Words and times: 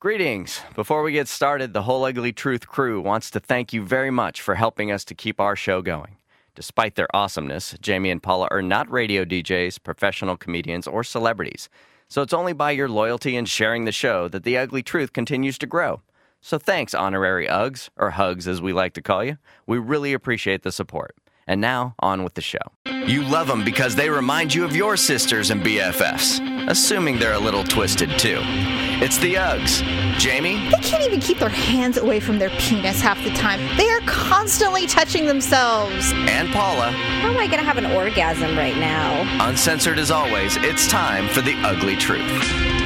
Greetings. 0.00 0.60
Before 0.76 1.02
we 1.02 1.10
get 1.10 1.26
started, 1.26 1.72
the 1.72 1.82
Whole 1.82 2.04
Ugly 2.04 2.32
Truth 2.32 2.68
crew 2.68 3.00
wants 3.00 3.32
to 3.32 3.40
thank 3.40 3.72
you 3.72 3.84
very 3.84 4.12
much 4.12 4.40
for 4.40 4.54
helping 4.54 4.92
us 4.92 5.04
to 5.06 5.12
keep 5.12 5.40
our 5.40 5.56
show 5.56 5.82
going. 5.82 6.18
Despite 6.54 6.94
their 6.94 7.08
awesomeness, 7.16 7.74
Jamie 7.80 8.12
and 8.12 8.22
Paula 8.22 8.46
are 8.52 8.62
not 8.62 8.88
radio 8.92 9.24
DJs, 9.24 9.82
professional 9.82 10.36
comedians, 10.36 10.86
or 10.86 11.02
celebrities. 11.02 11.68
So 12.06 12.22
it's 12.22 12.32
only 12.32 12.52
by 12.52 12.70
your 12.70 12.88
loyalty 12.88 13.36
and 13.36 13.48
sharing 13.48 13.86
the 13.86 13.90
show 13.90 14.28
that 14.28 14.44
the 14.44 14.56
Ugly 14.56 14.84
Truth 14.84 15.12
continues 15.12 15.58
to 15.58 15.66
grow. 15.66 16.02
So 16.40 16.58
thanks, 16.58 16.94
honorary 16.94 17.48
Uggs, 17.48 17.88
or 17.96 18.10
Hugs 18.10 18.46
as 18.46 18.62
we 18.62 18.72
like 18.72 18.92
to 18.92 19.02
call 19.02 19.24
you. 19.24 19.36
We 19.66 19.78
really 19.78 20.12
appreciate 20.12 20.62
the 20.62 20.70
support. 20.70 21.16
And 21.44 21.60
now, 21.60 21.96
on 21.98 22.22
with 22.22 22.34
the 22.34 22.40
show. 22.40 22.70
You 23.08 23.22
love 23.22 23.46
them 23.46 23.64
because 23.64 23.94
they 23.94 24.10
remind 24.10 24.54
you 24.54 24.66
of 24.66 24.76
your 24.76 24.94
sisters 24.94 25.50
and 25.50 25.62
BFFs, 25.62 26.68
assuming 26.68 27.18
they're 27.18 27.32
a 27.32 27.38
little 27.38 27.64
twisted 27.64 28.10
too. 28.18 28.38
It's 29.00 29.16
the 29.16 29.32
Uggs. 29.32 29.82
Jamie? 30.18 30.56
They 30.68 30.86
can't 30.86 31.02
even 31.02 31.18
keep 31.18 31.38
their 31.38 31.48
hands 31.48 31.96
away 31.96 32.20
from 32.20 32.38
their 32.38 32.50
penis 32.58 33.00
half 33.00 33.24
the 33.24 33.30
time. 33.30 33.60
They 33.78 33.88
are 33.88 34.00
constantly 34.00 34.86
touching 34.86 35.24
themselves. 35.24 36.12
And 36.12 36.50
Paula. 36.50 36.90
How 36.90 37.30
am 37.30 37.38
I 37.38 37.46
going 37.46 37.60
to 37.60 37.64
have 37.64 37.78
an 37.78 37.86
orgasm 37.86 38.58
right 38.58 38.76
now? 38.76 39.48
Uncensored 39.48 39.98
as 39.98 40.10
always, 40.10 40.58
it's 40.58 40.86
time 40.86 41.28
for 41.28 41.40
the 41.40 41.54
ugly 41.62 41.96
truth. 41.96 42.77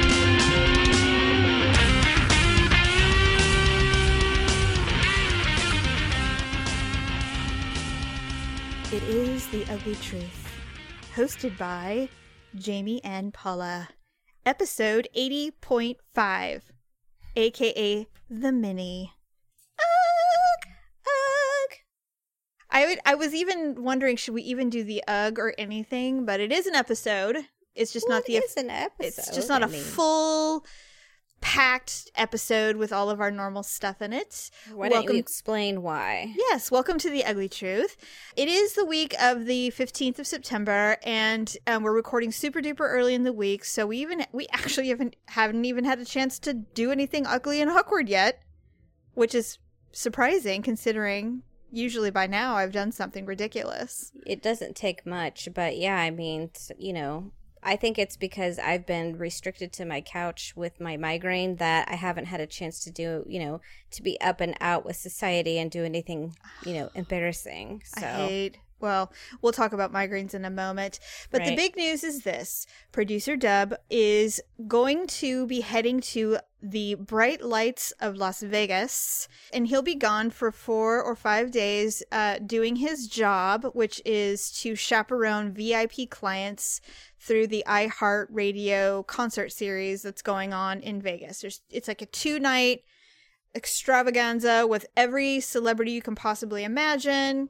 Ugly 9.73 9.95
Truth, 9.95 10.51
hosted 11.15 11.57
by 11.57 12.07
Jamie 12.53 13.03
and 13.03 13.33
Paula. 13.33 13.89
Episode 14.45 15.07
80.5, 15.17 16.61
aka 17.35 18.07
The 18.29 18.51
Mini. 18.51 19.13
Ugh, 19.79 20.69
ugh. 21.07 21.77
I 22.69 22.85
would 22.85 22.99
I 23.03 23.15
was 23.15 23.33
even 23.33 23.83
wondering 23.83 24.15
should 24.15 24.35
we 24.35 24.43
even 24.43 24.69
do 24.69 24.83
the 24.83 25.03
ugh 25.07 25.39
or 25.39 25.55
anything, 25.57 26.23
but 26.23 26.39
it 26.39 26.51
is 26.51 26.67
an 26.67 26.75
episode. 26.75 27.37
It's 27.73 27.91
just 27.91 28.07
not 28.07 28.25
the 28.25 28.35
is 28.35 28.53
an 28.55 28.69
episode? 28.69 29.07
it's 29.07 29.33
just 29.33 29.49
not 29.49 29.63
I 29.63 29.65
a 29.65 29.69
mean, 29.69 29.81
full 29.81 30.67
packed 31.43 32.09
episode 32.15 32.77
with 32.77 32.93
all 32.93 33.09
of 33.09 33.19
our 33.19 33.29
normal 33.29 33.63
stuff 33.63 34.01
in 34.01 34.13
it. 34.13 34.49
Why 34.73 34.87
don't 34.87 34.99
welcome- 34.99 35.15
you 35.15 35.19
explain 35.19 35.81
why? 35.81 36.33
Yes, 36.37 36.71
welcome 36.71 36.97
to 36.99 37.09
the 37.09 37.25
Ugly 37.25 37.49
Truth. 37.49 37.97
It 38.37 38.47
is 38.47 38.73
the 38.73 38.85
week 38.85 39.13
of 39.21 39.45
the 39.45 39.69
15th 39.71 40.19
of 40.19 40.25
September, 40.25 40.95
and 41.03 41.55
um, 41.67 41.83
we're 41.83 41.93
recording 41.93 42.31
super 42.31 42.61
duper 42.61 42.87
early 42.89 43.13
in 43.13 43.23
the 43.23 43.33
week, 43.33 43.65
so 43.65 43.85
we 43.85 43.97
even 43.97 44.25
we 44.31 44.47
actually 44.53 44.87
haven't 44.87 45.17
haven't 45.27 45.65
even 45.65 45.83
had 45.83 45.99
a 45.99 46.05
chance 46.05 46.39
to 46.39 46.53
do 46.53 46.91
anything 46.91 47.27
ugly 47.27 47.61
and 47.61 47.69
awkward 47.69 48.07
yet, 48.07 48.41
which 49.13 49.35
is 49.35 49.59
surprising 49.91 50.61
considering 50.61 51.43
usually 51.71 52.09
by 52.09 52.25
now 52.25 52.55
I've 52.55 52.71
done 52.71 52.93
something 52.93 53.25
ridiculous. 53.25 54.13
It 54.25 54.41
doesn't 54.41 54.77
take 54.77 55.05
much, 55.05 55.49
but 55.53 55.75
yeah, 55.77 55.97
I 55.97 56.09
mean, 56.09 56.51
you 56.77 56.93
know, 56.93 57.31
I 57.65 57.75
think 57.75 57.97
it's 57.97 58.17
because 58.17 58.59
I've 58.59 58.85
been 58.85 59.17
restricted 59.17 59.71
to 59.73 59.85
my 59.85 60.01
couch 60.01 60.53
with 60.55 60.79
my 60.79 60.97
migraine 60.97 61.57
that 61.57 61.87
I 61.89 61.95
haven't 61.95 62.25
had 62.25 62.39
a 62.39 62.47
chance 62.47 62.83
to 62.83 62.91
do, 62.91 63.25
you 63.27 63.39
know, 63.39 63.61
to 63.91 64.03
be 64.03 64.19
up 64.21 64.41
and 64.41 64.55
out 64.59 64.85
with 64.85 64.95
society 64.95 65.57
and 65.57 65.71
do 65.71 65.83
anything, 65.83 66.35
you 66.65 66.73
know, 66.73 66.89
embarrassing. 66.95 67.83
So 67.85 68.05
I 68.05 68.09
hate. 68.09 68.57
Well, 68.79 69.13
we'll 69.41 69.53
talk 69.53 69.71
about 69.71 69.93
migraines 69.93 70.33
in 70.33 70.43
a 70.43 70.49
moment. 70.49 70.99
But 71.31 71.45
the 71.45 71.55
big 71.55 71.77
news 71.77 72.03
is 72.03 72.23
this 72.23 72.67
producer 72.91 73.37
Dub 73.37 73.75
is 73.89 74.41
going 74.67 75.07
to 75.07 75.47
be 75.47 75.61
heading 75.61 76.01
to 76.01 76.39
the 76.63 76.95
bright 76.95 77.43
lights 77.43 77.91
of 77.99 78.15
Las 78.15 78.41
Vegas, 78.41 79.27
and 79.53 79.67
he'll 79.67 79.81
be 79.81 79.95
gone 79.95 80.29
for 80.29 80.49
four 80.49 81.03
or 81.03 81.13
five 81.13 81.51
days 81.51 82.01
uh, 82.11 82.39
doing 82.39 82.77
his 82.77 83.07
job, 83.07 83.65
which 83.73 84.01
is 84.05 84.49
to 84.61 84.73
chaperone 84.73 85.51
VIP 85.51 86.09
clients 86.09 86.79
through 87.19 87.47
the 87.47 87.65
iHeartRadio 87.67 89.05
concert 89.05 89.51
series 89.51 90.01
that's 90.01 90.21
going 90.21 90.53
on 90.53 90.79
in 90.79 91.01
Vegas. 91.01 91.41
There's, 91.41 91.61
it's 91.69 91.89
like 91.89 92.01
a 92.01 92.05
two 92.07 92.39
night 92.39 92.83
extravaganza 93.53 94.65
with 94.65 94.85
every 94.95 95.41
celebrity 95.41 95.91
you 95.91 96.01
can 96.01 96.15
possibly 96.15 96.63
imagine. 96.63 97.49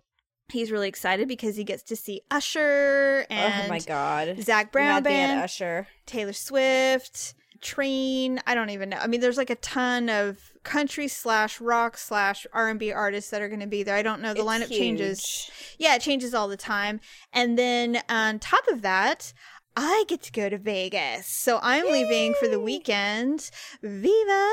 He's 0.49 0.71
really 0.71 0.89
excited 0.89 1.27
because 1.27 1.55
he 1.55 1.63
gets 1.63 1.83
to 1.83 1.95
see 1.95 2.21
Usher 2.29 3.25
and 3.29 3.63
oh 3.65 3.69
my 3.69 3.79
god, 3.79 4.41
Zac 4.41 4.71
Brown 4.71 4.87
me 4.89 4.97
at 4.97 5.03
Band, 5.03 5.41
Usher. 5.43 5.87
Taylor 6.05 6.33
Swift, 6.33 7.33
Train. 7.63 8.41
I 8.45 8.53
don't 8.53 8.69
even 8.69 8.89
know. 8.89 8.97
I 8.97 9.07
mean, 9.07 9.21
there's 9.21 9.37
like 9.37 9.49
a 9.49 9.55
ton 9.55 10.09
of 10.09 10.51
country 10.63 11.07
slash 11.07 11.59
rock 11.59 11.97
slash 11.97 12.45
R 12.53 12.69
and 12.69 12.79
B 12.79 12.91
artists 12.91 13.31
that 13.31 13.41
are 13.41 13.47
going 13.47 13.61
to 13.61 13.67
be 13.67 13.83
there. 13.83 13.95
I 13.95 14.03
don't 14.03 14.21
know. 14.21 14.33
The 14.33 14.41
It's 14.41 14.49
lineup 14.49 14.69
changes. 14.69 15.49
Yeah, 15.79 15.95
it 15.95 16.01
changes 16.01 16.33
all 16.33 16.47
the 16.47 16.57
time. 16.57 16.99
And 17.31 17.57
then 17.57 18.01
on 18.09 18.39
top 18.39 18.67
of 18.67 18.81
that, 18.81 19.33
I 19.75 20.03
get 20.07 20.21
to 20.23 20.31
go 20.31 20.49
to 20.49 20.57
Vegas. 20.57 21.25
So 21.25 21.59
I'm 21.61 21.85
leaving 21.85 22.35
for 22.39 22.47
the 22.47 22.59
weekend. 22.59 23.49
Viva 23.81 24.49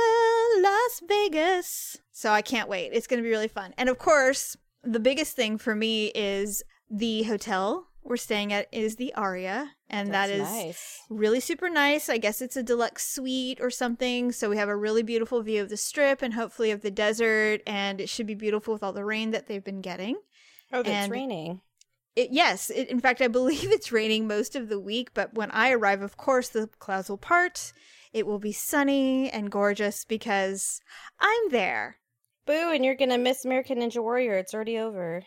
Las 0.59 1.03
Vegas. 1.07 1.99
So 2.13 2.31
I 2.31 2.43
can't 2.43 2.69
wait. 2.69 2.93
It's 2.93 3.07
going 3.07 3.19
to 3.19 3.25
be 3.25 3.31
really 3.31 3.49
fun. 3.49 3.75
And 3.77 3.89
of 3.89 3.99
course, 3.99 4.57
the 4.83 5.01
biggest 5.01 5.37
thing 5.37 5.59
for 5.59 5.75
me 5.75 6.07
is 6.15 6.63
the 6.89 7.25
hotel 7.25 7.90
we're 8.03 8.17
staying 8.17 8.53
at 8.53 8.67
is 8.73 8.97
the 8.97 9.15
Aria. 9.15 9.73
And 9.89 10.13
that 10.15 10.29
That's 10.29 10.51
nice. 10.51 10.99
really 11.11 11.41
super 11.41 11.69
nice. 11.69 12.09
I 12.09 12.19
guess 12.19 12.41
it's 12.41 12.57
a 12.57 12.63
deluxe 12.63 13.07
suite 13.07 13.61
or 13.61 13.71
something. 13.71 14.33
So 14.33 14.49
we 14.49 14.57
have 14.57 14.69
a 14.69 14.77
really 14.77 15.03
beautiful 15.03 15.43
view 15.43 15.63
of 15.63 15.69
the 15.69 15.77
strip 15.77 16.23
and 16.23 16.35
hopefully 16.35 16.71
of 16.71 16.83
the 16.83 16.91
desert. 16.91 17.61
And 17.67 18.01
it 18.01 18.09
should 18.09 18.27
be 18.27 18.35
beautiful 18.35 18.73
with 18.73 18.83
all 18.83 18.93
the 18.93 19.05
rain 19.05 19.31
that 19.33 19.47
they've 19.47 19.65
been 19.65 19.81
getting. 19.81 20.17
Oh, 20.73 20.83
it's 20.85 21.09
raining. 21.09 21.61
It, 22.17 22.31
yes, 22.33 22.71
it, 22.71 22.89
in 22.89 23.01
fact, 23.01 23.21
I 23.21 23.29
believe 23.29 23.65
it's 23.73 23.93
raining 23.93 24.27
most 24.27 24.57
of 24.57 24.69
the 24.69 24.81
week, 24.81 25.11
but 25.15 25.35
when 25.35 25.51
I 25.53 25.71
arrive, 25.71 26.03
of 26.03 26.17
course, 26.17 26.49
the 26.49 26.69
clouds 26.79 27.09
will 27.09 27.19
part. 27.19 27.73
It 28.13 28.27
will 28.27 28.41
be 28.41 28.53
sunny 28.53 29.31
and 29.31 29.51
gorgeous 29.51 30.05
because 30.05 30.81
I'm 31.21 31.51
there. 31.51 31.97
Boo, 32.47 32.73
and 32.73 32.85
you're 32.85 32.97
gonna 32.97 33.19
miss 33.19 33.45
American 33.45 33.79
Ninja 33.79 34.03
Warrior. 34.03 34.37
It's 34.37 34.53
already 34.53 34.79
over. 34.79 35.23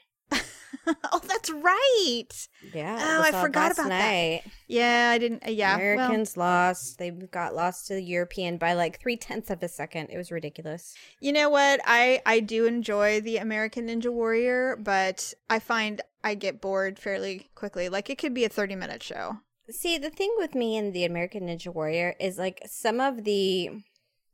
oh, 1.12 1.22
that's 1.24 1.50
right. 1.50 2.48
Yeah. 2.74 2.98
Oh, 3.02 3.22
I 3.24 3.32
forgot 3.42 3.72
about 3.72 3.90
that. 3.90 3.90
night. 3.90 4.44
Yeah, 4.68 5.12
I 5.14 5.18
didn't. 5.18 5.46
Uh, 5.48 5.52
yeah, 5.52 5.78
well, 5.78 5.94
Americans 5.94 6.36
lost. 6.38 6.98
They 6.98 7.10
got 7.12 7.56
lost 7.56 7.88
to 7.88 7.96
the 7.96 8.04
European 8.04 8.58
by 8.58 8.74
like 8.74 9.00
three 9.00 9.18
tenths 9.18 9.50
of 9.50 9.62
a 9.64 9.68
second. 9.68 10.10
It 10.10 10.18
was 10.18 10.32
ridiculous. 10.32 10.96
you 11.20 11.32
know 11.32 11.50
what? 11.50 11.80
I 11.86 12.22
I 12.26 12.40
do 12.40 12.66
enjoy 12.66 13.22
the 13.22 13.38
American 13.38 13.88
Ninja 13.88 14.12
Warrior, 14.12 14.78
but 14.78 15.34
I 15.50 15.60
find 15.60 16.02
I 16.24 16.36
get 16.36 16.62
bored 16.62 17.00
fairly 17.00 17.50
quickly. 17.56 17.90
Like 17.90 18.10
it 18.10 18.18
could 18.18 18.34
be 18.34 18.46
a 18.46 18.50
thirty 18.50 18.76
minute 18.76 19.04
show. 19.04 19.38
See, 19.70 19.98
the 19.98 20.10
thing 20.10 20.34
with 20.38 20.56
me 20.56 20.76
and 20.76 20.94
the 20.94 21.06
American 21.06 21.48
Ninja 21.48 21.74
Warrior 21.74 22.16
is 22.20 22.38
like 22.38 22.62
some 22.66 23.00
of 23.00 23.24
the 23.24 23.70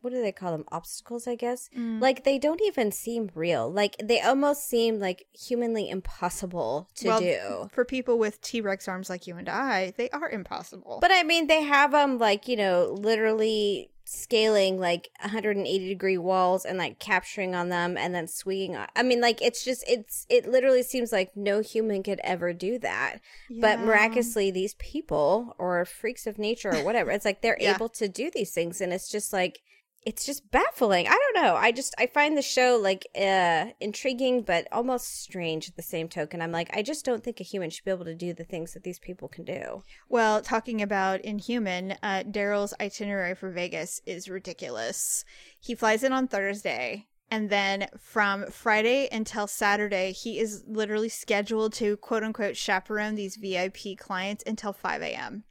what 0.01 0.11
do 0.13 0.21
they 0.21 0.31
call 0.31 0.51
them? 0.51 0.65
Obstacles, 0.71 1.27
I 1.27 1.35
guess. 1.35 1.69
Mm. 1.77 2.01
Like 2.01 2.23
they 2.23 2.37
don't 2.39 2.61
even 2.65 2.91
seem 2.91 3.29
real. 3.35 3.71
Like 3.71 3.95
they 4.03 4.21
almost 4.21 4.67
seem 4.67 4.99
like 4.99 5.25
humanly 5.33 5.89
impossible 5.89 6.89
to 6.95 7.07
Well, 7.07 7.19
do. 7.19 7.69
For 7.73 7.85
people 7.85 8.17
with 8.17 8.41
T 8.41 8.61
Rex 8.61 8.88
arms 8.88 9.09
like 9.09 9.27
you 9.27 9.35
and 9.38 9.49
I, 9.49 9.93
they 9.97 10.09
are 10.11 10.29
impossible. 10.29 10.99
But 11.01 11.11
I 11.11 11.23
mean, 11.23 11.47
they 11.47 11.61
have 11.63 11.91
them 11.91 12.17
like 12.17 12.47
you 12.47 12.55
know, 12.55 12.95
literally 12.97 13.91
scaling 14.11 14.79
like 14.79 15.11
180 15.21 15.88
degree 15.88 16.17
walls 16.17 16.65
and 16.65 16.79
like 16.79 16.97
capturing 16.97 17.53
on 17.53 17.69
them 17.69 17.95
and 17.95 18.15
then 18.15 18.27
swinging. 18.27 18.75
On. 18.75 18.88
I 18.95 19.03
mean, 19.03 19.21
like 19.21 19.39
it's 19.41 19.63
just 19.63 19.83
it's 19.88 20.25
it 20.29 20.49
literally 20.49 20.81
seems 20.81 21.11
like 21.11 21.35
no 21.35 21.59
human 21.59 22.01
could 22.01 22.19
ever 22.23 22.51
do 22.53 22.79
that. 22.79 23.17
But 23.51 23.79
miraculously, 23.81 24.49
these 24.49 24.73
people 24.75 25.55
or 25.59 25.85
freaks 25.85 26.25
of 26.25 26.39
nature 26.39 26.73
or 26.73 26.83
whatever, 26.83 27.11
it's 27.11 27.25
like 27.25 27.41
they're 27.41 27.57
Yeah. 27.59 27.75
able 27.75 27.89
to 27.89 28.07
do 28.07 28.31
these 28.33 28.51
things, 28.51 28.81
and 28.81 28.91
it's 28.93 29.09
just 29.11 29.31
like 29.31 29.61
it's 30.03 30.25
just 30.25 30.49
baffling. 30.49 31.07
I 31.07 31.11
don't 31.11 31.44
know. 31.44 31.56
I 31.56 31.71
just 31.71 31.94
I 32.00 32.07
find 32.07 32.38
the 32.38 32.41
show 32.41 32.79
like 32.81 33.07
uh 33.15 33.68
intriguing 33.79 34.44
but 34.44 34.68
almost 34.71 35.21
strange 35.21 35.68
at 35.68 35.75
the 35.75 35.81
same 35.81 36.07
token. 36.07 36.41
I'm 36.41 36.51
like 36.51 36.75
I 36.75 36.81
just 36.81 37.06
don't 37.06 37.24
think 37.24 37.39
a 37.39 37.44
human 37.44 37.69
should 37.69 37.85
be 37.85 37.91
able 37.91 38.06
to 38.06 38.15
do 38.15 38.33
the 38.33 38.44
things 38.44 38.74
that 38.74 38.83
these 38.83 39.00
people 39.00 39.27
can 39.27 39.44
do. 39.44 39.83
Well, 40.07 40.41
talking 40.41 40.81
about 40.81 41.21
Inhuman, 41.21 41.95
uh, 42.01 42.24
Daryl's 42.24 42.74
itinerary 42.79 43.35
for 43.35 43.51
Vegas 43.51 44.01
is 44.06 44.29
ridiculous. 44.29 45.25
He 45.59 45.75
flies 45.75 46.03
in 46.03 46.13
on 46.13 46.27
Thursday, 46.27 47.07
and 47.29 47.50
then 47.50 47.88
from 48.00 48.50
Friday 48.50 49.07
until 49.12 49.47
Saturday, 49.47 50.13
he 50.13 50.39
is 50.39 50.63
literally 50.68 51.09
scheduled 51.09 51.74
to 51.74 51.97
quote 51.97 52.24
unquote 52.24 52.56
chaperone 52.56 53.15
these 53.15 53.35
VIP 53.35 53.97
clients 53.97 54.44
until 54.47 54.74
5 54.74 55.01
a.m. 55.01 55.44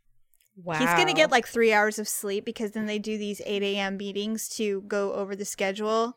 Wow. 0.62 0.78
He's 0.78 0.93
going 0.94 1.06
to 1.06 1.14
get 1.14 1.31
like 1.31 1.46
three 1.46 1.72
hours 1.72 1.99
of 1.99 2.08
sleep 2.08 2.44
because 2.44 2.72
then 2.72 2.87
they 2.87 2.99
do 2.99 3.16
these 3.16 3.40
8 3.46 3.62
a.m. 3.62 3.96
meetings 3.96 4.49
to 4.50 4.82
go 4.82 5.12
over 5.12 5.37
the 5.37 5.44
schedule 5.44 6.16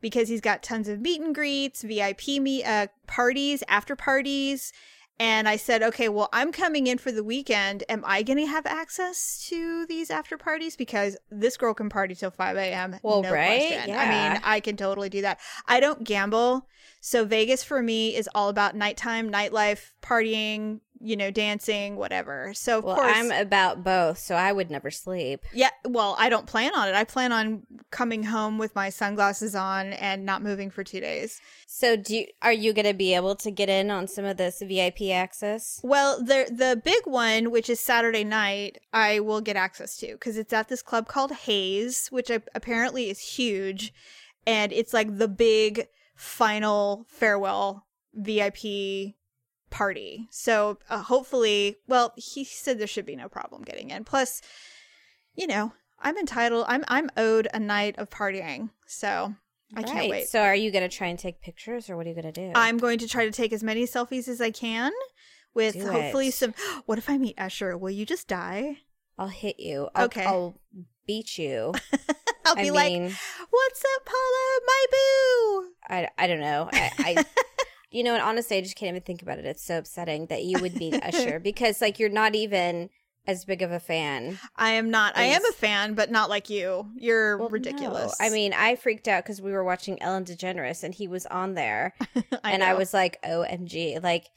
because 0.00 0.28
he's 0.28 0.40
got 0.40 0.62
tons 0.62 0.88
of 0.88 1.00
meet 1.00 1.20
and 1.20 1.34
greets, 1.34 1.82
VIP 1.82 2.40
meet, 2.40 2.64
uh, 2.64 2.88
parties, 3.06 3.62
after 3.68 3.96
parties. 3.96 4.72
And 5.18 5.46
I 5.46 5.56
said, 5.56 5.82
okay, 5.82 6.08
well, 6.08 6.30
I'm 6.32 6.50
coming 6.50 6.86
in 6.86 6.96
for 6.96 7.12
the 7.12 7.22
weekend. 7.22 7.84
Am 7.90 8.02
I 8.06 8.22
going 8.22 8.38
to 8.38 8.46
have 8.46 8.64
access 8.64 9.46
to 9.50 9.84
these 9.84 10.10
after 10.10 10.38
parties? 10.38 10.76
Because 10.76 11.18
this 11.30 11.58
girl 11.58 11.74
can 11.74 11.90
party 11.90 12.14
till 12.14 12.30
5 12.30 12.56
a.m. 12.56 12.96
Well, 13.02 13.22
no 13.22 13.30
right? 13.30 13.68
question. 13.68 13.90
Yeah. 13.90 14.00
I 14.00 14.08
mean, 14.08 14.40
I 14.42 14.60
can 14.60 14.78
totally 14.78 15.10
do 15.10 15.20
that. 15.20 15.38
I 15.68 15.78
don't 15.78 16.04
gamble. 16.04 16.66
So 17.02 17.26
Vegas 17.26 17.62
for 17.62 17.82
me 17.82 18.16
is 18.16 18.30
all 18.34 18.48
about 18.48 18.74
nighttime, 18.74 19.30
nightlife, 19.30 19.90
partying, 20.02 20.80
you 21.02 21.16
know, 21.16 21.30
dancing, 21.30 21.96
whatever. 21.96 22.52
So 22.54 22.78
of 22.78 22.84
Well, 22.84 22.96
course, 22.96 23.12
I'm 23.16 23.30
about 23.32 23.82
both, 23.82 24.18
so 24.18 24.34
I 24.34 24.52
would 24.52 24.70
never 24.70 24.90
sleep. 24.90 25.40
yeah. 25.52 25.70
Well, 25.88 26.14
I 26.18 26.28
don't 26.28 26.46
plan 26.46 26.74
on 26.74 26.88
it. 26.88 26.94
I 26.94 27.04
plan 27.04 27.32
on 27.32 27.62
coming 27.90 28.24
home 28.24 28.58
with 28.58 28.74
my 28.74 28.90
sunglasses 28.90 29.54
on 29.54 29.94
and 29.94 30.26
not 30.26 30.42
moving 30.42 30.70
for 30.70 30.84
two 30.84 31.00
days. 31.00 31.40
So, 31.66 31.96
do 31.96 32.16
you, 32.18 32.26
are 32.42 32.52
you 32.52 32.72
going 32.72 32.86
to 32.86 32.92
be 32.94 33.14
able 33.14 33.34
to 33.36 33.50
get 33.50 33.68
in 33.68 33.90
on 33.90 34.08
some 34.08 34.24
of 34.26 34.36
this 34.36 34.60
VIP 34.60 35.02
access? 35.12 35.80
Well, 35.82 36.22
the 36.22 36.46
the 36.50 36.80
big 36.84 37.02
one, 37.04 37.50
which 37.50 37.70
is 37.70 37.80
Saturday 37.80 38.24
night, 38.24 38.78
I 38.92 39.20
will 39.20 39.40
get 39.40 39.56
access 39.56 39.96
to 39.98 40.12
because 40.12 40.36
it's 40.36 40.52
at 40.52 40.68
this 40.68 40.82
club 40.82 41.08
called 41.08 41.32
Haze, 41.32 42.08
which 42.08 42.30
apparently 42.54 43.08
is 43.08 43.20
huge, 43.20 43.92
and 44.46 44.70
it's 44.72 44.92
like 44.92 45.16
the 45.16 45.28
big 45.28 45.88
final 46.14 47.06
farewell 47.08 47.86
VIP 48.12 49.14
party. 49.70 50.28
So 50.30 50.78
uh, 50.88 51.02
hopefully, 51.02 51.76
well, 51.86 52.12
he 52.16 52.44
said 52.44 52.78
there 52.78 52.86
should 52.86 53.06
be 53.06 53.16
no 53.16 53.28
problem 53.28 53.62
getting 53.62 53.90
in. 53.90 54.04
Plus, 54.04 54.42
you 55.34 55.46
know, 55.46 55.72
I'm 56.00 56.16
entitled. 56.16 56.66
I'm 56.68 56.84
I'm 56.88 57.10
owed 57.16 57.48
a 57.54 57.58
night 57.60 57.96
of 57.98 58.10
partying, 58.10 58.70
so 58.86 59.34
I 59.76 59.82
can't 59.82 60.08
wait. 60.10 60.28
So, 60.28 60.40
are 60.40 60.54
you 60.54 60.70
going 60.70 60.88
to 60.88 60.94
try 60.96 61.06
and 61.08 61.18
take 61.18 61.40
pictures, 61.40 61.88
or 61.88 61.96
what 61.96 62.06
are 62.06 62.08
you 62.08 62.14
going 62.14 62.32
to 62.32 62.32
do? 62.32 62.52
I'm 62.54 62.78
going 62.78 62.98
to 62.98 63.08
try 63.08 63.24
to 63.24 63.30
take 63.30 63.52
as 63.52 63.62
many 63.62 63.84
selfies 63.84 64.26
as 64.28 64.40
I 64.40 64.50
can 64.50 64.92
with 65.54 65.74
Do 65.74 65.86
hopefully 65.88 66.28
it. 66.28 66.34
some. 66.34 66.54
What 66.86 66.98
if 66.98 67.08
I 67.08 67.18
meet 67.18 67.38
Usher? 67.38 67.76
Will 67.76 67.90
you 67.90 68.04
just 68.06 68.26
die? 68.28 68.78
I'll 69.18 69.28
hit 69.28 69.60
you. 69.60 69.88
I'll, 69.94 70.06
Okay. 70.06 70.24
I'll 70.24 70.58
beat 71.06 71.36
you. 71.38 71.74
I'll 72.46 72.56
be 72.56 72.70
I 72.70 72.72
like, 72.72 73.12
"What's 73.50 73.84
up, 73.96 74.06
Paula? 74.06 74.60
My 74.66 74.86
boo." 74.90 75.70
I, 75.88 76.08
I 76.18 76.26
don't 76.26 76.40
know. 76.40 76.68
I, 76.72 76.90
I 76.98 77.24
you 77.90 78.02
know, 78.04 78.14
and 78.14 78.22
honestly, 78.22 78.56
I 78.56 78.60
just 78.60 78.76
can't 78.76 78.90
even 78.90 79.02
think 79.02 79.22
about 79.22 79.38
it. 79.38 79.44
It's 79.44 79.62
so 79.64 79.78
upsetting 79.78 80.26
that 80.26 80.44
you 80.44 80.60
would 80.60 80.76
meet 80.76 80.94
Usher 81.02 81.38
because, 81.40 81.80
like, 81.80 81.98
you're 81.98 82.08
not 82.08 82.34
even 82.34 82.90
as 83.26 83.44
big 83.44 83.62
of 83.62 83.70
a 83.70 83.78
fan. 83.80 84.38
I 84.56 84.70
am 84.70 84.90
not. 84.90 85.16
I 85.16 85.24
am 85.24 85.44
a 85.44 85.52
fan, 85.52 85.94
but 85.94 86.10
not 86.10 86.30
like 86.30 86.48
you. 86.50 86.86
You're 86.96 87.36
Well, 87.36 87.48
ridiculous. 87.50 88.18
no. 88.18 88.26
I 88.26 88.30
mean, 88.30 88.52
I 88.54 88.76
freaked 88.76 89.08
out 89.08 89.24
because 89.24 89.42
we 89.42 89.52
were 89.52 89.62
watching 89.64 90.00
Ellen 90.02 90.24
DeGeneres 90.24 90.82
and 90.84 90.94
he 90.94 91.06
was 91.08 91.26
on 91.26 91.54
there, 91.54 91.94
I 92.44 92.52
and 92.52 92.62
I 92.64 92.74
was 92.74 92.94
like, 92.94 93.20
"OMG!" 93.22 94.02
Like, 94.02 94.28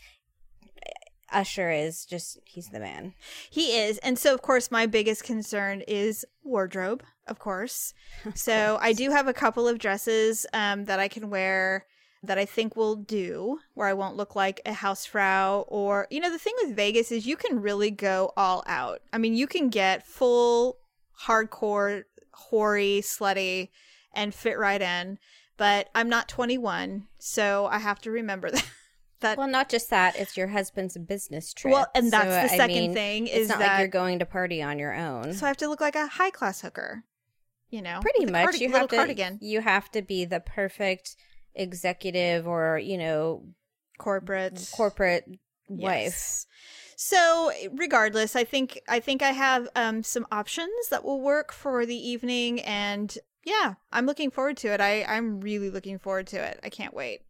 Usher 1.32 1.72
is 1.72 2.06
just 2.06 2.38
he's 2.46 2.70
the 2.70 2.80
man. 2.80 3.14
He 3.50 3.78
is, 3.78 3.98
and 4.00 4.20
so 4.20 4.34
of 4.34 4.42
course 4.42 4.70
my 4.70 4.86
biggest 4.86 5.24
concern 5.24 5.82
is 5.88 6.26
wardrobe. 6.44 7.04
Of 7.28 7.40
course. 7.40 7.94
So 8.36 8.78
I 8.82 8.94
do 8.94 9.10
have 9.12 9.28
a 9.28 9.34
couple 9.34 9.68
of 9.68 9.80
dresses 9.80 10.46
um, 10.54 10.86
that 10.86 11.00
I 11.00 11.08
can 11.08 11.30
wear 11.30 11.86
that 12.26 12.38
I 12.38 12.46
think 12.46 12.76
will 12.78 12.96
do, 12.96 13.60
where 13.74 13.88
I 13.88 13.94
won't 13.94 14.16
look 14.16 14.34
like 14.36 14.62
a 14.66 14.72
housefrau 14.72 15.66
or 15.68 16.08
you 16.10 16.20
know 16.22 16.32
the 16.32 16.40
thing 16.40 16.54
with 16.64 16.76
Vegas 16.76 17.12
is 17.12 17.28
you 17.28 17.36
can 17.36 17.62
really 17.62 17.92
go 17.92 18.32
all 18.38 18.64
out. 18.66 19.02
I 19.12 19.18
mean, 19.18 19.36
you 19.36 19.46
can 19.48 19.70
get 19.70 20.08
full 20.08 20.78
hardcore 21.28 22.04
hoary 22.34 23.02
slutty 23.04 23.70
and 24.14 24.34
fit 24.34 24.58
right 24.58 24.82
in, 24.82 25.18
but 25.58 25.90
I'm 25.96 26.10
not 26.10 26.28
21, 26.30 27.08
so 27.20 27.68
I 27.72 27.80
have 27.80 28.00
to 28.02 28.12
remember 28.12 28.52
that. 28.52 28.66
that 29.22 29.38
Well, 29.38 29.48
not 29.48 29.70
just 29.70 29.90
that; 29.90 30.16
it's 30.18 30.38
your 30.38 30.48
husband's 30.48 30.98
business 30.98 31.54
trip. 31.54 31.74
well, 31.74 31.88
and 31.96 32.12
that's 32.12 32.26
So, 32.26 32.48
the 32.48 32.54
I 32.54 32.58
second 32.58 32.76
mean, 32.78 32.94
thing 32.94 33.28
It's 33.28 33.36
is 33.36 33.50
not 33.50 33.60
that 33.60 33.72
like 33.74 33.80
you're 33.80 33.88
going 33.90 34.20
to 34.20 34.26
party 34.26 34.62
on 34.62 34.80
your 34.80 34.94
own. 34.94 35.34
so 35.34 35.46
I 35.46 35.50
have 35.50 35.58
to 35.58 35.68
look 35.68 35.82
like 35.82 35.96
a 35.96 36.08
high 36.08 36.30
class 36.32 36.62
hooker. 36.62 37.04
You 37.70 37.82
know, 37.82 38.00
Pretty 38.02 38.32
much, 38.32 38.60
you 38.60 38.70
have 38.72 38.88
to. 38.90 38.96
cardigan, 38.96 39.40
You 39.42 39.62
have 39.62 39.90
to 39.94 40.04
be 40.04 40.26
the 40.26 40.40
perfect 40.40 41.16
executive 41.56 42.48
or 42.48 42.78
you 42.78 42.98
know 42.98 43.44
corporate, 43.98 44.70
corporate 44.76 45.26
wife. 45.68 46.04
Yes. 46.06 46.48
So 46.96 47.52
regardless, 47.74 48.36
I 48.36 48.44
think 48.44 48.80
I 48.88 49.00
think 49.00 49.22
I 49.22 49.32
have 49.32 49.68
um, 49.76 50.04
some 50.04 50.26
options 50.32 50.90
that 50.90 51.04
will 51.04 51.22
work 51.22 51.52
for 51.52 51.86
the 51.86 51.96
evening, 51.96 52.62
and 52.62 53.16
yeah, 53.46 53.76
I'm 53.92 54.06
looking 54.06 54.32
forward 54.32 54.58
to 54.58 54.70
it. 54.70 54.80
I 54.80 55.04
I'm 55.04 55.42
really 55.42 55.70
looking 55.70 56.00
forward 56.00 56.28
to 56.28 56.38
it. 56.38 56.60
I 56.64 56.70
can't 56.70 56.94
wait. 56.94 57.22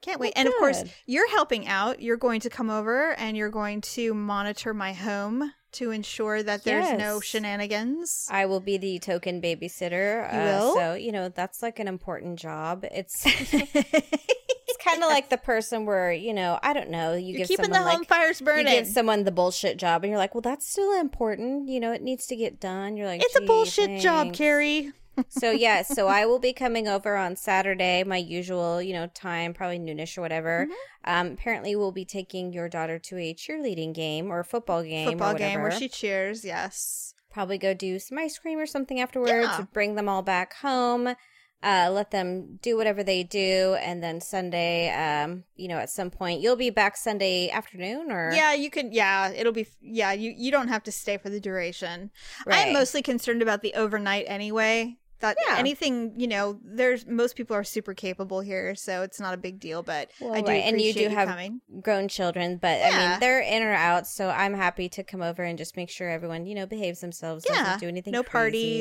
Can't 0.00 0.20
wait. 0.20 0.32
Well, 0.36 0.44
and 0.44 0.48
of 0.48 0.54
course, 0.58 0.84
you're 1.06 1.30
helping 1.30 1.66
out. 1.66 2.00
You're 2.00 2.16
going 2.16 2.40
to 2.40 2.50
come 2.50 2.70
over 2.70 3.12
and 3.18 3.36
you're 3.36 3.50
going 3.50 3.80
to 3.80 4.14
monitor 4.14 4.72
my 4.72 4.92
home 4.92 5.52
to 5.72 5.90
ensure 5.90 6.42
that 6.42 6.64
there's 6.64 6.98
no 6.98 7.20
shenanigans. 7.20 8.26
I 8.30 8.46
will 8.46 8.60
be 8.60 8.78
the 8.78 8.98
token 8.98 9.40
babysitter. 9.40 10.32
You 10.32 10.38
uh, 10.38 10.44
will? 10.44 10.74
So 10.74 10.94
you 10.94 11.12
know 11.12 11.28
that's 11.28 11.62
like 11.62 11.78
an 11.78 11.88
important 11.88 12.38
job. 12.38 12.84
It's 12.90 13.22
it's 13.26 14.76
kind 14.82 15.02
of 15.02 15.08
like 15.08 15.28
the 15.28 15.38
person 15.38 15.86
where 15.86 16.12
you 16.12 16.34
know 16.34 16.58
I 16.62 16.72
don't 16.72 16.90
know. 16.90 17.14
You 17.14 17.26
You're 17.26 17.38
give 17.38 17.48
keeping 17.48 17.70
the 17.70 17.76
someone 17.76 17.92
home 17.92 18.00
like 18.00 18.08
fires 18.08 18.40
you 18.40 18.64
give 18.64 18.86
someone 18.86 19.24
the 19.24 19.32
bullshit 19.32 19.76
job, 19.76 20.04
and 20.04 20.10
you're 20.10 20.18
like, 20.18 20.34
well, 20.34 20.42
that's 20.42 20.68
still 20.68 20.98
important. 20.98 21.68
You 21.68 21.80
know, 21.80 21.92
it 21.92 22.02
needs 22.02 22.26
to 22.26 22.36
get 22.36 22.60
done. 22.60 22.96
You're 22.96 23.06
like, 23.06 23.22
it's 23.22 23.36
a 23.36 23.40
"Gee, 23.40 23.46
bullshit 23.46 24.00
job. 24.00 24.32
Carrie. 24.32 24.92
So 25.28 25.50
yeah, 25.50 25.82
so 25.82 26.08
I 26.08 26.26
will 26.26 26.38
be 26.38 26.52
coming 26.52 26.88
over 26.88 27.16
on 27.16 27.36
Saturday, 27.36 28.04
my 28.04 28.16
usual, 28.16 28.80
you 28.82 28.92
know, 28.92 29.06
time, 29.08 29.54
probably 29.54 29.78
noonish 29.78 30.16
or 30.18 30.20
whatever. 30.20 30.64
Mm-hmm. 30.64 31.10
Um, 31.10 31.32
apparently, 31.32 31.74
we'll 31.76 31.92
be 31.92 32.04
taking 32.04 32.52
your 32.52 32.68
daughter 32.68 32.98
to 32.98 33.16
a 33.16 33.34
cheerleading 33.34 33.94
game 33.94 34.30
or 34.30 34.40
a 34.40 34.44
football 34.44 34.82
game, 34.82 35.08
Football 35.08 35.34
game 35.34 35.60
where 35.60 35.70
she 35.70 35.88
cheers. 35.88 36.44
Yes. 36.44 37.14
Probably 37.30 37.58
go 37.58 37.74
do 37.74 37.98
some 37.98 38.18
ice 38.18 38.38
cream 38.38 38.58
or 38.58 38.66
something 38.66 39.00
afterwards. 39.00 39.30
Yeah. 39.30 39.64
Bring 39.72 39.94
them 39.94 40.08
all 40.08 40.22
back 40.22 40.54
home. 40.54 41.14
Uh, 41.60 41.90
let 41.90 42.12
them 42.12 42.56
do 42.62 42.76
whatever 42.76 43.02
they 43.02 43.24
do, 43.24 43.76
and 43.80 44.00
then 44.00 44.20
Sunday, 44.20 44.90
um, 44.90 45.42
you 45.56 45.66
know, 45.66 45.78
at 45.78 45.90
some 45.90 46.08
point, 46.08 46.40
you'll 46.40 46.54
be 46.54 46.70
back 46.70 46.96
Sunday 46.96 47.50
afternoon, 47.50 48.12
or 48.12 48.30
Yeah, 48.32 48.54
you 48.54 48.70
can. 48.70 48.92
Yeah, 48.92 49.32
it'll 49.32 49.52
be. 49.52 49.66
Yeah, 49.80 50.12
you 50.12 50.32
you 50.36 50.52
don't 50.52 50.68
have 50.68 50.84
to 50.84 50.92
stay 50.92 51.16
for 51.16 51.30
the 51.30 51.40
duration. 51.40 52.12
Right. 52.46 52.68
I'm 52.68 52.74
mostly 52.74 53.02
concerned 53.02 53.42
about 53.42 53.62
the 53.62 53.74
overnight 53.74 54.26
anyway. 54.28 54.98
That 55.20 55.36
Yeah. 55.48 55.56
anything 55.58 56.12
you 56.16 56.26
know, 56.28 56.58
there's 56.62 57.04
most 57.06 57.34
people 57.36 57.56
are 57.56 57.64
super 57.64 57.92
capable 57.94 58.40
here, 58.40 58.74
so 58.74 59.02
it's 59.02 59.18
not 59.18 59.34
a 59.34 59.36
big 59.36 59.58
deal. 59.58 59.82
But 59.82 60.10
Well, 60.20 60.34
I 60.34 60.40
do 60.42 60.46
right, 60.52 60.64
and 60.64 60.80
you 60.80 60.92
do 60.92 61.08
have 61.08 61.28
coming. 61.28 61.60
grown 61.82 62.06
children, 62.08 62.56
but 62.56 62.80
I 62.82 62.88
Yeah. 62.90 63.10
mean 63.10 63.20
they're 63.20 63.40
in 63.40 63.62
or 63.62 63.72
out, 63.72 64.06
so 64.06 64.28
I'm 64.30 64.54
happy 64.54 64.88
to 64.90 65.02
come 65.02 65.20
over 65.22 65.42
and 65.42 65.58
just 65.58 65.76
make 65.76 65.90
sure 65.90 66.08
everyone, 66.08 66.46
you 66.46 66.54
know, 66.54 66.66
behaves 66.66 67.00
themselves, 67.00 67.44
Yeah, 67.48 67.62
doesn't 67.64 67.80
do 67.80 67.88
anything. 67.88 68.12
no 68.12 68.22
crazy. 68.22 68.30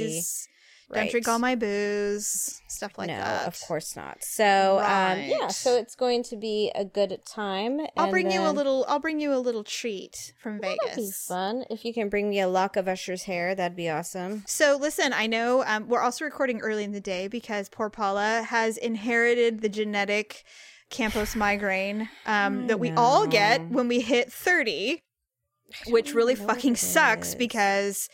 parties. 0.04 0.48
Don't 0.94 1.12
drink 1.12 1.28
all 1.28 1.39
my 1.39 1.56
booze, 1.56 2.62
stuff 2.68 2.98
like 2.98 3.07
no, 3.10 3.18
that. 3.18 3.45
of 3.45 3.60
course 3.68 3.96
not. 3.98 4.24
So, 4.24 4.79
um, 4.79 5.20
yeah, 5.20 5.48
so 5.48 5.75
it's 5.75 5.96
going 5.96 6.24
to 6.24 6.38
be 6.38 6.72
a 6.74 6.86
good 6.86 7.20
time. 7.25 7.82
I'll 7.98 8.10
bring 8.10 8.32
you 8.32 8.41
a 8.41 8.51
little. 8.51 8.86
I'll 8.88 9.00
bring 9.00 9.20
you 9.20 9.34
a 9.34 9.38
little 9.38 9.65
treat 9.65 10.34
from 10.41 10.60
That'd 10.60 10.79
be 10.84 10.89
Vegas. 10.89 11.25
fun. 11.25 11.65
If 11.70 11.84
you 11.84 11.94
can 11.94 12.08
bring 12.08 12.29
me 12.29 12.39
a 12.39 12.48
lock 12.48 12.77
of 12.77 12.88
Usher's 12.88 13.24
hair, 13.24 13.53
that'd 13.53 13.75
be 13.75 13.89
awesome. 13.89 14.44
So 14.48 14.77
listen, 14.79 15.12
I 15.12 15.27
know 15.27 15.63
um, 15.65 15.89
we're 15.89 16.01
also 16.01 16.24
recording 16.24 16.62
early 16.62 16.86
in 16.86 16.94
the 16.94 17.01
day 17.01 17.27
because 17.27 17.67
poor 17.67 17.89
Paula 17.89 18.44
has 18.48 18.77
inherited 18.77 19.62
the 19.62 19.70
genetic 19.70 20.46
Campos 20.89 21.36
migraine 21.36 22.08
um, 22.25 22.67
that 22.67 22.79
we 22.79 22.91
all 22.91 23.27
get 23.27 23.67
when 23.70 23.89
we 23.89 24.00
hit 24.00 24.32
thirty, 24.32 25.01
which 25.88 26.13
really 26.13 26.32
even 26.32 26.44
know 26.44 26.48
what 26.48 26.56
fucking 26.56 26.75
sucks 26.77 27.29
is. 27.29 27.36
because 27.36 28.10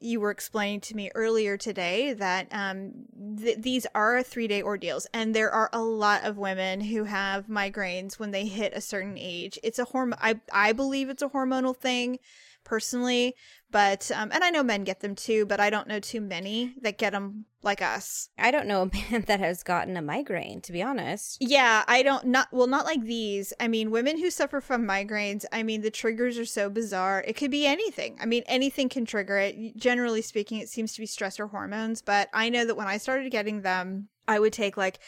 you 0.00 0.20
were 0.20 0.30
explaining 0.30 0.80
to 0.80 0.96
me 0.96 1.10
earlier 1.14 1.56
today 1.56 2.12
that 2.12 2.48
um, 2.52 2.92
th- 3.38 3.58
these 3.58 3.86
are 3.94 4.22
three 4.22 4.46
day 4.46 4.62
ordeals, 4.62 5.06
and 5.12 5.34
there 5.34 5.50
are 5.50 5.70
a 5.72 5.82
lot 5.82 6.24
of 6.24 6.36
women 6.36 6.80
who 6.80 7.04
have 7.04 7.46
migraines 7.46 8.18
when 8.18 8.30
they 8.30 8.46
hit 8.46 8.72
a 8.74 8.80
certain 8.80 9.16
age. 9.18 9.58
It's 9.62 9.78
a 9.78 9.84
hormone. 9.84 10.18
I 10.20 10.40
I 10.52 10.72
believe 10.72 11.08
it's 11.08 11.22
a 11.22 11.28
hormonal 11.28 11.76
thing, 11.76 12.18
personally, 12.66 13.34
but 13.70 14.10
um, 14.14 14.30
and 14.32 14.44
I 14.44 14.50
know 14.50 14.62
men 14.62 14.84
get 14.84 15.00
them 15.00 15.14
too, 15.14 15.46
but 15.46 15.60
I 15.60 15.70
don't 15.70 15.88
know 15.88 16.00
too 16.00 16.20
many 16.20 16.74
that 16.82 16.98
get 16.98 17.12
them 17.12 17.46
like 17.62 17.80
us. 17.80 18.28
I 18.38 18.50
don't 18.50 18.66
know 18.66 18.82
a 18.82 18.86
man 19.12 19.22
that 19.22 19.40
has 19.40 19.62
gotten 19.62 19.96
a 19.96 20.02
migraine, 20.02 20.60
to 20.62 20.72
be 20.72 20.82
honest. 20.82 21.38
Yeah, 21.40 21.84
I 21.88 22.02
don't 22.02 22.26
not 22.26 22.48
well 22.52 22.66
not 22.66 22.84
like 22.84 23.02
these. 23.02 23.52
I 23.58 23.68
mean, 23.68 23.90
women 23.90 24.18
who 24.18 24.30
suffer 24.30 24.60
from 24.60 24.86
migraines, 24.86 25.44
I 25.52 25.62
mean, 25.62 25.80
the 25.80 25.90
triggers 25.90 26.38
are 26.38 26.44
so 26.44 26.68
bizarre. 26.68 27.24
It 27.26 27.36
could 27.36 27.50
be 27.50 27.66
anything. 27.66 28.18
I 28.20 28.26
mean, 28.26 28.42
anything 28.46 28.88
can 28.88 29.06
trigger 29.06 29.38
it. 29.38 29.76
Generally 29.76 30.22
speaking, 30.22 30.58
it 30.58 30.68
seems 30.68 30.92
to 30.94 31.00
be 31.00 31.06
stress 31.06 31.40
or 31.40 31.46
hormones, 31.46 32.02
but 32.02 32.28
I 32.34 32.48
know 32.48 32.66
that 32.66 32.76
when 32.76 32.88
I 32.88 32.98
started 32.98 33.30
getting 33.30 33.62
them, 33.62 34.08
I 34.28 34.38
would 34.38 34.52
take 34.52 34.76
like 34.76 34.98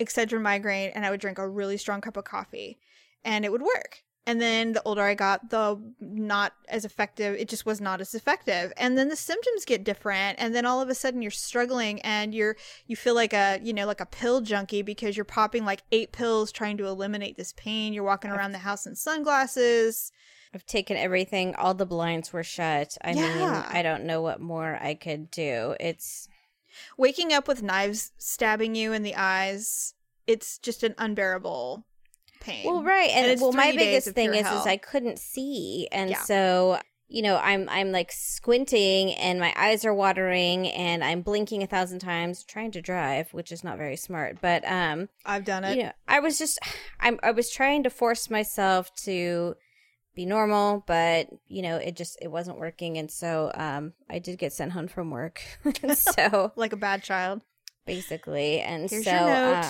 Excedrin 0.00 0.42
migraine 0.42 0.90
and 0.94 1.06
I 1.06 1.10
would 1.10 1.20
drink 1.20 1.38
a 1.38 1.48
really 1.48 1.76
strong 1.76 2.00
cup 2.00 2.16
of 2.16 2.24
coffee 2.24 2.78
and 3.24 3.44
it 3.44 3.52
would 3.52 3.62
work. 3.62 4.04
And 4.28 4.42
then 4.42 4.74
the 4.74 4.82
older 4.84 5.02
I 5.02 5.14
got, 5.14 5.48
the 5.48 5.80
not 6.00 6.52
as 6.68 6.84
effective, 6.84 7.34
it 7.36 7.48
just 7.48 7.64
was 7.64 7.80
not 7.80 8.02
as 8.02 8.14
effective. 8.14 8.74
And 8.76 8.98
then 8.98 9.08
the 9.08 9.16
symptoms 9.16 9.64
get 9.64 9.84
different. 9.84 10.38
And 10.38 10.54
then 10.54 10.66
all 10.66 10.82
of 10.82 10.90
a 10.90 10.94
sudden 10.94 11.22
you're 11.22 11.30
struggling 11.30 12.02
and 12.02 12.34
you're, 12.34 12.54
you 12.86 12.94
feel 12.94 13.14
like 13.14 13.32
a, 13.32 13.58
you 13.62 13.72
know, 13.72 13.86
like 13.86 14.02
a 14.02 14.06
pill 14.06 14.42
junkie 14.42 14.82
because 14.82 15.16
you're 15.16 15.24
popping 15.24 15.64
like 15.64 15.82
eight 15.92 16.12
pills 16.12 16.52
trying 16.52 16.76
to 16.76 16.86
eliminate 16.86 17.38
this 17.38 17.54
pain. 17.56 17.94
You're 17.94 18.04
walking 18.04 18.30
around 18.30 18.52
the 18.52 18.58
house 18.58 18.86
in 18.86 18.94
sunglasses. 18.94 20.12
I've 20.54 20.66
taken 20.66 20.98
everything. 20.98 21.54
All 21.54 21.72
the 21.72 21.86
blinds 21.86 22.30
were 22.30 22.44
shut. 22.44 22.98
I 23.02 23.14
mean, 23.14 23.24
I 23.24 23.80
don't 23.82 24.04
know 24.04 24.20
what 24.20 24.42
more 24.42 24.78
I 24.78 24.94
could 24.94 25.30
do. 25.30 25.74
It's 25.80 26.28
Waking 26.96 27.32
up 27.32 27.48
with 27.48 27.62
knives 27.62 28.12
stabbing 28.18 28.74
you 28.74 28.92
in 28.92 29.02
the 29.02 29.16
eyes, 29.16 29.94
it's 30.26 30.58
just 30.58 30.82
an 30.82 30.94
unbearable 30.98 31.86
pain. 32.40 32.64
well, 32.66 32.82
right, 32.82 33.10
and, 33.10 33.26
And 33.32 33.40
well, 33.40 33.52
my 33.52 33.72
biggest 33.72 34.10
thing 34.10 34.34
is, 34.34 34.46
hell. 34.46 34.60
is 34.60 34.66
I 34.66 34.76
couldn't 34.76 35.18
see, 35.18 35.88
and 35.92 36.10
Yeah. 36.10 36.22
so 36.22 36.78
you 37.10 37.22
know, 37.22 37.38
I'm 37.38 37.66
I'm 37.70 37.90
like 37.90 38.12
squinting, 38.12 39.14
and 39.14 39.40
my 39.40 39.54
eyes 39.56 39.84
are 39.86 39.94
watering, 39.94 40.68
and 40.68 41.02
I'm 41.02 41.22
blinking 41.22 41.62
a 41.62 41.66
thousand 41.66 42.00
times 42.00 42.44
trying 42.44 42.70
to 42.72 42.82
drive, 42.82 43.32
which 43.32 43.50
is 43.50 43.64
not 43.64 43.78
very 43.78 43.96
smart. 43.96 44.42
But 44.42 44.62
um, 44.66 45.08
I've 45.24 45.44
done 45.46 45.64
it. 45.64 45.76
you 45.78 45.84
know, 45.84 45.92
I 46.06 46.20
was 46.20 46.38
just, 46.38 46.58
I'm, 47.00 47.18
I 47.22 47.30
was 47.30 47.50
trying 47.50 47.82
to 47.84 47.90
force 47.90 48.28
myself 48.28 48.94
to 49.04 49.54
be 50.14 50.26
normal, 50.26 50.84
but 50.86 51.28
you 51.46 51.62
know, 51.62 51.76
it 51.76 51.96
just, 51.96 52.18
it 52.20 52.28
wasn't 52.28 52.58
working, 52.58 52.98
and 52.98 53.10
so 53.10 53.52
um, 53.54 53.94
I 54.10 54.18
did 54.18 54.38
get 54.38 54.52
sent 54.52 54.72
home 54.72 54.88
from 54.88 55.10
work. 55.10 55.40
so 55.94 56.52
Like 56.56 56.74
a 56.74 56.76
bad 56.76 57.02
child. 57.02 57.40
basically, 57.86 58.60
and 58.60 58.90
Here's 58.90 59.04
so 59.04 59.12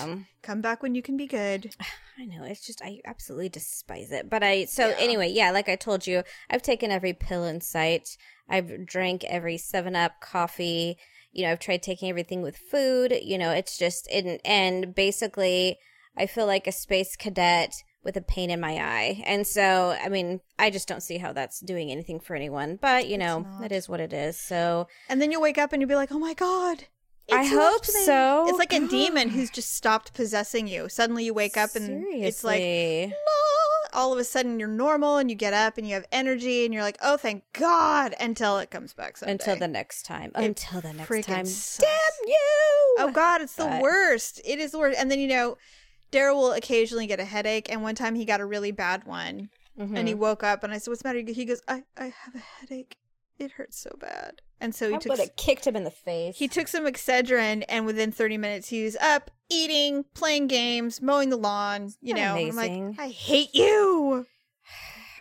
um, 0.03 0.27
Come 0.41 0.59
back 0.59 0.83
when 0.83 0.93
you 0.93 1.01
can 1.01 1.15
be 1.15 1.25
good. 1.27 1.73
I 2.19 2.25
know 2.25 2.43
it's 2.43 2.65
just 2.65 2.81
I 2.83 2.99
absolutely 3.05 3.49
despise 3.49 4.11
it. 4.11 4.29
But 4.29 4.43
I 4.43 4.65
so 4.65 4.89
Yeah. 4.89 4.95
anyway, 4.99 5.29
yeah, 5.29 5.51
like 5.51 5.69
I 5.69 5.75
told 5.75 6.05
you, 6.05 6.23
I've 6.49 6.61
taken 6.61 6.91
every 6.91 7.13
pill 7.13 7.45
in 7.45 7.61
sight. 7.61 8.17
I've 8.49 8.85
drank 8.85 9.23
every 9.23 9.57
7 9.57 9.95
Up 9.95 10.19
coffee. 10.19 10.97
You 11.31 11.43
know, 11.45 11.51
I've 11.51 11.59
tried 11.59 11.83
taking 11.83 12.09
everything 12.09 12.41
with 12.41 12.57
food. 12.57 13.17
You 13.21 13.37
know, 13.37 13.51
it's 13.51 13.77
just 13.77 14.07
and 14.11 14.39
and 14.43 14.93
basically 14.93 15.77
I 16.17 16.25
feel 16.25 16.45
like 16.45 16.67
a 16.67 16.71
space 16.71 17.15
cadet 17.15 17.73
with 18.03 18.17
a 18.17 18.21
pain 18.21 18.49
in 18.49 18.59
my 18.59 18.75
eye. 18.77 19.21
And 19.25 19.45
so, 19.45 19.97
I 20.01 20.09
mean, 20.09 20.39
I 20.57 20.69
just 20.69 20.87
don't 20.87 21.03
see 21.03 21.17
how 21.17 21.33
that's 21.33 21.59
doing 21.59 21.91
anything 21.91 22.19
for 22.19 22.33
anyone. 22.33 22.79
But, 22.81 23.07
you 23.07 23.17
know, 23.17 23.45
it 23.61 23.73
is 23.73 23.89
what 23.89 23.99
it 23.99 24.13
is. 24.13 24.39
So, 24.39 24.87
And 25.09 25.21
then 25.21 25.31
you'll 25.31 25.41
wake 25.41 25.57
up 25.57 25.73
and 25.73 25.81
you'll 25.81 25.89
be 25.89 25.95
like, 25.95 26.11
oh 26.11 26.19
my 26.19 26.33
God. 26.33 26.85
I 27.31 27.45
hope 27.45 27.85
so. 27.85 28.45
It's 28.47 28.57
like 28.59 28.73
a 28.73 28.87
demon 28.87 29.29
who's 29.35 29.49
just 29.49 29.73
stopped 29.75 30.13
possessing 30.13 30.67
you. 30.67 30.89
Suddenly 30.89 31.25
you 31.25 31.33
wake 31.33 31.57
up 31.57 31.75
and 31.75 32.05
it's 32.07 32.43
like, 32.43 32.61
Seriously. 32.61 33.15
All 33.91 34.13
of 34.13 34.19
a 34.19 34.23
sudden 34.23 34.59
you're 34.59 34.67
normal 34.69 35.17
and 35.17 35.31
you 35.31 35.35
get 35.35 35.53
up 35.53 35.77
and 35.79 35.87
you 35.87 35.95
have 35.95 36.05
energy 36.11 36.63
and 36.63 36.71
you're 36.73 36.83
like, 36.83 36.99
oh, 37.01 37.17
thank 37.17 37.43
God, 37.53 38.13
until 38.19 38.59
it 38.59 38.69
comes 38.69 38.93
back 38.93 39.17
someday. 39.17 39.31
until 39.33 39.55
the 39.55 39.67
next 39.67 40.03
time. 40.03 40.31
It 40.35 40.43
until 40.45 40.81
the 40.81 40.93
next 40.93 41.25
time. 41.25 41.45
sucks. 41.45 41.77
Damn 41.77 42.27
you! 42.27 42.95
Oh 42.99 43.11
God, 43.11 43.41
it's 43.41 43.55
the 43.55 43.79
worst. 43.81 44.41
It 44.45 44.59
is 44.59 44.71
the 44.73 44.77
worst. 44.79 44.99
And 44.99 45.09
then, 45.09 45.19
you 45.19 45.27
know, 45.27 45.57
Daryl 46.11 46.35
will 46.35 46.51
occasionally 46.53 47.07
get 47.07 47.19
a 47.19 47.25
headache. 47.25 47.67
And 47.71 47.81
one 47.81 47.95
time 47.95 48.13
he 48.13 48.25
got 48.25 48.41
a 48.41 48.45
really 48.45 48.71
bad 48.71 49.05
one. 49.05 49.49
And 49.77 50.07
he 50.07 50.13
Mhm. 50.13 50.17
woke 50.17 50.43
up 50.43 50.63
and 50.63 50.71
I 50.73 50.77
said, 50.77 50.91
What's 50.91 51.01
the 51.01 51.09
matter? 51.09 51.19
He 51.31 51.45
goes, 51.45 51.61
I, 51.67 51.83
I 51.97 52.05
have 52.25 52.35
a 52.35 52.39
headache. 52.59 52.95
It 53.39 53.51
hurts 53.51 53.79
so 53.79 53.95
bad. 53.99 54.41
And 54.61 54.75
so 54.75 54.89
he 54.89 54.95
I 54.95 54.97
took 54.97 55.11
would 55.11 55.19
have 55.19 55.35
kicked 55.37 55.65
him 55.65 55.75
in 55.75 55.85
the 55.85 55.91
face. 55.91 56.37
He 56.37 56.49
took 56.49 56.67
some 56.67 56.85
Excedrin, 56.85 57.63
and 57.69 57.85
within 57.85 58.11
30 58.11 58.37
minutes, 58.37 58.67
he 58.67 58.83
was 58.83 58.97
up, 58.97 59.31
eating, 59.49 60.03
playing 60.13 60.47
games, 60.47 61.01
mowing 61.01 61.29
the 61.29 61.37
lawn. 61.37 61.93
You 62.01 62.13
know, 62.15 62.35
I'm 62.35 62.55
like, 62.55 62.99
I 62.99 63.07
hate 63.07 63.55
you. 63.55 64.25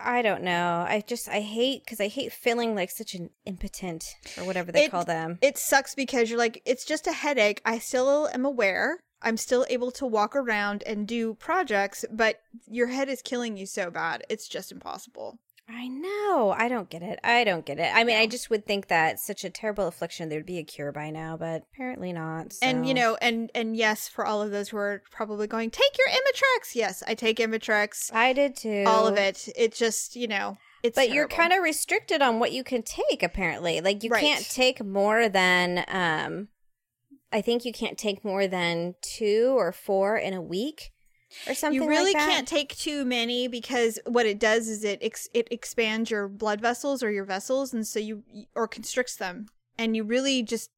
I 0.00 0.22
don't 0.22 0.42
know. 0.42 0.84
I 0.88 1.02
just 1.06 1.28
I 1.28 1.40
hate 1.40 1.84
because 1.84 2.00
I 2.00 2.06
hate 2.08 2.32
feeling 2.32 2.74
like 2.76 2.90
such 2.90 3.14
an 3.14 3.30
impotent 3.46 4.04
or 4.36 4.44
whatever 4.44 4.70
they 4.70 4.84
It- 4.84 4.90
call 4.90 5.04
them. 5.04 5.38
It 5.42 5.58
sucks 5.58 5.94
because 5.94 6.30
you're 6.30 6.38
like, 6.38 6.62
it's 6.64 6.84
just 6.84 7.06
a 7.06 7.12
headache. 7.12 7.60
I 7.64 7.78
still 7.78 8.28
am 8.32 8.44
aware. 8.44 9.00
I'm 9.22 9.36
still 9.36 9.66
able 9.68 9.90
to 9.92 10.06
walk 10.06 10.36
around 10.36 10.84
and 10.86 11.06
do 11.06 11.34
projects, 11.34 12.04
but 12.12 12.40
your 12.68 12.86
head 12.86 13.08
is 13.08 13.20
killing 13.22 13.56
you 13.56 13.66
so 13.66 13.90
bad. 13.90 14.22
It's 14.28 14.46
just 14.46 14.70
impossible. 14.70 15.40
I 15.70 15.86
know. 15.88 16.54
I 16.56 16.68
don't 16.68 16.88
get 16.88 17.02
it. 17.02 17.18
I 17.22 17.44
don't 17.44 17.66
get 17.66 17.78
it. 17.78 17.90
I 17.94 18.02
mean, 18.04 18.16
I 18.16 18.26
just 18.26 18.48
would 18.48 18.66
think 18.66 18.88
that 18.88 19.20
such 19.20 19.44
a 19.44 19.50
terrible 19.50 19.86
affliction 19.86 20.28
there'd 20.28 20.46
be 20.46 20.58
a 20.58 20.64
cure 20.64 20.92
by 20.92 21.10
now, 21.10 21.36
but 21.36 21.64
apparently 21.72 22.12
not. 22.12 22.54
And 22.62 22.86
you 22.88 22.94
know, 22.94 23.18
and 23.20 23.50
and 23.54 23.76
yes, 23.76 24.08
for 24.08 24.24
all 24.24 24.40
of 24.40 24.50
those 24.50 24.70
who 24.70 24.78
are 24.78 25.02
probably 25.10 25.46
going, 25.46 25.70
take 25.70 25.98
your 25.98 26.08
Imitrex. 26.08 26.74
Yes, 26.74 27.02
I 27.06 27.14
take 27.14 27.36
Imitrex. 27.36 28.12
I 28.14 28.32
did 28.32 28.56
too. 28.56 28.84
All 28.86 29.06
of 29.06 29.16
it. 29.18 29.48
It 29.56 29.74
just, 29.74 30.16
you 30.16 30.26
know, 30.26 30.56
it's. 30.82 30.94
but 30.96 31.10
you're 31.10 31.28
kind 31.28 31.52
of 31.52 31.62
restricted 31.62 32.22
on 32.22 32.38
what 32.38 32.52
you 32.52 32.64
can 32.64 32.82
take 32.82 33.22
apparently 33.22 33.80
like 33.80 34.02
you 34.02 34.10
Right. 34.10 34.22
can't 34.22 34.48
take 34.48 34.82
more 34.84 35.28
than 35.28 35.84
um 35.88 36.48
i 37.32 37.40
think 37.40 37.64
you 37.64 37.72
can't 37.72 37.98
take 37.98 38.24
more 38.24 38.46
than 38.46 38.94
two 39.02 39.54
or 39.58 39.72
four 39.72 40.16
in 40.16 40.32
a 40.34 40.40
week 40.40 40.92
or 41.46 41.54
something 41.54 41.80
you 41.82 41.88
really 41.88 42.12
like 42.12 42.22
can't 42.28 42.48
take 42.48 42.76
too 42.76 43.04
many 43.04 43.48
because 43.48 43.98
what 44.06 44.26
it 44.26 44.38
does 44.38 44.68
is 44.68 44.84
it 44.84 44.98
ex- 45.02 45.28
it 45.34 45.48
expands 45.50 46.10
your 46.10 46.28
blood 46.28 46.60
vessels 46.60 47.02
or 47.02 47.10
your 47.10 47.24
vessels 47.24 47.72
and 47.74 47.86
so 47.86 47.98
you 47.98 48.22
or 48.54 48.66
constricts 48.66 49.16
them 49.16 49.46
and 49.78 49.94
you 49.96 50.04
really 50.04 50.42
just 50.42 50.70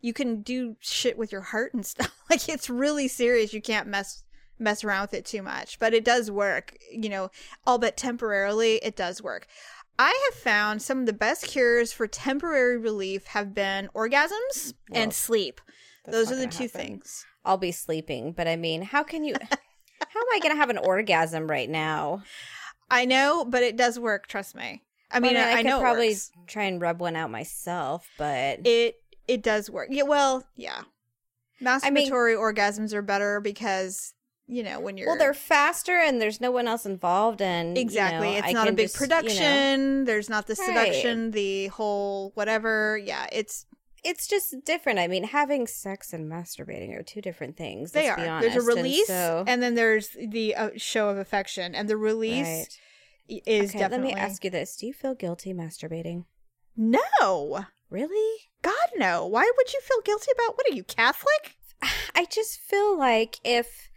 you 0.00 0.12
can 0.12 0.42
do 0.42 0.76
shit 0.80 1.16
with 1.16 1.32
your 1.32 1.40
heart 1.40 1.72
and 1.74 1.86
stuff 1.94 2.14
like 2.30 2.48
it's 2.48 2.68
really 2.70 3.08
serious 3.08 3.52
you 3.52 3.62
can't 3.62 3.88
mess 3.88 4.22
mess 4.58 4.84
around 4.84 5.02
with 5.02 5.14
it 5.14 5.24
too 5.24 5.42
much 5.42 5.78
but 5.78 5.92
it 5.94 6.04
does 6.04 6.30
work 6.30 6.76
you 6.92 7.08
know 7.08 7.30
all 7.66 7.78
but 7.78 7.96
temporarily 7.96 8.76
it 8.82 8.96
does 8.96 9.22
work 9.22 9.46
I 9.98 10.28
have 10.30 10.38
found 10.38 10.82
some 10.82 11.00
of 11.00 11.06
the 11.06 11.14
best 11.14 11.46
cures 11.46 11.90
for 11.90 12.06
temporary 12.06 12.76
relief 12.76 13.24
have 13.28 13.54
been 13.54 13.88
orgasms 13.94 14.74
and 14.92 15.10
sleep. 15.10 15.58
That's 16.04 16.14
Those 16.18 16.32
are 16.32 16.36
the 16.36 16.46
two 16.48 16.64
happen. 16.64 16.80
things. 16.80 17.24
i'll 17.46 17.56
be 17.56 17.72
sleeping 17.72 18.32
but 18.32 18.46
i 18.46 18.56
mean 18.56 18.82
how 18.82 19.02
can 19.02 19.24
you 19.24 19.34
how 20.16 20.20
am 20.20 20.26
i 20.34 20.38
gonna 20.40 20.56
have 20.56 20.70
an 20.70 20.78
orgasm 20.78 21.46
right 21.48 21.68
now 21.70 22.22
I 22.88 23.04
know, 23.04 23.44
but 23.44 23.64
it 23.64 23.76
does 23.76 23.98
work. 23.98 24.28
Trust 24.28 24.54
me. 24.54 24.80
I 25.10 25.18
mean, 25.18 25.34
Well, 25.34 25.48
I, 25.48 25.52
I 25.54 25.56
could 25.56 25.66
know 25.66 25.80
probably 25.80 26.10
works. 26.10 26.30
try 26.46 26.62
and 26.64 26.80
rub 26.80 27.00
one 27.00 27.16
out 27.16 27.32
myself 27.32 28.08
but 28.16 28.64
it 28.64 28.94
it 29.26 29.42
does 29.42 29.68
work. 29.68 29.88
Yeah, 29.90 30.04
well, 30.04 30.44
yeah. 30.54 30.82
Masturbatory 31.60 31.92
mean- 31.92 32.38
orgasms 32.38 32.92
are 32.92 33.02
better 33.02 33.40
because 33.40 34.12
you 34.46 34.62
know 34.62 34.78
when 34.78 34.96
you're 34.96 35.08
well 35.08 35.18
they're 35.18 35.34
faster 35.34 35.96
and 35.98 36.22
there's 36.22 36.40
no 36.40 36.52
one 36.52 36.68
else 36.68 36.86
involved 36.86 37.42
and 37.42 37.76
you 37.76 37.82
exactly. 37.82 38.30
know, 38.30 38.38
it's 38.38 38.46
I 38.46 38.52
not 38.52 38.68
a 38.68 38.72
big 38.72 38.86
just, 38.86 39.00
you 39.00 39.06
know- 39.08 39.16
production. 39.20 40.04
There's 40.04 40.28
not 40.30 40.46
the 40.46 40.54
Right. 40.54 40.66
seduction, 40.92 41.32
the 41.32 41.66
whole 41.68 42.30
whatever. 42.34 42.96
Yeah, 42.98 43.26
it's 43.32 43.66
it's 44.06 44.26
just 44.26 44.54
different. 44.64 44.98
I 44.98 45.08
mean, 45.08 45.24
having 45.24 45.66
sex 45.66 46.12
and 46.12 46.30
masturbating 46.30 46.96
are 46.98 47.02
two 47.02 47.20
different 47.20 47.56
things. 47.56 47.92
they 47.92 48.08
are. 48.08 48.18
Honest. 48.18 48.40
There's 48.54 48.66
a 48.66 48.70
And 48.70 48.76
release, 48.78 49.06
so- 49.06 49.44
and 49.46 49.62
then 49.62 49.74
there's 49.74 50.08
the 50.10 50.54
uh, 50.54 50.70
show 50.76 51.08
of 51.08 51.18
affection, 51.18 51.74
and 51.74 51.88
the 51.88 51.96
release 51.96 52.46
Right. 52.46 53.42
is 53.46 53.70
okay, 53.70 53.78
definitely. 53.80 54.08
let 54.08 54.16
me 54.16 54.20
ask 54.20 54.44
you 54.44 54.50
this: 54.50 54.76
Do 54.76 54.86
you 54.86 54.92
feel 54.94 55.14
guilty 55.14 55.52
masturbating? 55.52 56.24
No, 56.76 57.64
Really? 57.88 58.38
God 58.62 58.74
no. 58.96 59.26
Why 59.26 59.48
would 59.56 59.72
you 59.72 59.80
feel 59.80 60.00
guilty 60.02 60.32
about? 60.34 60.56
What 60.56 60.66
are 60.70 60.74
you 60.74 60.82
Catholic? 60.84 61.56
I 62.14 62.26
just 62.30 62.58
feel 62.60 62.98
like 62.98 63.38
if 63.44 63.90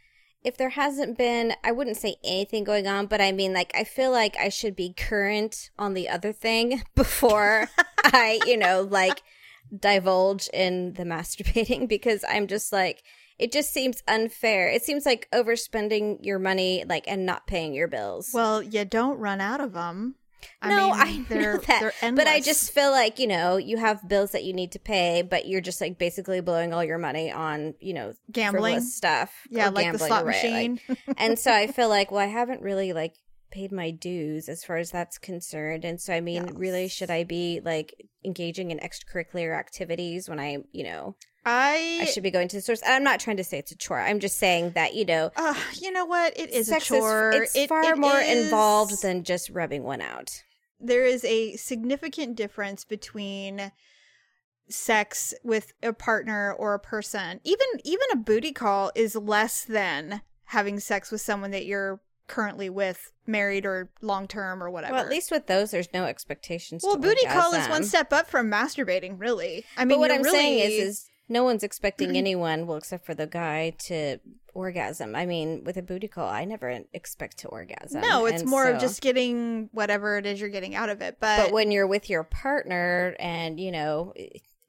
if 0.43 0.55
there 0.57 0.69
hasn't 0.69 1.17
been, 1.17 1.53
I 1.63 1.71
wouldn't 1.73 1.97
say 1.97 2.15
anything 2.23 2.63
going 2.63 2.87
on, 2.87 3.07
but 3.07 3.19
I 3.19 3.33
mean, 3.33 3.51
like, 3.51 3.71
I 3.75 3.83
feel 3.83 4.09
like 4.11 4.37
I 4.37 4.47
should 4.47 4.73
be 4.75 4.93
current 4.93 5.69
on 5.77 5.93
the 5.95 6.07
other 6.07 6.31
thing 6.31 6.81
before 6.95 7.67
I, 8.05 8.39
you 8.45 8.55
know, 8.57 8.81
like 8.89 9.21
divulge 9.77 10.49
in 10.53 10.93
the 10.93 11.03
masturbating 11.05 11.87
because 11.87 12.23
I'm 12.27 12.47
just 12.47 12.71
like, 12.71 13.03
it 13.37 13.51
just 13.51 13.71
seems 13.71 14.03
unfair. 14.07 14.69
It 14.69 14.83
seems 14.83 15.05
like 15.05 15.29
overspending 15.33 16.25
your 16.25 16.39
money, 16.39 16.83
like, 16.87 17.05
and 17.07 17.25
not 17.25 17.47
paying 17.47 17.73
your 17.73 17.87
bills. 17.87 18.31
Well, 18.33 18.61
you 18.61 18.83
don't 18.83 19.17
run 19.17 19.39
out 19.39 19.61
of 19.61 19.71
them. 19.73 20.15
I 20.61 20.69
no, 20.69 20.91
mean, 20.91 20.93
I 20.99 21.17
know 21.17 21.25
they're, 21.29 21.57
that, 21.57 21.93
They're 22.01 22.11
but 22.13 22.27
I 22.27 22.39
just 22.41 22.71
feel 22.71 22.91
like 22.91 23.19
you 23.19 23.27
know 23.27 23.57
you 23.57 23.77
have 23.77 24.07
bills 24.07 24.31
that 24.31 24.43
you 24.43 24.53
need 24.53 24.73
to 24.73 24.79
pay, 24.79 25.21
but 25.21 25.47
you're 25.47 25.61
just 25.61 25.81
like 25.81 25.97
basically 25.97 26.41
blowing 26.41 26.73
all 26.73 26.83
your 26.83 26.97
money 26.97 27.31
on 27.31 27.75
you 27.79 27.93
know 27.93 28.13
gambling. 28.31 28.81
stuff. 28.81 29.33
Yeah, 29.49 29.69
like 29.69 29.91
the 29.91 29.99
slot 29.99 30.25
right, 30.25 30.43
like- 30.43 30.69
machine. 30.69 30.79
and 31.17 31.37
so 31.39 31.51
I 31.51 31.67
feel 31.71 31.89
like, 31.89 32.11
well, 32.11 32.21
I 32.21 32.27
haven't 32.27 32.61
really 32.61 32.93
like 32.93 33.15
paid 33.51 33.71
my 33.71 33.91
dues 33.91 34.47
as 34.49 34.63
far 34.63 34.77
as 34.77 34.91
that's 34.91 35.17
concerned. 35.17 35.83
And 35.85 35.99
so, 35.99 36.13
I 36.13 36.21
mean, 36.21 36.45
really, 36.55 36.87
should 36.87 37.09
I 37.11 37.23
be 37.23 37.61
like 37.63 37.93
engaging 38.25 38.71
in 38.71 38.79
extracurricular 38.79 39.57
activities 39.57 40.29
when 40.29 40.39
I, 40.39 40.57
you 40.71 40.83
know, 40.83 41.15
I, 41.45 41.99
I 42.01 42.05
should 42.05 42.23
be 42.23 42.31
going 42.31 42.47
to 42.49 42.57
the 42.57 42.61
source? 42.61 42.81
I'm 42.85 43.03
not 43.03 43.19
trying 43.19 43.37
to 43.37 43.43
say 43.43 43.57
it's 43.59 43.71
a 43.71 43.77
chore. 43.77 43.99
I'm 43.99 44.19
just 44.19 44.37
saying 44.37 44.71
that, 44.75 44.93
you 44.93 45.05
know, 45.05 45.31
uh, 45.35 45.55
you 45.81 45.91
know 45.91 46.05
what? 46.05 46.37
It 46.37 46.49
is 46.51 46.69
a 46.69 46.79
chore. 46.79 47.31
Is, 47.31 47.41
it's 47.41 47.55
It- 47.55 47.69
far 47.69 47.83
it 47.83 47.97
more 47.97 48.19
is- 48.19 48.45
involved 48.45 49.01
than 49.01 49.23
just 49.23 49.49
rubbing 49.49 49.83
one 49.83 50.01
out. 50.01 50.43
there 50.79 51.05
is 51.05 51.25
a 51.25 51.55
significant 51.57 52.35
difference 52.35 52.85
between 52.85 53.71
sex 54.69 55.33
with 55.43 55.73
a 55.81 55.93
partner 55.93 56.53
or 56.53 56.73
a 56.73 56.79
person. 56.79 57.39
Even 57.43 57.65
even 57.83 58.05
a 58.13 58.17
booty 58.17 58.51
call 58.51 58.91
is 58.95 59.15
less 59.15 59.63
than 59.63 60.21
having 60.45 60.79
sex 60.79 61.11
with 61.11 61.21
someone 61.21 61.51
that 61.51 61.65
you're 61.65 62.01
currently 62.29 62.69
with, 62.69 63.11
married 63.27 63.65
or 63.65 63.89
long 64.01 64.27
term 64.27 64.63
or 64.63 64.69
whatever. 64.69 64.93
Well, 64.93 65.03
at 65.03 65.09
least 65.09 65.31
with 65.31 65.47
those, 65.47 65.71
there's 65.71 65.89
no 65.93 66.05
expectations. 66.05 66.83
Well, 66.85 66.95
to 66.95 67.01
booty 67.01 67.25
call 67.25 67.53
is 67.53 67.67
one 67.67 67.83
step 67.83 68.13
up 68.13 68.27
from 68.27 68.49
masturbating, 68.49 69.19
really. 69.19 69.65
I 69.77 69.85
mean, 69.85 69.97
but 69.97 69.99
what 69.99 70.11
I'm 70.11 70.21
really, 70.21 70.37
saying 70.37 70.71
is, 70.71 70.87
is 70.87 71.09
no 71.27 71.43
one's 71.43 71.63
expecting 71.63 72.15
anyone, 72.17 72.67
well, 72.67 72.77
except 72.77 73.05
for 73.05 73.13
the 73.13 73.27
guy, 73.27 73.75
to 73.87 74.19
orgasm. 74.53 75.15
I 75.15 75.25
mean, 75.25 75.63
with 75.63 75.77
a 75.77 75.81
booty 75.81 76.07
call, 76.07 76.27
I 76.27 76.45
never 76.45 76.81
expect 76.93 77.39
to 77.39 77.47
orgasm. 77.49 78.01
no, 78.01 78.25
it's 78.25 78.41
And 78.41 78.49
more 78.49 78.67
of 78.67 78.79
just 78.79 79.01
getting 79.01 79.69
whatever 79.71 80.17
it 80.17 80.25
is 80.25 80.39
you're 80.39 80.49
getting 80.49 80.75
out 80.75 80.89
of 80.89 81.01
it. 81.01 81.17
But, 81.19 81.45
But 81.45 81.53
when 81.53 81.71
you're 81.71 81.87
with 81.87 82.09
your 82.09 82.23
partner, 82.23 83.15
and 83.19 83.59
you 83.59 83.71
know, 83.71 84.13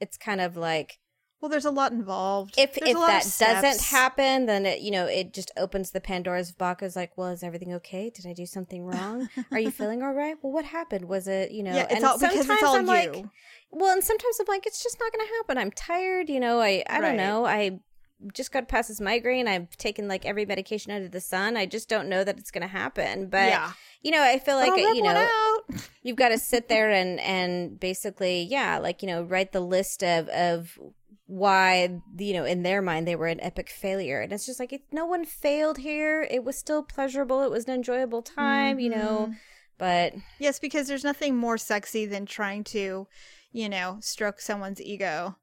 it's 0.00 0.16
kind 0.16 0.40
of 0.40 0.56
like 0.56 0.98
well, 1.40 1.48
there's 1.48 1.64
a 1.64 1.70
lot 1.70 1.92
involved. 1.92 2.54
if 2.58 2.74
There's 2.74 2.90
if 2.90 3.06
that 3.06 3.24
doesn't 3.38 3.80
happen, 3.86 4.46
then 4.46 4.66
it 4.66 4.80
you 4.80 4.90
know 4.90 5.06
it 5.06 5.32
just 5.32 5.50
opens 5.56 5.90
the 5.90 6.00
Pandora's 6.00 6.52
box. 6.52 6.82
Is 6.82 6.96
like, 6.96 7.16
well, 7.16 7.28
is 7.28 7.42
everything 7.42 7.72
okay? 7.74 8.10
Did 8.10 8.26
I 8.26 8.32
do 8.32 8.46
something 8.46 8.84
wrong? 8.84 9.28
Are 9.50 9.58
you 9.58 9.70
feeling 9.80 10.02
all 10.02 10.12
right? 10.12 10.36
Well, 10.42 10.52
what 10.52 10.64
happened? 10.64 11.06
Was 11.06 11.28
it 11.28 11.50
you 11.50 11.62
know? 11.62 11.74
yeah, 11.74 11.84
it's 11.84 11.94
and 11.94 12.04
all 12.04 12.18
because 12.18 12.36
it's 12.36 12.46
sometimes 12.46 12.62
all 12.64 12.76
I'm 12.76 12.82
you. 12.82 12.88
like, 13.22 13.24
well, 13.70 13.92
and 13.92 14.04
sometimes 14.04 14.38
I'm 14.40 14.46
like, 14.48 14.66
it's 14.66 14.82
just 14.82 14.98
not 15.00 15.12
going 15.12 15.26
to 15.26 15.32
happen. 15.38 15.58
I'm 15.58 15.70
tired. 15.70 16.28
You 16.28 16.40
know, 16.40 16.60
I 16.60 16.84
I 16.88 17.00
Right. 17.00 17.08
don't 17.08 17.16
know. 17.16 17.46
I 17.46 17.80
just 18.34 18.52
got 18.52 18.68
past 18.68 18.88
this 18.88 19.00
migraine. 19.00 19.48
I've 19.48 19.74
taken 19.78 20.06
like 20.06 20.26
every 20.26 20.44
medication 20.44 20.92
under 20.92 21.08
the 21.08 21.22
sun. 21.22 21.56
I 21.56 21.64
just 21.64 21.88
don't 21.88 22.08
know 22.08 22.22
that 22.22 22.38
it's 22.38 22.50
going 22.50 22.60
to 22.62 22.68
happen. 22.68 23.28
But 23.30 23.48
yeah, 23.48 23.72
you 24.02 24.10
know, 24.10 24.22
I 24.22 24.38
feel 24.38 24.56
like 24.56 24.72
you 24.76 25.02
know 25.02 25.60
you've 26.02 26.16
got 26.16 26.28
to 26.28 26.38
sit 26.38 26.68
there 26.68 26.90
and 26.90 27.18
and 27.20 27.80
basically 27.80 28.42
yeah 28.42 28.76
like 28.78 29.00
you 29.02 29.08
know 29.08 29.22
write 29.22 29.52
the 29.52 29.60
list 29.60 30.02
of 30.04 30.28
of 30.28 30.78
why 31.30 32.00
you 32.18 32.32
know 32.32 32.44
in 32.44 32.64
their 32.64 32.82
mind 32.82 33.06
they 33.06 33.14
were 33.14 33.28
an 33.28 33.40
epic 33.40 33.70
failure 33.70 34.20
and 34.20 34.32
it's 34.32 34.46
just 34.46 34.58
like 34.58 34.72
it, 34.72 34.82
no 34.90 35.06
one 35.06 35.24
failed 35.24 35.78
here 35.78 36.26
it 36.28 36.42
was 36.42 36.58
still 36.58 36.82
pleasurable 36.82 37.42
it 37.42 37.50
was 37.52 37.66
an 37.66 37.72
enjoyable 37.74 38.20
time 38.20 38.80
you 38.80 38.90
know 38.90 39.28
Mhm. 39.30 39.36
but 39.78 40.12
Yes, 40.40 40.58
because 40.58 40.88
there's 40.88 41.04
nothing 41.04 41.36
more 41.36 41.56
sexy 41.56 42.04
than 42.04 42.26
trying 42.26 42.64
to, 42.64 43.06
you 43.52 43.68
know, 43.68 43.98
stroke 44.00 44.40
someone's 44.40 44.80
ego 44.82 45.36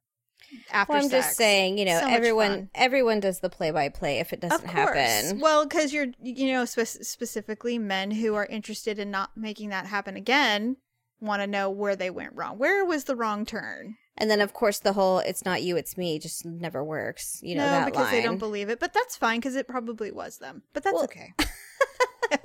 after 0.71 0.93
well, 0.93 1.03
i'm 1.03 1.09
sex. 1.09 1.25
just 1.27 1.37
saying 1.37 1.77
you 1.77 1.85
know 1.85 1.99
So 2.01 2.07
everyone 2.09 2.69
everyone 2.75 3.19
does 3.21 3.39
the 3.39 3.49
play 3.49 3.71
by 3.71 3.87
play 3.89 4.19
if 4.19 4.33
it 4.33 4.41
doesn't 4.41 4.67
happen 4.67 5.39
Well, 5.39 5.65
because 5.65 5.93
you're, 5.93 6.07
you 6.21 6.51
know, 6.51 6.65
spe- 6.65 7.01
specifically 7.03 7.77
men 7.79 8.11
who 8.11 8.35
are 8.35 8.45
interested 8.45 8.99
in 8.99 9.09
not 9.09 9.37
making 9.37 9.69
that 9.69 9.85
happen 9.85 10.17
again 10.17 10.75
want 11.21 11.41
to 11.41 11.47
know 11.47 11.69
where 11.69 11.95
they 11.95 12.09
went 12.09 12.33
wrong. 12.35 12.57
Where 12.57 12.83
was 12.85 13.05
the 13.05 13.15
wrong 13.15 13.45
turn? 13.45 13.95
And 14.17 14.29
then 14.29 14.41
of 14.41 14.53
course 14.53 14.79
the 14.79 14.93
whole 14.93 15.19
it's 15.19 15.45
not 15.45 15.61
you 15.61 15.77
it's 15.77 15.97
me 15.97 16.17
just 16.19 16.45
never 16.45 16.83
works 16.83 17.39
you 17.43 17.55
know 17.55 17.65
no, 17.65 17.71
that 17.71 17.85
because 17.85 18.05
line 18.05 18.13
they 18.13 18.21
don't 18.23 18.37
believe 18.37 18.69
it. 18.69 18.79
But 18.79 18.93
that's 18.93 19.15
fine 19.15 19.39
because 19.39 19.55
it 19.55 19.67
probably 19.67 20.11
was 20.11 20.37
them. 20.39 20.63
But 20.73 20.83
that's 20.83 20.93
Well, 20.93 21.03
okay. 21.05 21.33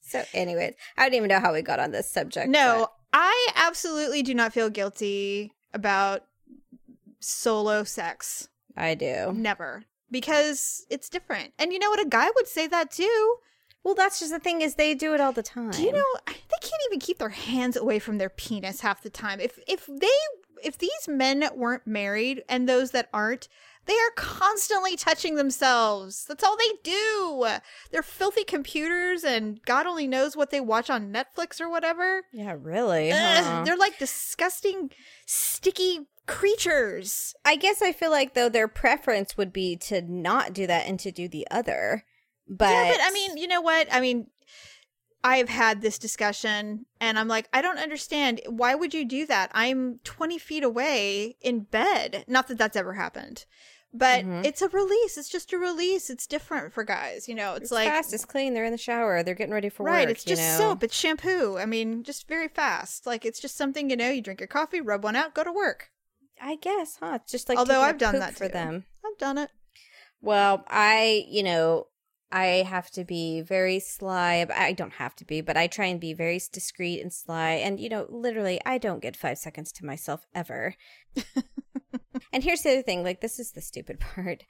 so 0.00 0.22
anyways 0.34 0.74
i 0.98 1.04
don't 1.04 1.14
even 1.14 1.28
know 1.28 1.40
how 1.40 1.52
we 1.52 1.62
got 1.62 1.78
on 1.80 1.90
this 1.90 2.10
subject 2.10 2.48
No, 2.50 2.88
I 3.12 3.48
absolutely 3.56 4.22
do 4.22 4.34
not 4.34 4.52
feel 4.52 4.70
guilty 4.70 5.52
about 5.72 6.24
solo 7.20 7.84
sex. 7.84 8.48
i 8.76 8.94
do 8.94 9.32
Never. 9.34 9.84
Because 10.10 10.84
it's 10.90 11.08
different. 11.08 11.54
And 11.58 11.72
you 11.72 11.78
know 11.78 11.88
what? 11.88 12.04
A 12.04 12.08
guy 12.08 12.28
would 12.34 12.46
say 12.46 12.66
that 12.66 12.90
too. 12.90 13.36
well 13.84 13.94
that's 13.94 14.20
just 14.20 14.30
the 14.32 14.38
thing 14.38 14.60
is 14.60 14.74
they 14.74 14.94
do 14.94 15.14
it 15.14 15.20
all 15.20 15.32
the 15.32 15.42
time 15.42 15.70
Do 15.70 15.82
you 15.82 15.92
know 15.92 16.04
they 16.26 16.60
can't 16.60 16.82
even 16.88 17.00
keep 17.00 17.18
their 17.18 17.30
hands 17.30 17.76
away 17.76 17.98
from 17.98 18.18
their 18.18 18.28
penis 18.28 18.80
half 18.80 19.02
the 19.02 19.10
time. 19.10 19.40
If 19.40 19.58
if 19.66 19.86
they 19.86 20.18
if 20.62 20.78
these 20.78 21.08
men 21.08 21.44
weren't 21.54 21.86
married 21.86 22.42
and 22.48 22.68
those 22.68 22.90
that 22.92 23.08
aren't, 23.12 23.48
they 23.86 23.94
are 23.94 24.12
constantly 24.16 24.96
touching 24.96 25.34
themselves. 25.34 26.24
That's 26.26 26.44
all 26.44 26.56
they 26.56 26.72
do. 26.84 27.46
They're 27.90 28.02
filthy 28.02 28.44
computers 28.44 29.24
and 29.24 29.60
God 29.64 29.86
only 29.86 30.06
knows 30.06 30.36
what 30.36 30.50
they 30.50 30.60
watch 30.60 30.88
on 30.88 31.12
Netflix 31.12 31.60
or 31.60 31.68
whatever. 31.68 32.22
Yeah, 32.32 32.56
really. 32.58 33.10
Huh? 33.10 33.62
they're 33.64 33.76
like 33.76 33.98
disgusting 33.98 34.90
sticky 35.26 36.06
creatures. 36.26 37.34
I 37.44 37.56
guess 37.56 37.82
I 37.82 37.92
feel 37.92 38.10
like 38.10 38.34
though 38.34 38.48
their 38.48 38.68
preference 38.68 39.36
would 39.36 39.52
be 39.52 39.76
to 39.78 40.02
not 40.02 40.52
do 40.52 40.66
that 40.68 40.86
and 40.86 41.00
to 41.00 41.10
do 41.10 41.26
the 41.26 41.46
other. 41.50 42.04
But 42.48 42.70
yeah, 42.70 42.92
but 42.92 43.00
I 43.02 43.10
mean, 43.10 43.36
you 43.36 43.48
know 43.48 43.60
what? 43.60 43.88
I 43.90 44.00
mean, 44.00 44.26
I've 45.24 45.48
had 45.48 45.82
this 45.82 45.98
discussion 45.98 46.86
and 47.00 47.18
I'm 47.18 47.28
like, 47.28 47.48
I 47.52 47.62
don't 47.62 47.78
understand. 47.78 48.40
Why 48.46 48.74
would 48.74 48.92
you 48.92 49.04
do 49.04 49.24
that? 49.26 49.50
I'm 49.54 50.00
20 50.04 50.38
feet 50.38 50.64
away 50.64 51.36
in 51.40 51.60
bed. 51.60 52.24
Not 52.26 52.48
that 52.48 52.58
that's 52.58 52.76
ever 52.76 52.94
happened, 52.94 53.44
but 53.94 54.24
Mhm. 54.24 54.44
it's 54.44 54.62
a 54.62 54.68
release. 54.68 55.16
It's 55.16 55.28
just 55.28 55.52
a 55.52 55.58
release. 55.58 56.10
It's 56.10 56.26
different 56.26 56.72
for 56.72 56.82
guys. 56.82 57.28
You 57.28 57.36
know, 57.36 57.52
it's, 57.54 57.64
it's 57.64 57.72
like, 57.72 57.88
fast, 57.88 58.12
it's 58.12 58.24
clean. 58.24 58.52
They're 58.54 58.64
in 58.64 58.72
the 58.72 58.78
shower. 58.78 59.22
They're 59.22 59.36
getting 59.36 59.54
ready 59.54 59.68
for 59.68 59.84
right. 59.84 59.92
work. 59.92 59.98
Right. 59.98 60.08
It's 60.10 60.24
just 60.24 60.42
know? 60.42 60.58
soap. 60.58 60.82
It's 60.82 60.96
shampoo. 60.96 61.56
I 61.56 61.66
mean, 61.66 62.02
just 62.02 62.26
very 62.26 62.48
fast. 62.48 63.06
Like, 63.06 63.24
it's 63.24 63.38
just 63.38 63.56
something, 63.56 63.90
you 63.90 63.96
know, 63.96 64.10
you 64.10 64.22
drink 64.22 64.40
your 64.40 64.48
coffee, 64.48 64.80
rub 64.80 65.04
one 65.04 65.14
out, 65.14 65.34
go 65.34 65.44
to 65.44 65.52
work. 65.52 65.90
I 66.40 66.56
guess, 66.56 66.96
huh? 67.00 67.18
It's 67.22 67.30
just 67.30 67.48
like 67.48 67.58
Although 67.58 67.80
I've 67.82 67.98
done 67.98 68.18
that 68.18 68.34
for 68.36 68.48
too. 68.48 68.52
them. 68.52 68.86
I've 69.06 69.18
done 69.18 69.38
it. 69.38 69.50
Well, 70.20 70.64
I, 70.68 71.24
you 71.28 71.44
know, 71.44 71.86
I 72.32 72.64
have 72.66 72.90
to 72.92 73.04
be 73.04 73.42
very 73.42 73.78
sly. 73.78 74.46
I 74.54 74.72
don't 74.72 74.94
have 74.94 75.14
to 75.16 75.24
be, 75.24 75.42
but 75.42 75.58
I 75.58 75.66
try 75.66 75.86
and 75.86 76.00
be 76.00 76.14
very 76.14 76.40
discreet 76.50 77.02
and 77.02 77.12
sly. 77.12 77.50
And, 77.50 77.78
you 77.78 77.90
know, 77.90 78.06
literally, 78.08 78.58
I 78.64 78.78
don't 78.78 79.02
get 79.02 79.16
five 79.16 79.36
seconds 79.36 79.70
to 79.72 79.84
myself 79.84 80.26
ever. 80.34 80.74
and 82.32 82.42
here's 82.42 82.62
the 82.62 82.70
other 82.70 82.82
thing 82.82 83.04
like, 83.04 83.20
this 83.20 83.38
is 83.38 83.52
the 83.52 83.60
stupid 83.60 84.00
part. 84.14 84.44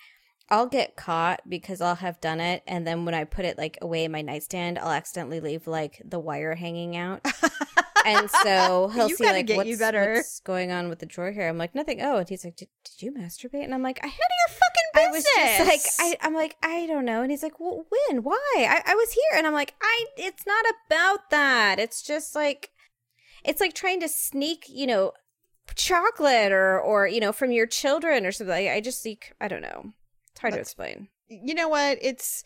I'll 0.49 0.67
get 0.67 0.97
caught 0.97 1.41
because 1.49 1.81
I'll 1.81 1.97
have 1.97 2.21
done 2.21 2.39
it. 2.39 2.63
And 2.67 2.87
then 2.87 3.05
when 3.05 3.15
I 3.15 3.25
put 3.25 3.45
it 3.45 3.59
like 3.59 3.79
away 3.83 4.05
in 4.05 4.13
my 4.13 4.23
nightstand, 4.23 4.79
I'll 4.79 4.91
accidentally 4.91 5.41
leave 5.41 5.67
like 5.67 6.01
the 6.05 6.21
wire 6.21 6.55
hanging 6.55 6.97
out. 6.97 7.27
and 8.05 8.31
so 8.43 8.89
he'll 8.95 9.09
You 9.09 9.17
see 9.17 9.25
like 9.25 9.49
what's, 9.49 9.81
what's 9.81 10.41
going 10.41 10.71
on 10.71 10.89
with 10.89 11.01
the 11.01 11.07
drawer 11.07 11.33
here. 11.33 11.49
I'm 11.49 11.59
like, 11.59 11.75
nothing. 11.75 12.01
Oh, 12.03 12.19
and 12.19 12.29
he's 12.29 12.45
like, 12.45 12.57
did, 12.57 12.69
did 12.85 13.03
you 13.03 13.13
masturbate? 13.13 13.65
And 13.65 13.75
I'm 13.75 13.83
like, 13.83 13.99
I 14.03 14.07
had 14.07 14.19
your 14.19 14.49
fucking 14.49 14.72
I 15.03 15.11
was 15.11 15.25
just 15.25 15.61
like, 15.69 15.81
I, 15.99 16.17
I'm 16.27 16.35
like, 16.35 16.57
I 16.63 16.87
don't 16.87 17.05
know. 17.05 17.23
And 17.23 17.31
he's 17.31 17.43
like, 17.43 17.59
well, 17.61 17.85
when? 18.09 18.23
Why? 18.23 18.37
I, 18.59 18.83
I 18.87 18.95
was 18.95 19.13
here. 19.13 19.39
And 19.39 19.47
I'm 19.47 19.53
like, 19.53 19.75
I, 19.83 20.07
it's 20.17 20.47
not 20.47 20.65
about 20.87 21.31
that. 21.31 21.79
It's 21.79 22.03
just 22.03 22.35
like, 22.35 22.71
it's 23.45 23.61
like 23.61 23.75
trying 23.75 24.01
to 24.01 24.09
sneak, 24.09 24.65
you 24.69 24.87
know, 24.87 25.13
chocolate 25.75 26.53
or, 26.53 26.81
or, 26.81 27.07
you 27.07 27.21
know, 27.21 27.33
from 27.33 27.53
your 27.53 27.67
children 27.67 28.27
or 28.27 28.33
something. 28.33 28.55
I, 28.69 28.75
I 28.75 28.81
just 28.81 29.03
seek, 29.03 29.33
I 29.41 29.49
don't 29.49 29.63
know. 29.63 29.93
It's 30.33 30.41
hard 30.41 30.53
That's- 30.55 30.69
to 30.75 30.83
explain. 30.83 31.09
you 31.29 31.55
know 31.55 31.69
what? 31.69 31.99
It's 32.01 32.45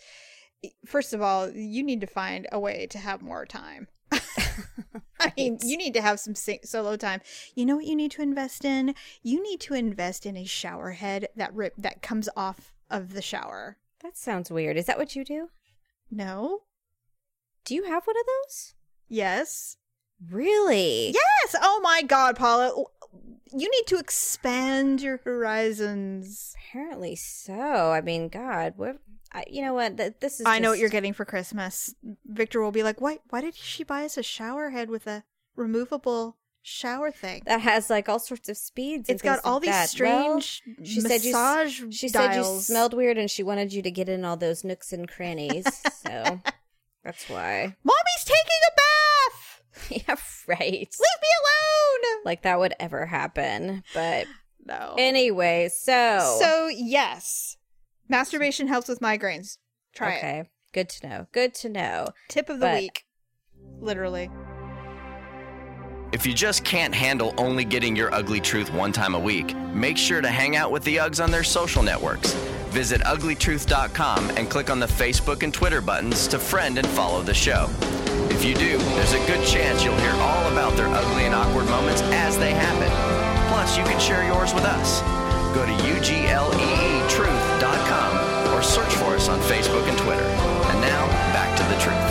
first 0.86 1.12
of 1.12 1.22
all, 1.22 1.50
you 1.50 1.82
need 1.82 2.00
to 2.00 2.06
find 2.06 2.46
a 2.50 2.58
way 2.58 2.86
to 2.88 2.98
have 2.98 3.22
more 3.22 3.46
time. 3.46 3.88
I 5.20 5.32
mean, 5.36 5.58
you 5.62 5.76
need 5.76 5.94
to 5.94 6.02
have 6.02 6.20
some 6.20 6.34
solo 6.34 6.96
time. 6.96 7.20
You 7.54 7.66
know 7.66 7.76
what 7.76 7.86
you 7.86 7.96
need 7.96 8.10
to 8.12 8.22
invest 8.22 8.64
in? 8.64 8.94
You 9.22 9.42
need 9.42 9.60
to 9.60 9.74
invest 9.74 10.26
in 10.26 10.36
a 10.36 10.44
shower 10.44 10.92
head 10.92 11.28
that 11.36 11.54
rip 11.54 11.74
that 11.78 12.02
comes 12.02 12.28
off 12.36 12.72
of 12.90 13.14
the 13.14 13.22
shower. 13.22 13.78
That 14.02 14.16
sounds 14.16 14.50
weird. 14.50 14.76
Is 14.76 14.86
that 14.86 14.98
what 14.98 15.16
you 15.16 15.24
do? 15.24 15.48
No? 16.10 16.60
Do 17.64 17.74
you 17.74 17.84
have 17.84 18.06
one 18.06 18.16
of 18.16 18.26
those? 18.26 18.74
Yes. 19.08 19.76
Really? 20.30 21.10
Yes. 21.10 21.56
Oh 21.60 21.80
my 21.82 22.02
god, 22.02 22.36
Paula. 22.36 22.72
You 23.52 23.70
need 23.70 23.86
to 23.88 23.98
expand 23.98 25.00
your 25.02 25.18
horizons. 25.24 26.54
Apparently 26.68 27.16
so. 27.16 27.90
I 27.92 28.00
mean, 28.00 28.28
God, 28.28 28.74
what? 28.76 28.98
I, 29.36 29.44
you 29.50 29.62
know 29.62 29.74
what? 29.74 29.96
Th- 29.98 30.14
This 30.20 30.40
is. 30.40 30.46
I 30.46 30.58
know 30.58 30.70
what 30.70 30.78
you're 30.78 30.88
getting 30.88 31.12
for 31.12 31.24
Christmas. 31.26 31.94
Victor 32.24 32.62
will 32.62 32.72
be 32.72 32.82
like, 32.82 33.00
"Why 33.00 33.18
why 33.30 33.40
did 33.42 33.54
she 33.54 33.84
buy 33.84 34.04
us 34.04 34.16
a 34.16 34.22
shower 34.22 34.70
head 34.70 34.88
with 34.88 35.06
a 35.06 35.24
removable 35.56 36.36
shower 36.62 37.10
thing?" 37.10 37.42
That 37.46 37.60
has 37.60 37.90
like 37.90 38.08
all 38.08 38.18
sorts 38.18 38.48
of 38.48 38.56
speeds. 38.56 39.08
and 39.08 39.16
It's 39.16 39.22
got 39.22 39.40
all 39.44 39.54
like 39.54 39.62
these 39.62 39.70
that. 39.72 39.88
strange 39.90 40.62
she 40.82 41.00
said 41.00 41.22
you 41.24 41.90
She 41.92 42.08
said 42.08 42.34
you 42.36 42.44
smelled 42.60 42.94
weird 42.94 43.18
and 43.18 43.30
she 43.30 43.42
wanted 43.42 43.72
you 43.72 43.82
to 43.82 43.90
get 43.90 44.08
in 44.08 44.24
all 44.24 44.36
those 44.36 44.64
nooks 44.64 44.92
and 44.92 45.06
crannies. 45.08 45.66
so 46.02 46.40
that's 47.04 47.28
why. 47.28 47.76
Mommy's 47.84 48.24
taking 48.24 48.62
a 48.68 48.74
bath. 48.76 49.62
yeah, 50.08 50.16
right. 50.48 50.60
Leave 50.98 51.20
me 51.22 51.28
alone. 51.42 52.22
Like 52.24 52.42
that 52.42 52.58
would 52.58 52.74
ever 52.80 53.04
happen. 53.06 53.82
But 53.92 54.26
No. 54.64 54.94
anyway, 54.98 55.68
so 55.72 56.38
So 56.40 56.68
yes, 56.68 57.56
masturbation 58.08 58.68
helps 58.68 58.88
with 58.88 59.00
migraines. 59.00 59.58
Try 59.94 60.14
it. 60.14 60.18
okay, 60.18 60.44
good 60.72 60.88
to 60.90 61.08
know. 61.08 61.26
Good 61.32 61.54
to 61.54 61.68
know. 61.68 62.08
Tip 62.28 62.48
of 62.50 62.60
the 62.60 62.66
But- 62.66 62.80
week. 62.80 63.04
Literally. 63.80 64.30
If 66.12 66.24
you 66.24 66.32
just 66.32 66.64
can't 66.64 66.94
handle 66.94 67.34
only 67.36 67.64
getting 67.64 67.96
your 67.96 68.14
ugly 68.14 68.40
truth 68.40 68.72
one 68.72 68.92
time 68.92 69.14
a 69.14 69.18
week, 69.18 69.54
make 69.74 69.96
sure 69.98 70.20
to 70.20 70.28
hang 70.28 70.54
out 70.56 70.70
with 70.70 70.84
the 70.84 70.96
Uggs 70.96 71.22
on 71.22 71.30
their 71.30 71.42
social 71.42 71.82
networks. 71.82 72.32
Visit 72.70 73.00
uglytruth.com 73.02 74.30
and 74.36 74.48
click 74.48 74.70
on 74.70 74.78
the 74.78 74.86
Facebook 74.86 75.42
and 75.42 75.52
Twitter 75.52 75.80
buttons 75.80 76.26
to 76.28 76.38
friend 76.38 76.78
and 76.78 76.86
follow 76.88 77.22
the 77.22 77.34
show. 77.34 77.68
If 78.30 78.44
you 78.44 78.54
do, 78.54 78.78
there's 78.78 79.12
a 79.14 79.26
good 79.26 79.44
chance 79.46 79.82
you'll 79.84 79.96
hear 79.96 80.12
all 80.12 80.50
about 80.52 80.76
their 80.76 80.88
ugly 80.88 81.24
and 81.24 81.34
awkward 81.34 81.66
moments 81.68 82.02
as 82.02 82.38
they 82.38 82.52
happen. 82.52 82.90
Plus, 83.52 83.76
you 83.76 83.84
can 83.84 83.98
share 83.98 84.24
yours 84.26 84.54
with 84.54 84.64
us. 84.64 85.00
Go 85.54 85.64
to 85.66 85.72
ugleetruth.com 85.72 87.55
or 88.56 88.62
search 88.62 88.92
for 88.94 89.14
us 89.14 89.28
on 89.28 89.38
Facebook 89.40 89.86
and 89.86 89.98
Twitter. 89.98 90.22
And 90.22 90.80
Now, 90.80 91.06
back 91.34 91.54
to 91.58 91.64
the 91.64 91.76
truth. 91.78 92.08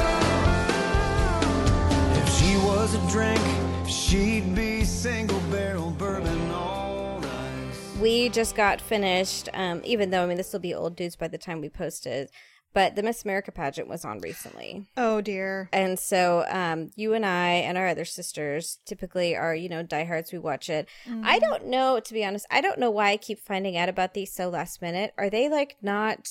If 2.22 2.30
she 2.38 2.56
was 2.58 2.94
a 2.94 3.12
drink, 3.12 3.42
she'd 3.90 4.54
be 4.54 4.84
single 4.84 5.40
barrel 5.52 5.90
bourbon 5.90 6.52
all 6.52 7.20
night. 7.20 7.72
We 8.00 8.30
just 8.30 8.56
got 8.56 8.80
finished, 8.80 9.50
um, 9.56 9.82
even 9.84 10.12
though, 10.12 10.22
I 10.22 10.28
mean, 10.28 10.38
this 10.38 10.54
will 10.54 10.60
be 10.60 10.76
old 10.76 10.96
dudes 10.96 11.16
by 11.16 11.30
the 11.30 11.40
time 11.40 11.62
we 11.62 11.70
post 11.70 12.06
it, 12.06 12.30
but 12.76 12.96
the 12.96 13.02
Miss 13.02 13.24
America 13.24 13.52
pageant 13.52 13.88
was 13.88 14.06
on 14.06 14.20
recently. 14.20 14.86
Oh 14.96 15.22
dear. 15.22 15.70
And 15.74 15.98
so 15.98 16.46
um, 16.50 16.92
you 16.96 17.14
and 17.16 17.26
I 17.26 17.48
and 17.68 17.78
our 17.78 17.88
other 17.88 18.06
sisters 18.06 18.78
typically 18.86 19.36
are, 19.36 19.56
you 19.56 19.70
know, 19.70 19.82
diehards. 19.82 20.32
We 20.32 20.38
watch 20.38 20.70
it. 20.70 20.88
I 21.24 21.40
don't 21.40 21.66
know, 21.66 22.00
to 22.00 22.14
be 22.14 22.24
honest, 22.24 22.46
I 22.52 22.62
don't 22.62 22.78
know 22.78 22.92
why 22.92 23.10
I 23.12 23.18
keep 23.18 23.40
finding 23.40 23.76
out 23.78 23.90
about 23.90 24.14
these 24.14 24.32
so 24.32 24.50
last 24.50 24.82
minute. 24.82 25.14
Are 25.18 25.30
they 25.30 25.50
like 25.50 25.78
not, 25.82 26.30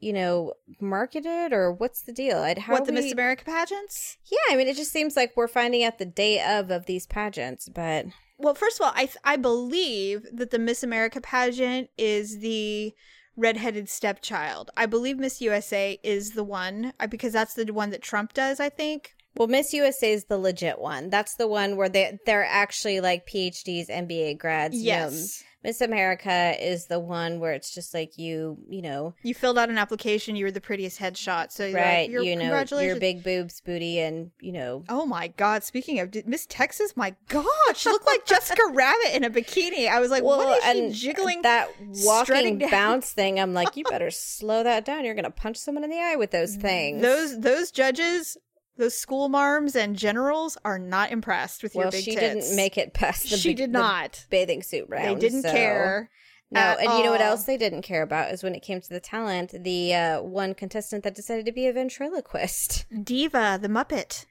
you 0.00 0.12
know, 0.12 0.54
marketed 0.80 1.52
or 1.52 1.72
what's 1.72 2.02
the 2.02 2.12
deal? 2.12 2.38
I'd, 2.38 2.58
how 2.58 2.72
what 2.74 2.84
the 2.86 2.92
we- 2.92 3.00
Miss 3.02 3.12
America 3.12 3.44
pageants? 3.44 4.16
Yeah, 4.30 4.38
I 4.52 4.56
mean, 4.56 4.66
it 4.68 4.76
just 4.76 4.92
seems 4.92 5.16
like 5.16 5.32
we're 5.36 5.48
finding 5.48 5.84
out 5.84 5.98
the 5.98 6.04
day 6.04 6.42
of 6.42 6.70
of 6.70 6.86
these 6.86 7.06
pageants, 7.06 7.68
but 7.68 8.06
Well, 8.38 8.54
first 8.54 8.80
of 8.80 8.86
all, 8.86 8.92
I 8.96 9.04
th- 9.06 9.18
I 9.24 9.36
believe 9.36 10.26
that 10.32 10.50
the 10.50 10.58
Miss 10.58 10.82
America 10.82 11.20
pageant 11.20 11.90
is 11.96 12.40
the 12.40 12.92
redheaded 13.40 13.88
stepchild. 13.88 14.70
I 14.76 14.86
believe 14.86 15.18
Miss 15.18 15.40
USA 15.40 15.98
is 16.02 16.32
the 16.32 16.44
one 16.44 16.92
uh, 17.00 17.06
because 17.06 17.32
that's 17.32 17.54
the 17.54 17.72
one 17.72 17.90
that 17.90 18.02
Trump 18.02 18.34
does. 18.34 18.60
I 18.60 18.68
think. 18.68 19.14
well, 19.36 19.48
Miss 19.48 19.72
USA 19.72 20.12
is 20.12 20.24
the 20.24 20.38
legit 20.38 20.78
one. 20.78 21.10
That's 21.10 21.34
the 21.36 21.48
one 21.48 21.76
where 21.76 21.88
they 21.88 22.18
they're 22.26 22.44
actually 22.44 23.00
like 23.00 23.26
PhDs, 23.26 23.88
MBA 23.88 24.38
grads. 24.38 24.76
you 24.76 24.92
know. 24.92 24.98
Yes. 25.10 25.42
Miss 25.62 25.80
America 25.80 26.54
is 26.58 26.86
the 26.86 26.98
one 26.98 27.38
where 27.38 27.52
it's 27.52 27.74
just 27.74 27.92
like 27.92 28.16
you, 28.16 28.58
you 28.68 28.80
know, 28.80 29.14
You 29.22 29.34
filled 29.34 29.58
out 29.58 29.68
an 29.68 29.76
application. 29.78 30.34
You 30.36 30.46
were 30.46 30.50
the 30.50 30.60
prettiest 30.60 30.98
headshot. 30.98 31.52
So 31.52 31.66
you're 31.66 31.78
like, 31.78 31.84
right? 31.86 32.10
you're- 32.10 32.34
know, 32.36 32.64
your 32.80 32.98
big 32.98 33.22
boobs, 33.22 33.60
booty, 33.60 34.00
and 34.00 34.30
you 34.40 34.52
know, 34.52 34.84
Oh 34.88 35.04
my 35.04 35.28
God! 35.28 35.62
Speaking 35.62 36.00
of 36.00 36.10
did- 36.10 36.26
Miss 36.26 36.46
Texas, 36.46 36.96
my 36.96 37.14
God, 37.28 37.44
she 37.76 37.90
looked 37.90 38.06
like 38.06 38.24
Jessica 38.24 38.62
Rabbit 38.72 39.14
in 39.14 39.24
a 39.24 39.30
bikini. 39.30 39.88
I 39.88 40.00
was 40.00 40.10
like, 40.10 40.22
what 40.22 40.62
is 40.76 40.96
she 40.96 41.06
jiggling? 41.08 41.42
that 41.42 41.68
walking 42.04 42.58
bounce 42.70 43.10
thing? 43.12 43.38
I'm 43.38 43.52
like, 43.54 43.76
you 43.76 43.84
better 43.90 44.10
slow 44.10 44.62
that 44.62 44.84
down. 44.84 45.04
You're 45.04 45.14
gonna 45.14 45.30
punch 45.30 45.56
someone 45.58 45.84
in 45.84 45.90
the 45.90 45.98
eye 45.98 46.16
with 46.16 46.30
those 46.30 46.56
things. 46.56 47.02
Those 47.02 47.38
those 47.40 47.70
judges, 47.70 48.36
those 48.80 48.96
school 48.96 49.28
marms 49.28 49.76
and 49.76 49.96
generals 49.96 50.58
are 50.64 50.78
not 50.78 51.12
impressed 51.12 51.62
with 51.62 51.74
your 51.74 51.84
well, 51.84 51.90
big 51.92 52.04
she 52.04 52.14
tits. 52.16 52.20
didn't 52.48 52.56
make 52.56 52.76
it 52.76 52.92
past 52.94 53.30
the 53.30 53.36
she 53.36 53.54
did 53.54 53.70
not. 53.70 54.26
bathing 54.30 54.62
suit 54.62 54.86
round. 54.88 55.04
They 55.16 55.28
didn't 55.28 55.42
so- 55.42 55.52
care. 55.52 56.10
No, 56.52 56.60
and 56.60 56.98
you 56.98 57.04
know 57.04 57.12
what 57.12 57.20
else 57.20 57.44
they 57.44 57.56
didn't 57.56 57.82
care 57.82 58.02
about 58.02 58.32
is 58.32 58.42
when 58.42 58.56
it 58.56 58.60
came 58.64 58.80
to 58.80 58.88
the 58.88 58.98
talent, 58.98 59.54
the 59.62 59.94
uh, 59.94 60.20
one 60.22 60.52
contestant 60.54 61.04
that 61.04 61.14
decided 61.14 61.46
to 61.46 61.52
be 61.52 61.68
a 61.68 61.72
ventriloquist. 61.72 62.86
Diva, 63.04 63.56
the 63.62 63.68
Muppet. 63.68 64.26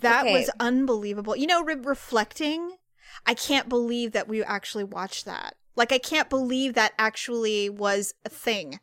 That 0.00 0.24
Okay. 0.24 0.34
was 0.34 0.50
unbelievable. 0.60 1.34
You 1.34 1.48
know, 1.48 1.64
re- 1.64 1.74
reflecting, 1.74 2.76
I 3.26 3.34
can't 3.34 3.68
believe 3.68 4.12
that 4.12 4.28
we 4.28 4.44
actually 4.44 4.84
watched 4.84 5.24
that. 5.24 5.56
Like, 5.74 5.90
I 5.90 5.98
can't 5.98 6.30
believe 6.30 6.74
that 6.74 6.92
actually 6.96 7.68
was 7.68 8.14
a 8.24 8.28
thing. 8.28 8.78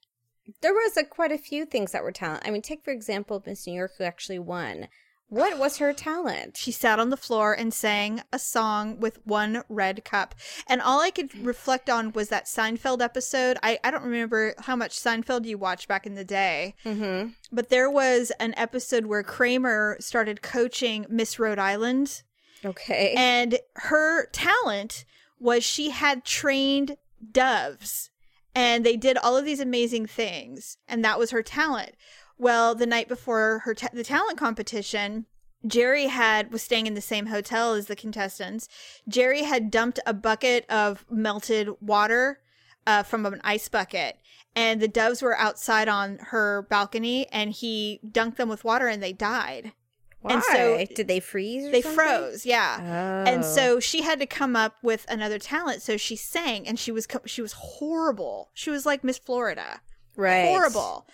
There 0.62 0.73
was 0.73 0.97
a, 0.97 1.05
quite 1.05 1.31
a 1.31 1.38
few 1.38 1.65
things 1.65 1.93
that 1.93 2.03
were 2.03 2.12
talent. 2.12 2.43
I 2.45 2.51
mean, 2.51 2.62
take 2.62 2.84
for 2.84 2.91
example 2.91 3.41
Miss 3.45 3.65
New 3.65 3.73
York, 3.73 3.93
who 3.97 4.03
actually 4.03 4.39
won. 4.39 4.89
What 5.32 5.58
was 5.58 5.78
her 5.78 5.94
talent? 5.94 6.58
She 6.58 6.74
sat 6.74 7.00
on 7.00 7.10
the 7.10 7.15
floor 7.15 7.54
and 7.54 7.74
sang 7.74 8.22
a 8.34 8.38
song 8.38 9.00
with 9.00 9.26
one 9.26 9.63
red 9.70 10.04
cup. 10.04 10.36
And 10.67 10.82
all 10.82 11.00
I 11.00 11.10
could 11.10 11.34
reflect 11.46 11.89
on 11.89 12.12
was 12.12 12.28
that 12.28 12.48
Seinfeld 12.48 13.02
episode. 13.02 13.58
I, 13.63 13.80
I 13.82 13.91
don't 13.91 14.04
remember 14.04 14.54
how 14.60 14.76
much 14.76 15.00
Seinfeld 15.00 15.46
you 15.46 15.58
watched 15.58 15.88
back 15.88 16.06
in 16.06 16.15
the 16.15 16.26
day, 16.26 16.76
Mm-hmm. 16.84 17.30
but 17.50 17.70
there 17.70 17.89
was 17.89 18.34
an 18.41 18.54
episode 18.58 19.06
where 19.06 19.24
Kramer 19.24 19.96
started 20.02 20.41
coaching 20.41 21.06
Miss 21.08 21.39
Rhode 21.39 21.60
Island. 21.60 22.24
Okay. 22.65 23.13
And 23.15 23.58
her 23.76 24.26
talent 24.34 25.06
was 25.39 25.63
she 25.63 25.91
had 25.91 26.26
trained 26.26 26.98
doves 27.32 28.10
and 28.54 28.86
they 28.86 28.98
did 28.98 29.17
all 29.17 29.38
of 29.38 29.46
these 29.46 29.62
amazing 29.62 30.08
things. 30.08 30.78
And 30.89 31.06
that 31.06 31.17
was 31.17 31.32
her 31.32 31.41
talent. 31.41 31.94
Well, 32.41 32.73
the 32.73 32.88
night 32.88 33.08
before 33.08 33.60
her 33.65 33.75
ta- 33.75 33.89
the 33.93 34.04
talent 34.04 34.39
competition, 34.39 35.27
Jerry 35.67 36.08
had 36.08 36.51
was 36.51 36.63
staying 36.63 36.88
in 36.88 36.95
the 36.95 37.01
same 37.01 37.27
hotel 37.27 37.73
as 37.73 37.86
the 37.86 37.95
contestants. 37.95 38.67
Jerry 39.08 39.43
had 39.43 39.69
dumped 39.69 39.99
a 40.08 40.13
bucket 40.13 40.65
of 40.67 41.06
melted 41.08 41.69
water 41.80 42.39
uh, 42.88 43.04
from 43.04 43.27
an 43.27 43.41
ice 43.43 43.69
bucket, 43.69 44.17
and 44.56 44.82
the 44.82 44.88
doves 44.88 45.21
were 45.21 45.38
outside 45.38 45.88
on 45.88 46.17
her 46.32 46.65
balcony, 46.67 47.27
and 47.32 47.51
he 47.51 47.99
dunked 48.04 48.38
them 48.38 48.49
with 48.49 48.63
water, 48.63 48.88
and 48.88 49.04
they 49.04 49.13
died. 49.13 49.73
Why? 50.21 50.34
and 50.34 50.43
so- 50.43 50.86
did 50.95 51.08
they 51.08 51.19
freeze? 51.19 51.65
Or 51.67 51.71
They 51.71 51.84
something? 51.84 51.95
froze, 51.95 52.43
yeah. 52.45 53.23
And 53.27 53.43
Oh. 53.43 53.47
so 53.56 53.80
she 53.80 54.01
had 54.01 54.17
to 54.19 54.25
come 54.25 54.56
up 54.56 54.77
with 54.82 55.06
another 55.10 55.38
talent. 55.38 55.84
So 55.84 55.95
she 55.95 56.15
sang, 56.15 56.67
and 56.67 56.80
she 56.80 56.91
was 56.91 57.06
co- 57.06 57.21
she 57.27 57.43
was 57.43 57.54
horrible. 57.54 58.49
She 58.56 58.71
was 58.71 58.84
like 58.86 59.04
Miss 59.04 59.19
Florida, 59.19 59.82
right, 60.15 60.45
horrible. 60.47 61.08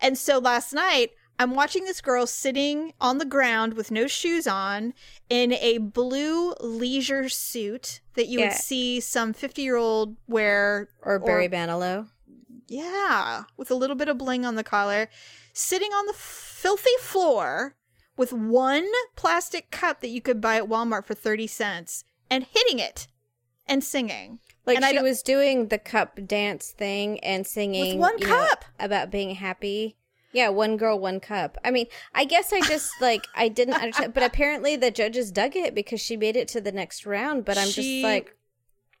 And 0.00 0.16
so 0.18 0.38
last 0.38 0.72
night, 0.72 1.10
I'm 1.38 1.54
watching 1.54 1.84
this 1.84 2.00
girl 2.00 2.26
sitting 2.26 2.92
on 3.00 3.18
the 3.18 3.24
ground 3.24 3.74
with 3.74 3.90
no 3.90 4.06
shoes 4.06 4.46
on 4.46 4.94
in 5.28 5.52
a 5.54 5.78
blue 5.78 6.54
leisure 6.60 7.28
suit 7.28 8.00
that 8.14 8.26
you 8.28 8.38
Yeah. 8.38 8.48
would 8.48 8.56
see 8.56 9.00
some 9.00 9.32
50 9.32 9.62
year 9.62 9.76
old 9.76 10.16
wear, 10.28 10.88
or 11.02 11.18
Barry 11.18 11.48
Manilow. 11.48 12.08
yeah, 12.68 13.44
with 13.56 13.70
a 13.70 13.74
little 13.74 13.96
bit 13.96 14.08
of 14.08 14.18
bling 14.18 14.44
on 14.44 14.54
the 14.54 14.64
collar, 14.64 15.08
sitting 15.52 15.90
on 15.92 16.06
the 16.06 16.12
filthy 16.14 16.96
floor 17.00 17.74
with 18.16 18.32
one 18.32 18.86
plastic 19.16 19.70
cup 19.72 20.00
that 20.00 20.08
you 20.08 20.20
could 20.20 20.40
buy 20.40 20.56
at 20.56 20.64
Walmart 20.68 21.04
for 21.04 21.14
30 21.14 21.46
cents 21.48 22.04
and 22.30 22.44
hitting 22.44 22.78
it 22.78 23.08
and 23.66 23.82
singing. 23.82 24.38
Like 24.66 24.76
And 24.76 24.84
she 24.86 24.98
was 25.00 25.22
doing 25.22 25.68
the 25.68 25.78
cup 25.78 26.18
dance 26.26 26.70
thing 26.70 27.20
and 27.20 27.46
singing 27.46 27.98
with 27.98 28.00
one 28.00 28.18
you 28.18 28.26
know, 28.28 28.46
cup. 28.48 28.64
about 28.78 29.10
being 29.10 29.34
happy. 29.34 29.96
Yeah, 30.32 30.48
one 30.48 30.76
girl, 30.76 30.98
one 30.98 31.20
cup. 31.20 31.58
I 31.64 31.70
mean, 31.70 31.86
I 32.14 32.24
guess 32.24 32.52
I 32.52 32.60
just 32.62 32.90
like 33.00 33.26
I 33.36 33.48
didn't 33.48 33.74
understand, 33.74 34.14
but 34.14 34.22
apparently 34.22 34.74
the 34.76 34.90
judges 34.90 35.30
dug 35.30 35.54
it 35.54 35.74
because 35.74 36.00
she 36.00 36.16
made 36.16 36.34
it 36.36 36.48
to 36.48 36.60
the 36.60 36.72
next 36.72 37.06
round. 37.06 37.44
But 37.44 37.58
I'm 37.58 37.68
She- 37.68 38.00
just 38.00 38.04
like, 38.04 38.34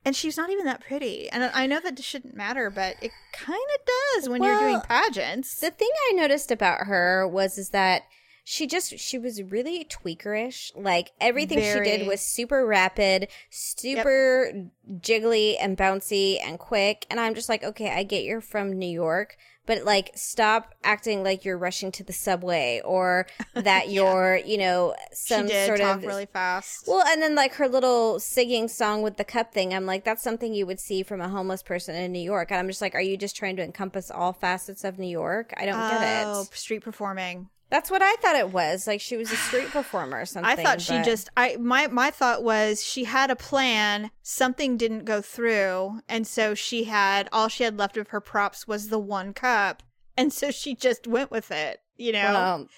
And 0.04 0.14
she's 0.14 0.36
not 0.36 0.50
even 0.50 0.66
that 0.66 0.80
pretty. 0.82 1.28
And 1.30 1.44
I 1.54 1.66
know 1.66 1.80
that 1.80 1.98
shouldn't 2.02 2.36
matter, 2.36 2.68
but 2.70 2.96
it 3.00 3.10
kind 3.32 3.58
of 3.74 3.86
does 4.20 4.28
when 4.28 4.42
you're 4.42 4.58
doing 4.60 4.80
pageants. 4.82 5.58
the 5.60 5.70
thing 5.70 5.88
I 6.10 6.12
noticed 6.12 6.50
about 6.50 6.86
her 6.86 7.26
was 7.26 7.56
is 7.58 7.70
that 7.70 8.02
she 8.46 8.66
just 8.66 8.98
she 8.98 9.18
was 9.18 9.42
really 9.42 9.84
tweakerish. 9.86 10.70
Like 10.76 11.12
everything 11.18 11.58
she 11.58 11.80
did 11.80 12.06
was 12.06 12.20
super 12.20 12.66
rapid, 12.66 13.28
super 13.48 14.52
jiggly 14.98 15.56
and 15.58 15.78
bouncy 15.78 16.36
and 16.44 16.58
quick. 16.58 17.06
And 17.10 17.18
I'm 17.18 17.34
just 17.34 17.48
like, 17.48 17.64
okay, 17.64 17.90
I 17.90 18.02
get 18.02 18.22
you're 18.22 18.42
from 18.42 18.78
New 18.78 18.86
York, 18.86 19.38
but 19.64 19.84
like 19.84 20.10
stop 20.14 20.74
acting 20.84 21.22
like 21.22 21.46
you're 21.46 21.56
rushing 21.56 21.90
to 21.92 22.04
the 22.04 22.12
subway 22.12 22.82
or 22.84 23.26
that 23.54 23.88
you're, 23.88 24.38
you 24.44 24.58
know, 24.58 24.94
some 25.10 25.48
sort 25.48 25.80
talk 25.80 25.96
of 25.96 26.04
really 26.04 26.26
fast. 26.26 26.84
well, 26.86 27.02
and 27.06 27.22
then 27.22 27.34
like 27.34 27.54
her 27.54 27.66
little 27.66 28.20
singing 28.20 28.68
song 28.68 29.00
with 29.00 29.16
the 29.16 29.24
cup 29.24 29.54
thing, 29.54 29.72
I'm 29.72 29.86
like, 29.86 30.04
that's 30.04 30.22
something 30.22 30.52
you 30.52 30.66
would 30.66 30.80
see 30.80 31.02
from 31.02 31.22
a 31.22 31.30
homeless 31.30 31.62
person 31.62 31.94
in 31.94 32.12
New 32.12 32.18
York. 32.18 32.50
And 32.50 32.60
I'm 32.60 32.68
just 32.68 32.82
like, 32.82 32.94
are 32.94 33.00
you 33.00 33.16
just 33.16 33.36
trying 33.36 33.56
to 33.56 33.62
encompass 33.62 34.10
all 34.10 34.34
facets 34.34 34.84
of 34.84 34.98
New 34.98 35.08
York? 35.08 35.54
I 35.56 35.64
don't 35.64 35.80
get 35.90 36.02
it. 36.02 36.26
oh, 36.26 36.42
it. 36.42 36.54
street 36.54 36.82
performing. 36.82 37.48
That's 37.70 37.90
what 37.90 38.02
I 38.02 38.14
thought 38.16 38.36
it 38.36 38.50
was. 38.50 38.86
Like 38.86 39.00
she 39.00 39.16
was 39.16 39.32
a 39.32 39.36
street 39.36 39.68
performer 39.68 40.20
or 40.20 40.26
something. 40.26 40.50
I 40.50 40.62
thought 40.62 40.80
she 40.80 40.94
but- 40.94 41.04
just 41.04 41.28
I 41.36 41.56
my 41.58 41.86
my 41.88 42.10
thought 42.10 42.44
was 42.44 42.84
she 42.84 43.04
had 43.04 43.30
a 43.30 43.36
plan, 43.36 44.10
something 44.22 44.76
didn't 44.76 45.04
go 45.04 45.20
through, 45.20 46.00
and 46.08 46.26
so 46.26 46.54
she 46.54 46.84
had 46.84 47.28
all 47.32 47.48
she 47.48 47.64
had 47.64 47.78
left 47.78 47.96
of 47.96 48.08
her 48.08 48.20
props 48.20 48.68
was 48.68 48.88
the 48.88 48.98
one 48.98 49.32
cup. 49.32 49.82
And 50.16 50.32
so 50.32 50.50
she 50.52 50.76
just 50.76 51.08
went 51.08 51.32
with 51.32 51.50
it, 51.50 51.80
you 51.96 52.12
know. 52.12 52.32
Well, 52.32 52.68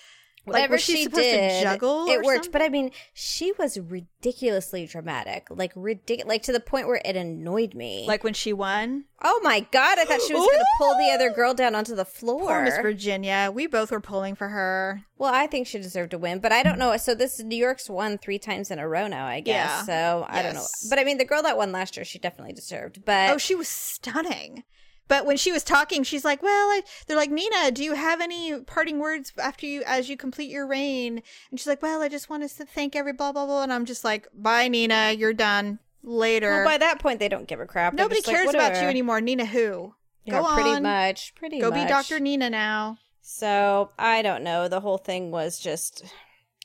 whatever 0.46 0.72
was 0.74 0.82
she 0.82 0.96
she 0.96 1.02
supposed 1.04 1.22
to 1.22 1.30
did, 1.30 1.62
juggle 1.62 2.06
it 2.08 2.22
worked. 2.22 2.44
something? 2.46 2.52
But 2.52 2.62
I 2.62 2.68
mean, 2.68 2.90
she 3.14 3.52
was 3.58 3.78
ridiculously 3.78 4.86
dramatic, 4.86 5.46
like 5.50 5.72
ridiculous, 5.74 6.28
like 6.28 6.42
to 6.44 6.52
the 6.52 6.60
point 6.60 6.86
where 6.86 7.00
it 7.04 7.16
annoyed 7.16 7.74
me. 7.74 8.04
like 8.06 8.24
when 8.24 8.34
she 8.34 8.52
won. 8.52 9.04
oh 9.22 9.40
my 9.42 9.60
god, 9.60 9.98
I 9.98 10.04
thought 10.04 10.20
she 10.22 10.34
was 10.34 10.46
going 10.46 10.58
to 10.58 10.66
pull 10.78 10.96
the 10.98 11.10
other 11.12 11.30
girl 11.30 11.54
down 11.54 11.74
onto 11.74 11.94
the 11.94 12.04
floor. 12.04 12.48
Poor 12.48 12.62
Miss 12.62 12.78
Virginia. 12.78 13.50
We 13.52 13.66
both 13.66 13.90
were 13.90 14.00
pulling 14.00 14.34
for 14.34 14.48
her. 14.48 15.02
Well, 15.18 15.32
I 15.32 15.46
think 15.46 15.66
she 15.66 15.78
deserved 15.78 16.10
to 16.12 16.18
win, 16.18 16.40
but 16.40 16.52
I 16.52 16.62
don't 16.62 16.78
know. 16.78 16.96
So 16.96 17.14
this 17.14 17.40
New 17.40 17.56
York's 17.56 17.88
won 17.88 18.18
three 18.18 18.38
times 18.38 18.70
in 18.70 18.78
a 18.78 18.88
row 18.88 19.06
now, 19.06 19.26
I 19.26 19.40
guess. 19.40 19.54
Yeah. 19.54 19.82
So 19.84 20.26
I 20.28 20.42
don't 20.42 20.54
know. 20.54 20.66
But 20.90 20.98
I 20.98 21.04
mean, 21.04 21.18
the 21.18 21.24
girl 21.24 21.42
that 21.42 21.56
won 21.56 21.72
last 21.72 21.96
year, 21.96 22.04
she 22.04 22.18
definitely 22.18 22.52
deserved. 22.52 23.04
But 23.04 23.30
Oh, 23.30 23.38
she 23.38 23.54
was 23.54 23.68
stunning. 23.68 24.64
But 25.08 25.24
when 25.24 25.36
she 25.36 25.52
was 25.52 25.62
talking, 25.62 26.02
she's 26.02 26.24
like, 26.24 26.42
"Well, 26.42 26.68
I, 26.70 26.82
they're 27.06 27.16
like, 27.16 27.30
Nina, 27.30 27.70
do 27.70 27.84
you 27.84 27.94
have 27.94 28.20
any 28.20 28.60
parting 28.60 28.98
words 28.98 29.32
after 29.38 29.66
you 29.66 29.82
as 29.86 30.08
you 30.08 30.16
complete 30.16 30.50
your 30.50 30.66
reign?" 30.66 31.22
And 31.50 31.60
she's 31.60 31.66
like, 31.66 31.82
"Well, 31.82 32.02
I 32.02 32.08
just 32.08 32.28
want 32.28 32.42
us 32.42 32.54
to 32.54 32.64
thank 32.64 32.96
every 32.96 33.12
blah 33.12 33.32
blah 33.32 33.46
blah." 33.46 33.62
And 33.62 33.72
I'm 33.72 33.84
just 33.84 34.04
like, 34.04 34.26
"Bye, 34.34 34.68
Nina. 34.68 35.12
You're 35.12 35.32
done. 35.32 35.78
Later." 36.02 36.50
well, 36.50 36.64
by 36.64 36.78
that 36.78 36.98
point, 36.98 37.20
they 37.20 37.28
don't 37.28 37.46
give 37.46 37.60
a 37.60 37.66
crap. 37.66 37.94
They're 37.94 38.04
Nobody 38.04 38.20
just 38.20 38.28
like, 38.28 38.36
cares 38.36 38.54
about 38.54 38.74
you 38.82 38.88
anymore, 38.88 39.20
Nina. 39.20 39.44
Who? 39.46 39.94
Yeah, 40.24 40.40
Go 40.40 40.54
pretty 40.54 40.70
on. 40.70 40.82
much. 40.82 41.34
Pretty 41.36 41.60
Go 41.60 41.70
much. 41.70 41.84
be 41.84 41.88
Doctor 41.88 42.18
Nina 42.18 42.50
now. 42.50 42.98
So 43.20 43.90
I 43.98 44.22
don't 44.22 44.42
know. 44.42 44.66
The 44.68 44.80
whole 44.80 44.98
thing 44.98 45.30
was 45.30 45.58
just. 45.60 46.04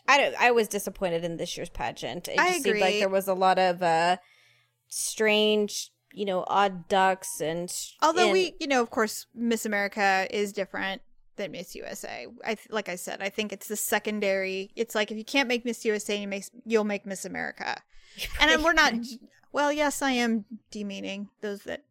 I 0.08 0.18
don't. 0.18 0.36
I 0.40 0.50
was 0.52 0.68
disappointed 0.68 1.24
in 1.24 1.38
this 1.38 1.56
year's 1.58 1.70
pageant. 1.70 2.28
It 2.28 2.40
I 2.40 2.54
just 2.54 2.64
seemed 2.64 2.80
like 2.80 3.00
there 3.00 3.08
was 3.08 3.28
a 3.28 3.34
lot 3.36 3.60
of 3.60 3.84
uh 3.84 4.18
strange, 4.88 5.92
you 6.14 6.26
know, 6.26 6.44
odd 6.48 6.88
ducks 6.88 7.42
and. 7.42 7.72
Although 8.02 8.24
and- 8.26 8.34
we, 8.34 8.56
you 8.60 8.68
know, 8.68 8.82
of 8.82 8.90
course, 8.90 9.28
Miss 9.34 9.66
America 9.66 10.28
is 10.30 10.54
different 10.54 11.02
than 11.38 11.52
Miss 11.52 11.76
USA. 11.76 12.28
I 12.46 12.58
like 12.70 12.90
I 12.90 12.96
said, 12.96 13.22
I 13.22 13.30
think 13.30 13.52
it's 13.52 13.68
the 13.68 13.76
secondary. 13.76 14.72
It's 14.76 14.96
like 14.96 15.12
if 15.12 15.18
you 15.18 15.26
can't 15.26 15.48
make 15.48 15.66
Miss 15.66 15.84
USA, 15.86 16.20
you 16.20 16.28
make 16.28 16.46
you'll 16.66 16.84
make 16.84 17.06
Miss 17.06 17.26
America. 17.26 17.82
And 18.42 18.62
we're 18.64 18.74
not. 18.74 18.94
Well, 19.54 19.72
yes, 19.72 20.02
I 20.02 20.12
am 20.12 20.46
demeaning 20.70 21.30
those 21.42 21.64
that 21.64 21.84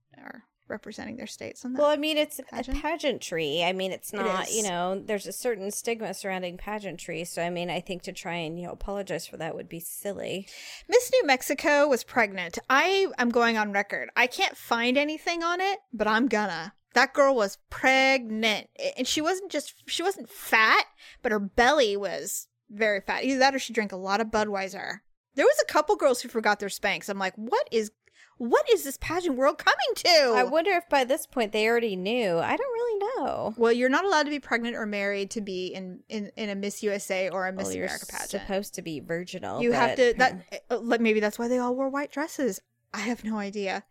representing 0.70 1.16
their 1.16 1.26
states 1.26 1.64
on 1.64 1.72
that. 1.72 1.80
Well, 1.80 1.90
I 1.90 1.96
mean, 1.96 2.16
it's 2.16 2.40
pageant. 2.50 2.78
a 2.78 2.80
pageantry. 2.80 3.62
I 3.64 3.72
mean, 3.72 3.92
it's 3.92 4.12
not, 4.12 4.50
you 4.52 4.62
know, 4.62 5.02
there's 5.04 5.26
a 5.26 5.32
certain 5.32 5.70
stigma 5.70 6.14
surrounding 6.14 6.56
pageantry. 6.56 7.24
So, 7.24 7.42
I 7.42 7.50
mean, 7.50 7.68
I 7.68 7.80
think 7.80 8.02
to 8.02 8.12
try 8.12 8.34
and, 8.34 8.58
you 8.58 8.66
know, 8.66 8.72
apologize 8.72 9.26
for 9.26 9.36
that 9.36 9.54
would 9.54 9.68
be 9.68 9.80
silly. 9.80 10.46
Miss 10.88 11.10
New 11.12 11.26
Mexico 11.26 11.88
was 11.88 12.04
pregnant. 12.04 12.58
I 12.68 13.08
am 13.18 13.30
going 13.30 13.58
on 13.58 13.72
record. 13.72 14.10
I 14.16 14.26
can't 14.26 14.56
find 14.56 14.96
anything 14.96 15.42
on 15.42 15.60
it, 15.60 15.78
but 15.92 16.06
I'm 16.06 16.28
gonna. 16.28 16.74
That 16.94 17.14
girl 17.14 17.34
was 17.34 17.58
pregnant. 17.70 18.68
And 18.96 19.06
she 19.06 19.20
wasn't 19.20 19.50
just 19.50 19.74
she 19.86 20.02
wasn't 20.02 20.28
fat, 20.28 20.84
but 21.22 21.32
her 21.32 21.38
belly 21.38 21.96
was 21.96 22.48
very 22.70 23.00
fat. 23.00 23.24
Either 23.24 23.38
that 23.38 23.54
or 23.54 23.58
she 23.58 23.72
drank 23.72 23.92
a 23.92 23.96
lot 23.96 24.20
of 24.20 24.28
Budweiser. 24.28 25.00
There 25.36 25.44
was 25.46 25.62
a 25.62 25.72
couple 25.72 25.94
girls 25.96 26.20
who 26.20 26.28
forgot 26.28 26.58
their 26.58 26.68
Spanx. 26.68 27.08
I'm 27.08 27.18
like, 27.18 27.34
what 27.36 27.68
is 27.70 27.92
what 28.40 28.64
is 28.72 28.84
this 28.84 28.96
pageant 29.02 29.36
world 29.36 29.58
coming 29.58 29.76
to? 29.96 30.32
I 30.34 30.44
wonder 30.44 30.70
if 30.70 30.88
by 30.88 31.04
this 31.04 31.26
point 31.26 31.52
they 31.52 31.68
already 31.68 31.94
knew. 31.94 32.38
I 32.38 32.56
don't 32.56 32.72
really 32.72 32.98
know. 33.18 33.52
well, 33.58 33.70
you're 33.70 33.90
not 33.90 34.06
allowed 34.06 34.22
to 34.22 34.30
be 34.30 34.40
pregnant 34.40 34.76
or 34.76 34.86
married 34.86 35.30
to 35.32 35.42
be 35.42 35.66
in 35.66 36.00
in, 36.08 36.32
in 36.38 36.48
a 36.48 36.54
Miss 36.54 36.82
USA 36.82 37.28
or 37.28 37.46
a 37.46 37.52
Miss 37.52 37.66
well, 37.66 37.76
America 37.76 38.06
pageant. 38.08 38.30
supposed 38.30 38.74
to 38.76 38.82
be 38.82 38.98
virginal. 39.00 39.60
you 39.60 39.72
have 39.72 39.94
to 39.96 40.14
that 40.16 40.62
uh, 40.70 40.78
like, 40.78 41.02
maybe 41.02 41.20
that's 41.20 41.38
why 41.38 41.48
they 41.48 41.58
all 41.58 41.76
wore 41.76 41.90
white 41.90 42.10
dresses 42.10 42.62
i 42.94 43.00
have 43.00 43.22
no 43.24 43.36
idea 43.38 43.84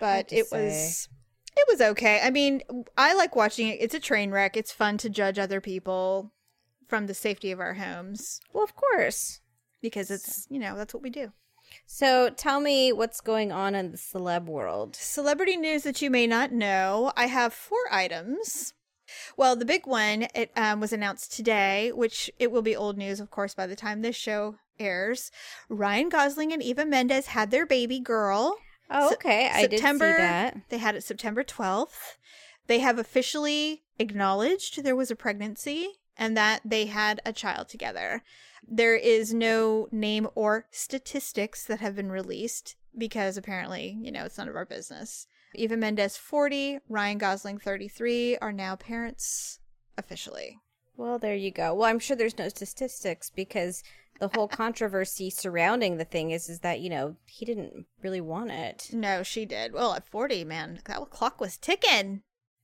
but 0.00 0.32
it 0.32 0.46
say. 0.46 0.66
was 0.66 1.08
it 1.56 1.66
was 1.68 1.80
okay 1.82 2.20
i 2.24 2.30
mean 2.30 2.62
i 2.96 3.12
like 3.14 3.36
watching 3.36 3.68
it 3.68 3.78
it's 3.80 3.94
a 3.94 4.00
train 4.00 4.30
wreck 4.30 4.56
it's 4.56 4.72
fun 4.72 4.96
to 4.96 5.10
judge 5.10 5.38
other 5.38 5.60
people 5.60 6.32
from 6.88 7.06
the 7.06 7.14
safety 7.14 7.52
of 7.52 7.60
our 7.60 7.74
homes 7.74 8.40
Well, 8.52 8.64
of 8.64 8.74
course. 8.74 9.40
because 9.82 10.10
it's 10.10 10.46
you 10.50 10.58
know 10.58 10.74
that's 10.76 10.94
what 10.94 11.02
we 11.02 11.10
do 11.10 11.32
So 11.86 12.30
tell 12.30 12.60
me 12.60 12.92
what's 12.92 13.20
going 13.20 13.50
on 13.52 13.74
in 13.74 13.90
the 13.92 13.98
celeb 13.98 14.46
world. 14.46 14.96
celebrity 14.96 15.56
news 15.56 15.82
that 15.82 16.00
you 16.02 16.10
may 16.10 16.26
not 16.26 16.52
know 16.52 17.12
i 17.16 17.26
have 17.26 17.52
four 17.52 17.78
items 17.90 18.74
well 19.36 19.56
the 19.56 19.64
big 19.64 19.86
one 19.86 20.26
it 20.34 20.50
um, 20.56 20.80
was 20.80 20.92
announced 20.92 21.32
today 21.32 21.90
which 21.92 22.30
it 22.38 22.50
will 22.52 22.62
be 22.62 22.76
old 22.76 22.96
news 22.96 23.18
of 23.20 23.30
course 23.30 23.54
by 23.54 23.66
the 23.66 23.74
time 23.76 24.02
this 24.02 24.16
show 24.16 24.56
airs 24.78 25.30
ryan 25.68 26.08
gosling 26.08 26.52
and 26.52 26.62
eva 26.62 26.84
mendes 26.86 27.26
had 27.26 27.50
their 27.50 27.66
baby 27.66 27.98
girl 28.00 28.56
Oh, 28.92 29.10
Se- 29.10 29.14
okay. 29.14 29.48
I 29.52 29.60
did 29.62 29.70
see 29.70 29.76
September- 29.76 30.16
that. 30.16 30.56
They 30.68 30.78
had 30.78 30.96
it 30.96 31.04
September 31.04 31.44
12th. 31.44 32.16
They 32.66 32.80
have 32.80 32.98
officially 32.98 33.84
acknowledged 34.00 34.82
there 34.82 34.96
was 34.96 35.12
a 35.12 35.16
pregnancy 35.16 35.99
and 36.20 36.36
that 36.36 36.60
they 36.64 36.86
had 36.86 37.20
a 37.24 37.32
child 37.32 37.68
together. 37.68 38.22
There 38.68 38.94
is 38.94 39.32
no 39.32 39.88
name 39.90 40.28
or 40.34 40.66
statistics 40.70 41.64
that 41.64 41.80
have 41.80 41.96
been 41.96 42.12
released 42.12 42.76
because 42.96 43.38
apparently, 43.38 43.98
you 44.02 44.12
know, 44.12 44.26
it's 44.26 44.36
none 44.36 44.48
of 44.48 44.54
our 44.54 44.66
business. 44.66 45.26
Eva 45.54 45.76
Mendes 45.76 46.18
40, 46.18 46.80
Ryan 46.88 47.18
Gosling 47.18 47.58
33 47.58 48.36
are 48.36 48.52
now 48.52 48.76
parents 48.76 49.60
officially. 49.96 50.58
Well, 50.96 51.18
there 51.18 51.34
you 51.34 51.50
go. 51.50 51.74
Well, 51.74 51.88
I'm 51.88 51.98
sure 51.98 52.16
there's 52.16 52.38
no 52.38 52.50
statistics 52.50 53.30
because 53.30 53.82
the 54.20 54.30
whole 54.34 54.48
controversy 54.62 55.30
surrounding 55.30 55.96
the 55.96 56.04
thing 56.04 56.30
is 56.32 56.50
is 56.50 56.60
that, 56.60 56.80
you 56.80 56.90
know, 56.90 57.16
he 57.26 57.46
didn't 57.46 57.86
really 58.02 58.20
want 58.20 58.50
it. 58.50 58.90
No, 58.92 59.22
she 59.22 59.46
did. 59.46 59.72
Well, 59.72 59.94
at 59.94 60.06
40, 60.06 60.44
man, 60.44 60.80
that 60.84 61.10
clock 61.10 61.40
was 61.40 61.56
ticking. 61.56 62.22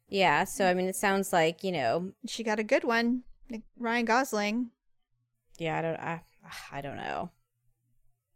Yeah, 0.08 0.44
so 0.44 0.68
I 0.68 0.74
mean 0.74 0.86
it 0.86 0.94
sounds 0.94 1.32
like, 1.32 1.64
you 1.64 1.72
know, 1.72 2.12
She 2.26 2.44
got 2.44 2.60
a 2.60 2.64
good 2.64 2.84
one. 2.84 3.22
Ryan 3.78 4.04
Gosling. 4.04 4.70
yeah, 5.58 5.78
I 5.78 5.82
don't 5.82 6.00
I 6.00 6.20
I 6.72 6.80
don't 6.80 6.96
know. 6.96 7.30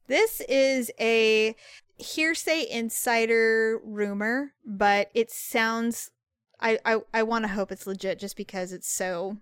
This 0.06 0.40
is 0.48 0.90
a 0.98 1.54
hearsay 1.96 2.66
insider 2.70 3.78
rumor, 3.84 4.54
but 4.64 5.10
it 5.14 5.30
sounds 5.30 6.10
I 6.60 6.78
I, 6.84 6.98
I 7.12 7.22
want 7.22 7.44
to 7.44 7.52
hope 7.52 7.70
it's 7.70 7.86
legit 7.86 8.18
just 8.18 8.36
because 8.36 8.72
it's 8.72 8.90
so 8.90 9.38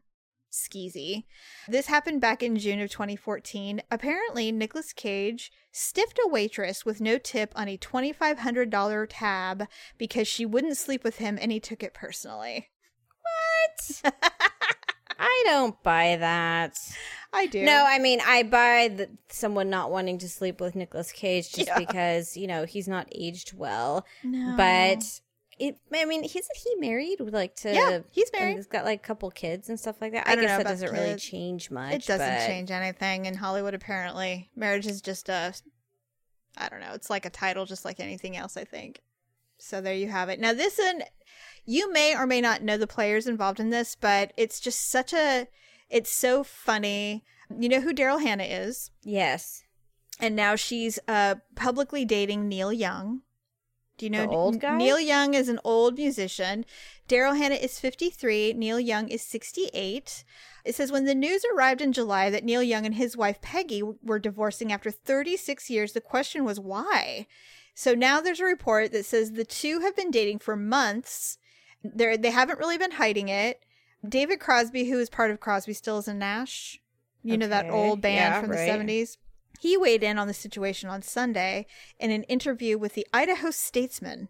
skeezy. 0.50 1.24
This 1.68 1.86
happened 1.86 2.20
back 2.20 2.42
in 2.42 2.58
June 2.58 2.80
of 2.80 2.90
2014. 2.90 3.82
Apparently, 3.90 4.50
Nicolas 4.50 4.92
Cage 4.92 5.52
stiffed 5.72 6.18
a 6.24 6.28
waitress 6.28 6.84
with 6.84 7.00
no 7.00 7.18
tip 7.18 7.52
on 7.54 7.68
a 7.68 7.76
$2500 7.78 9.06
tab 9.10 9.68
because 9.98 10.26
she 10.26 10.46
wouldn't 10.46 10.76
sleep 10.76 11.04
with 11.04 11.18
him 11.18 11.38
and 11.40 11.52
he 11.52 11.60
took 11.60 11.82
it 11.82 11.94
personally. 11.94 12.68
What? 13.22 14.14
I 15.18 15.42
don't 15.46 15.80
buy 15.82 16.16
that. 16.16 16.78
I 17.32 17.46
do. 17.46 17.62
No, 17.64 17.84
I 17.86 17.98
mean 17.98 18.20
I 18.24 18.42
buy 18.44 18.88
the, 18.88 19.10
someone 19.28 19.68
not 19.70 19.90
wanting 19.90 20.18
to 20.18 20.28
sleep 20.28 20.60
with 20.60 20.74
Nicolas 20.76 21.12
Cage 21.12 21.52
just 21.52 21.68
Yeah. 21.68 21.78
because, 21.78 22.36
you 22.36 22.46
know, 22.46 22.64
he's 22.64 22.88
not 22.88 23.08
aged 23.12 23.52
well. 23.56 24.06
no. 24.22 24.54
But 24.56 25.04
it 25.58 25.76
I 25.92 26.04
mean, 26.04 26.22
isn't 26.24 26.56
he 26.56 26.76
married 26.76 27.20
like 27.20 27.56
to 27.56 27.74
Yeah, 27.74 28.00
he's 28.12 28.30
married. 28.32 28.56
He's 28.56 28.66
got 28.66 28.84
like 28.84 29.00
a 29.00 29.06
couple 29.06 29.30
kids 29.30 29.68
and 29.68 29.78
stuff 29.78 30.00
like 30.00 30.12
that. 30.12 30.28
I 30.28 30.32
I, 30.32 30.36
guess 30.36 30.58
that 30.58 30.66
doesn't 30.66 30.92
really 30.92 31.16
change 31.16 31.70
much. 31.70 31.94
It 31.94 32.06
doesn't 32.06 32.26
but- 32.26 32.46
change 32.46 32.70
anything 32.70 33.26
in 33.26 33.34
Hollywood, 33.34 33.74
apparently. 33.74 34.50
Marriage 34.54 34.86
is 34.86 35.02
just 35.02 35.28
a, 35.28 35.52
I 36.56 36.68
don't 36.68 36.80
know, 36.80 36.92
it's 36.92 37.10
like 37.10 37.26
a 37.26 37.30
title, 37.30 37.66
just 37.66 37.84
like 37.84 37.98
anything 38.00 38.36
else, 38.36 38.56
I 38.56 38.64
think. 38.64 39.02
So 39.58 39.80
there 39.80 39.94
you 39.94 40.06
have 40.08 40.28
it. 40.28 40.38
Now, 40.38 40.52
this 40.52 40.78
one, 40.78 41.02
you 41.68 41.92
may 41.92 42.16
or 42.16 42.26
may 42.26 42.40
not 42.40 42.62
know 42.62 42.78
the 42.78 42.86
players 42.86 43.26
involved 43.26 43.60
in 43.60 43.68
this, 43.68 43.94
but 43.94 44.32
it's 44.38 44.58
just 44.58 44.88
such 44.88 45.12
a, 45.12 45.46
it's 45.90 46.10
so 46.10 46.42
funny. 46.42 47.26
You 47.54 47.68
know 47.68 47.82
who 47.82 47.92
Daryl 47.92 48.22
Hannah 48.22 48.44
is? 48.44 48.90
Yes. 49.04 49.64
And 50.18 50.34
now 50.34 50.56
she's 50.56 50.98
uh, 51.06 51.34
publicly 51.56 52.06
dating 52.06 52.48
Neil 52.48 52.72
Young. 52.72 53.20
Do 53.98 54.06
you 54.06 54.10
know 54.10 54.26
The 54.26 54.32
old 54.32 54.60
guy? 54.60 54.78
Neil 54.78 54.98
Young 54.98 55.34
is 55.34 55.50
an 55.50 55.60
old 55.62 55.98
musician. 55.98 56.64
Daryl 57.06 57.36
Hannah 57.36 57.56
is 57.56 57.78
53. 57.78 58.54
Neil 58.54 58.80
Young 58.80 59.08
is 59.08 59.20
68. 59.20 60.24
It 60.64 60.74
says 60.74 60.90
when 60.90 61.04
the 61.04 61.14
news 61.14 61.44
arrived 61.54 61.82
in 61.82 61.92
July 61.92 62.30
that 62.30 62.44
Neil 62.44 62.62
Young 62.62 62.86
and 62.86 62.94
his 62.94 63.14
wife 63.14 63.42
Peggy 63.42 63.82
were 63.82 64.18
divorcing 64.18 64.72
after 64.72 64.90
36 64.90 65.68
years, 65.68 65.92
the 65.92 66.00
question 66.00 66.44
was 66.46 66.58
why. 66.58 67.26
So 67.74 67.94
now 67.94 68.22
there's 68.22 68.40
a 68.40 68.44
report 68.44 68.90
that 68.92 69.04
says 69.04 69.32
the 69.32 69.44
two 69.44 69.80
have 69.80 69.94
been 69.94 70.10
dating 70.10 70.38
for 70.38 70.56
months. 70.56 71.36
They 71.84 72.16
they 72.16 72.30
haven't 72.30 72.58
really 72.58 72.78
been 72.78 72.92
hiding 72.92 73.28
it. 73.28 73.62
David 74.06 74.40
Crosby, 74.40 74.88
who 74.90 74.98
is 74.98 75.10
part 75.10 75.30
of 75.30 75.40
Crosby, 75.40 75.72
Stills 75.72 76.06
and 76.08 76.18
Nash, 76.18 76.80
you 77.22 77.36
know 77.36 77.48
that 77.48 77.70
old 77.70 78.00
band 78.00 78.34
Yeah, 78.34 78.40
from 78.40 78.50
right. 78.50 78.66
the 78.66 78.92
70s. 78.92 79.16
He 79.60 79.76
weighed 79.76 80.04
in 80.04 80.18
on 80.18 80.28
the 80.28 80.34
situation 80.34 80.88
on 80.88 81.02
Sunday 81.02 81.66
in 81.98 82.10
an 82.12 82.22
interview 82.24 82.78
with 82.78 82.94
the 82.94 83.06
Idaho 83.12 83.50
Statesman. 83.50 84.28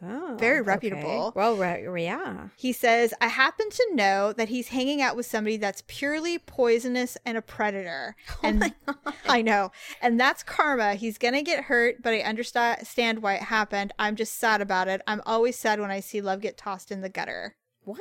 Oh, 0.00 0.36
Very 0.38 0.60
okay. 0.60 0.66
reputable. 0.68 1.32
Well, 1.34 1.56
re- 1.56 2.04
yeah. 2.04 2.48
He 2.56 2.72
says, 2.72 3.12
I 3.20 3.26
happen 3.26 3.68
to 3.70 3.88
know 3.94 4.32
that 4.32 4.48
he's 4.48 4.68
hanging 4.68 5.02
out 5.02 5.16
with 5.16 5.26
somebody 5.26 5.56
that's 5.56 5.82
purely 5.88 6.38
poisonous 6.38 7.18
and 7.24 7.36
a 7.36 7.42
predator. 7.42 8.14
Oh 8.28 8.40
And 8.44 8.72
I 9.28 9.42
know. 9.42 9.72
And 10.00 10.20
that's 10.20 10.44
karma. 10.44 10.94
He's 10.94 11.18
going 11.18 11.34
to 11.34 11.42
get 11.42 11.64
hurt, 11.64 12.02
but 12.02 12.12
I 12.14 12.20
understand 12.20 13.22
why 13.22 13.34
it 13.34 13.42
happened. 13.42 13.92
I'm 13.98 14.14
just 14.14 14.38
sad 14.38 14.60
about 14.60 14.86
it. 14.86 15.00
I'm 15.06 15.22
always 15.26 15.56
sad 15.56 15.80
when 15.80 15.90
I 15.90 16.00
see 16.00 16.20
love 16.20 16.40
get 16.40 16.56
tossed 16.56 16.92
in 16.92 17.00
the 17.00 17.08
gutter. 17.08 17.56
What? 17.82 17.98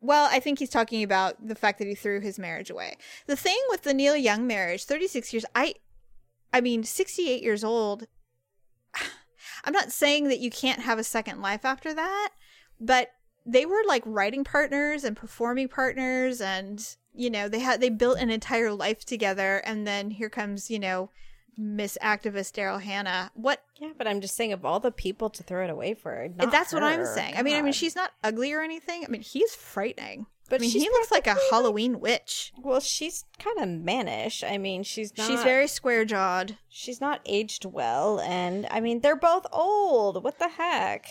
Well, 0.00 0.28
I 0.30 0.40
think 0.40 0.58
he's 0.58 0.70
talking 0.70 1.02
about 1.02 1.46
the 1.46 1.54
fact 1.54 1.78
that 1.78 1.86
he 1.86 1.94
threw 1.94 2.20
his 2.20 2.38
marriage 2.38 2.70
away. 2.70 2.96
The 3.26 3.36
thing 3.36 3.58
with 3.68 3.82
the 3.82 3.94
Neil 3.94 4.16
Young 4.16 4.46
marriage, 4.46 4.84
36 4.84 5.32
years, 5.32 5.44
I 5.54 5.74
I 6.52 6.60
mean, 6.60 6.84
68 6.84 7.42
years 7.42 7.62
old. 7.62 8.06
I'm 9.66 9.72
not 9.72 9.92
saying 9.92 10.28
that 10.28 10.38
you 10.38 10.50
can't 10.50 10.80
have 10.80 10.98
a 10.98 11.04
second 11.04 11.42
life 11.42 11.64
after 11.64 11.92
that, 11.92 12.30
but 12.80 13.10
they 13.44 13.66
were 13.66 13.82
like 13.86 14.02
writing 14.06 14.44
partners 14.44 15.04
and 15.04 15.16
performing 15.16 15.68
partners 15.68 16.40
and 16.40 16.96
you 17.12 17.30
know, 17.30 17.48
they 17.48 17.60
had 17.60 17.80
they 17.80 17.88
built 17.88 18.18
an 18.18 18.30
entire 18.30 18.72
life 18.72 19.04
together 19.04 19.58
and 19.64 19.86
then 19.86 20.10
here 20.10 20.28
comes, 20.28 20.70
you 20.70 20.78
know, 20.78 21.10
Miss 21.56 21.96
Activist 22.02 22.52
Daryl 22.52 22.80
Hannah. 22.80 23.30
What 23.34 23.62
Yeah, 23.80 23.92
but 23.96 24.06
I'm 24.06 24.20
just 24.20 24.36
saying 24.36 24.52
of 24.52 24.64
all 24.64 24.80
the 24.80 24.92
people 24.92 25.30
to 25.30 25.42
throw 25.42 25.64
it 25.64 25.70
away 25.70 25.94
for, 25.94 26.28
that's 26.36 26.72
what 26.72 26.82
I'm 26.82 27.00
her. 27.00 27.14
saying. 27.14 27.34
I 27.36 27.42
mean, 27.42 27.56
I 27.56 27.62
mean, 27.62 27.72
she's 27.72 27.96
not 27.96 28.12
ugly 28.22 28.52
or 28.52 28.60
anything. 28.60 29.04
I 29.04 29.08
mean, 29.08 29.22
he's 29.22 29.54
frightening. 29.54 30.26
But 30.48 30.60
I 30.60 30.62
mean, 30.62 30.70
he 30.70 30.88
looks 30.88 31.10
like 31.10 31.26
a 31.26 31.36
Halloween 31.50 32.00
witch. 32.00 32.52
Well, 32.62 32.80
she's 32.80 33.24
kind 33.38 33.58
of 33.58 33.68
mannish. 33.68 34.44
I 34.44 34.58
mean, 34.58 34.82
she's 34.82 35.16
not. 35.16 35.26
She's 35.26 35.42
very 35.42 35.66
square 35.66 36.04
jawed. 36.04 36.56
She's 36.68 37.00
not 37.00 37.20
aged 37.26 37.64
well, 37.64 38.20
and 38.20 38.66
I 38.70 38.80
mean, 38.80 39.00
they're 39.00 39.16
both 39.16 39.46
old. 39.52 40.22
What 40.22 40.38
the 40.38 40.48
heck? 40.48 41.06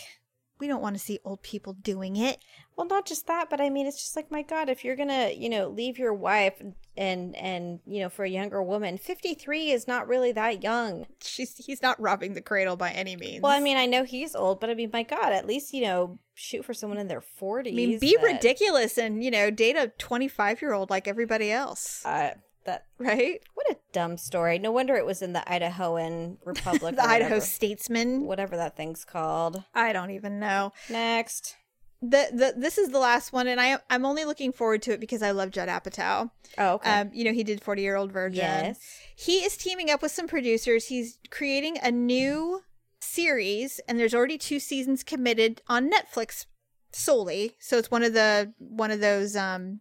We 0.58 0.68
don't 0.68 0.80
want 0.80 0.96
to 0.96 1.02
see 1.02 1.18
old 1.22 1.42
people 1.42 1.74
doing 1.74 2.16
it. 2.16 2.38
Well, 2.76 2.86
not 2.86 3.06
just 3.06 3.26
that, 3.26 3.50
but 3.50 3.60
I 3.60 3.68
mean, 3.68 3.86
it's 3.86 3.98
just 3.98 4.16
like 4.16 4.30
my 4.30 4.42
God, 4.42 4.68
if 4.68 4.84
you're 4.84 4.96
gonna, 4.96 5.30
you 5.30 5.48
know, 5.48 5.68
leave 5.68 5.98
your 5.98 6.14
wife 6.14 6.62
and 6.96 7.36
and 7.36 7.80
you 7.86 8.00
know, 8.00 8.08
for 8.08 8.24
a 8.24 8.30
younger 8.30 8.62
woman, 8.62 8.96
fifty 8.96 9.34
three 9.34 9.70
is 9.70 9.86
not 9.86 10.08
really 10.08 10.32
that 10.32 10.62
young. 10.62 11.06
She's 11.22 11.56
he's 11.56 11.82
not 11.82 12.00
robbing 12.00 12.34
the 12.34 12.40
cradle 12.42 12.76
by 12.76 12.90
any 12.90 13.16
means. 13.16 13.42
Well, 13.42 13.52
I 13.52 13.60
mean, 13.60 13.76
I 13.76 13.86
know 13.86 14.04
he's 14.04 14.34
old, 14.34 14.60
but 14.60 14.70
I 14.70 14.74
mean, 14.74 14.90
my 14.92 15.02
God, 15.02 15.32
at 15.32 15.46
least 15.46 15.74
you 15.74 15.82
know, 15.82 16.18
shoot 16.38 16.64
for 16.64 16.74
someone 16.74 16.98
in 16.98 17.08
their 17.08 17.20
forties. 17.22 17.72
I 17.72 17.76
mean, 17.76 17.98
be 17.98 18.16
ridiculous 18.22 18.98
and 18.98 19.24
you 19.24 19.30
know, 19.30 19.50
date 19.50 19.74
a 19.76 19.88
twenty 19.98 20.28
five 20.28 20.60
year 20.62 20.72
old 20.74 20.90
like 20.90 21.08
everybody 21.08 21.50
else, 21.50 22.02
Uh, 22.04 22.30
that 22.66 22.84
right? 22.98 23.40
what 23.54 23.70
a 23.70 23.76
dumb 23.92 24.16
story. 24.16 24.58
No 24.58 24.70
wonder 24.70 24.94
it 24.96 25.06
was 25.06 25.22
in 25.22 25.32
the 25.32 25.42
Idahoan 25.46 26.36
Republic. 26.44 26.96
the 26.96 27.08
Idaho 27.08 27.38
Statesman. 27.40 28.26
whatever 28.26 28.56
that 28.56 28.76
thing's 28.76 29.04
called. 29.04 29.62
I 29.74 29.92
don't 29.92 30.10
even 30.10 30.38
know. 30.38 30.72
Next. 30.90 31.56
The, 32.02 32.28
the 32.30 32.54
this 32.60 32.76
is 32.76 32.90
the 32.90 32.98
last 32.98 33.32
one, 33.32 33.46
and 33.48 33.58
I 33.58 33.78
I'm 33.88 34.04
only 34.04 34.26
looking 34.26 34.52
forward 34.52 34.82
to 34.82 34.92
it 34.92 35.00
because 35.00 35.22
I 35.22 35.30
love 35.30 35.50
Judd 35.50 35.68
Apatow. 35.70 36.30
Oh, 36.58 36.74
okay. 36.74 36.90
Um, 37.00 37.10
you 37.14 37.24
know, 37.24 37.32
he 37.32 37.42
did 37.42 37.62
Forty 37.64 37.80
Year 37.80 37.96
Old 37.96 38.12
Virgin. 38.12 38.36
yes. 38.44 38.78
He 39.16 39.36
is 39.38 39.56
teaming 39.56 39.88
up 39.90 40.02
with 40.02 40.12
some 40.12 40.28
producers. 40.28 40.88
He's 40.88 41.18
creating 41.30 41.78
a 41.82 41.90
new 41.90 42.60
series, 43.06 43.80
and 43.88 43.98
there's 43.98 44.14
already 44.14 44.38
two 44.38 44.58
seasons 44.58 45.02
committed 45.02 45.62
on 45.68 45.90
Netflix 45.90 46.46
solely. 46.92 47.56
So 47.58 47.78
it's 47.78 47.90
one 47.90 48.02
of 48.02 48.12
the 48.12 48.52
one 48.58 48.90
of 48.90 49.00
those 49.00 49.36
um 49.36 49.80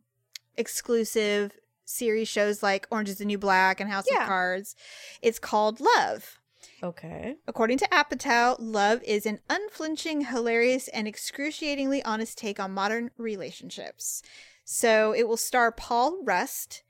exclusive 0.57 1.51
series 1.85 2.27
shows 2.27 2.63
like 2.63 2.87
Orange 2.89 3.09
is 3.09 3.17
the 3.19 3.25
New 3.25 3.37
Black 3.37 3.79
and 3.79 3.89
House 3.89 4.05
Yeah. 4.09 4.21
of 4.23 4.27
Cards. 4.27 4.75
It's 5.21 5.39
called 5.39 5.79
Love. 5.79 6.39
Okay. 6.81 7.35
According 7.47 7.77
to 7.79 7.87
Apatow, 7.89 8.55
Love 8.59 9.01
is 9.03 9.25
an 9.25 9.39
unflinching, 9.49 10.21
hilarious, 10.25 10.87
and 10.89 11.07
excruciatingly 11.07 12.03
honest 12.03 12.37
take 12.37 12.59
on 12.59 12.71
modern 12.71 13.11
relationships. 13.17 14.21
So 14.65 15.13
it 15.13 15.27
will 15.27 15.37
star 15.37 15.71
Paul 15.71 16.23
Rust. 16.23 16.81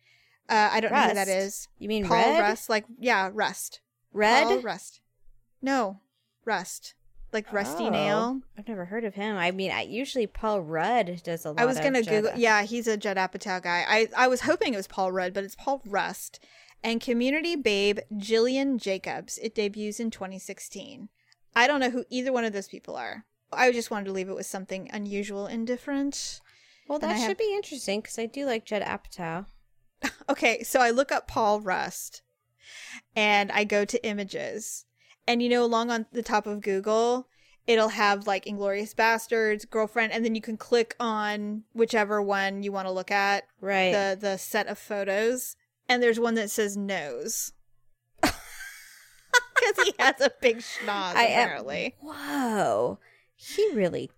Uh, 0.48 0.70
I 0.72 0.80
don't 0.80 0.92
know 0.92 1.02
who 1.02 1.14
that 1.16 1.28
is. 1.28 1.68
You 1.78 1.88
mean 1.90 2.06
Paul 2.06 2.32
Rudd? 2.32 2.40
Rust, 2.40 2.70
like 2.70 2.86
yeah, 3.00 3.30
Rust. 3.34 3.82
Rudd? 4.14 4.48
Paul 4.48 4.62
Rust. 4.62 5.02
No, 5.62 6.00
Rust, 6.46 6.94
like 7.34 7.52
Rusty 7.52 7.86
Oh, 7.86 7.90
Nail. 7.90 8.42
I've 8.58 8.68
never 8.68 8.86
heard 8.86 9.04
of 9.04 9.16
him. 9.16 9.36
I 9.36 9.52
mean, 9.52 9.72
I 9.72 9.82
usually 9.82 10.28
Paul 10.28 10.62
Rudd 10.62 11.22
does 11.24 11.46
a 11.46 11.50
lot. 11.50 11.60
I 11.60 11.66
was 11.66 11.80
gonna 11.80 12.02
Google. 12.04 12.32
Judd- 12.32 12.40
Yeah, 12.40 12.64
he's 12.64 12.88
a 12.88 12.98
Judd 12.98 13.18
Apatow 13.18 13.62
guy. 13.62 13.84
I 13.88 14.08
I 14.16 14.28
was 14.28 14.42
hoping 14.42 14.74
it 14.74 14.78
was 14.78 14.88
Paul 14.88 15.12
Rudd, 15.12 15.34
but 15.34 15.44
it's 15.44 15.56
Paul 15.56 15.82
Rust. 15.86 16.40
And 16.84 17.02
community 17.02 17.56
babe 17.56 18.00
Gillian 18.16 18.78
Jacobs. 18.78 19.40
It 19.40 19.56
debuts 19.56 20.00
in 20.00 20.12
2016. 20.12 21.10
I 21.56 21.66
don't 21.68 21.80
know 21.80 21.90
who 21.90 22.06
either 22.10 22.32
one 22.32 22.46
of 22.46 22.54
those 22.54 22.68
people 22.68 22.96
are. 22.96 23.26
I 23.52 23.72
just 23.72 23.90
wanted 23.90 24.06
to 24.06 24.12
leave 24.12 24.30
it 24.30 24.36
with 24.36 24.46
something 24.46 24.90
unusual 24.94 25.46
and 25.48 25.66
different. 25.66 26.42
Well, 26.88 27.00
that 27.00 27.18
should 27.18 27.30
have- 27.30 27.38
be 27.38 27.54
interesting 27.56 28.02
because 28.02 28.20
I 28.20 28.28
do 28.28 28.46
like 28.46 28.66
Judd 28.66 28.84
Apatow. 28.84 29.46
Okay, 30.30 30.62
so 30.64 30.80
I 30.82 30.92
look 30.92 31.12
up 31.12 31.28
Paul 31.28 31.62
Rust 31.62 32.22
and 33.16 33.52
I 33.52 33.64
go 33.64 33.86
to 33.86 34.06
images. 34.06 34.86
And 35.28 35.42
you 35.42 35.50
know, 35.50 35.64
along 35.64 35.92
on 35.92 36.06
the 36.12 36.22
top 36.24 36.46
of 36.48 36.62
Google, 36.62 37.28
it'll 37.68 37.90
have 37.90 38.28
like 38.28 38.46
Inglourious 38.46 38.94
Basterds, 38.94 39.68
Girlfriend, 39.70 40.14
and 40.14 40.24
then 40.24 40.36
you 40.36 40.42
can 40.42 40.56
click 40.58 40.96
on 41.00 41.64
whichever 41.74 42.22
one 42.22 42.62
you 42.64 42.72
want 42.72 42.88
to 42.88 42.92
look 42.92 43.10
at, 43.12 43.46
Right. 43.60 43.92
the 43.92 44.18
the 44.20 44.38
set 44.38 44.68
of 44.68 44.78
photos. 44.78 45.56
And 45.90 46.02
there's 46.02 46.20
one 46.20 46.36
that 46.36 46.50
says 46.52 46.76
nose. 46.78 47.54
Because 49.56 49.86
he 49.88 49.94
has 50.00 50.20
a 50.22 50.32
big 50.42 50.58
schnoz, 50.58 51.16
I 51.16 51.24
am- 51.28 51.44
apparently. 51.48 51.96
Whoa. 52.02 53.00
He 53.36 53.70
really 53.74 54.12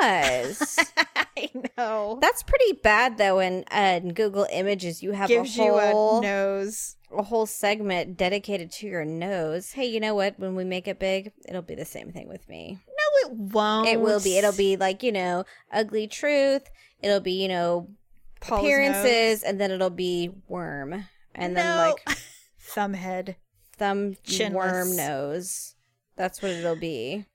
does. 0.00 0.78
I 1.36 1.50
know. 1.76 2.18
That's 2.20 2.42
pretty 2.42 2.72
bad 2.82 3.18
though. 3.18 3.38
In, 3.40 3.64
uh, 3.72 4.00
in 4.02 4.14
Google 4.14 4.46
Images, 4.52 5.02
you 5.02 5.12
have 5.12 5.28
Gives 5.28 5.58
a 5.58 5.62
you 5.64 5.72
whole 5.72 6.18
a 6.18 6.22
nose. 6.22 6.96
a 7.16 7.22
whole 7.22 7.46
segment 7.46 8.16
dedicated 8.16 8.70
to 8.72 8.86
your 8.86 9.04
nose. 9.04 9.72
Hey, 9.72 9.86
you 9.86 10.00
know 10.00 10.14
what? 10.14 10.38
When 10.38 10.54
we 10.54 10.64
make 10.64 10.86
it 10.88 10.98
big, 10.98 11.32
it'll 11.48 11.62
be 11.62 11.74
the 11.74 11.84
same 11.84 12.12
thing 12.12 12.28
with 12.28 12.48
me. 12.48 12.78
No, 12.88 13.28
it 13.28 13.32
won't. 13.36 13.88
It 13.88 14.00
will 14.00 14.20
be. 14.20 14.38
It'll 14.38 14.52
be 14.52 14.76
like 14.76 15.02
you 15.02 15.12
know, 15.12 15.44
ugly 15.72 16.06
truth. 16.06 16.70
It'll 17.02 17.20
be 17.20 17.32
you 17.32 17.48
know, 17.48 17.88
Paul's 18.40 18.60
appearances, 18.60 19.42
and 19.42 19.60
then 19.60 19.70
it'll 19.70 19.90
be 19.90 20.30
worm, 20.48 21.04
and 21.34 21.56
then 21.56 21.76
like 21.76 22.18
thumb 22.60 22.94
head, 22.94 23.36
thumb 23.76 24.14
Chinless. 24.26 24.52
worm 24.54 24.96
nose. 24.96 25.74
That's 26.16 26.40
what 26.40 26.52
it'll 26.52 26.76
be. 26.76 27.26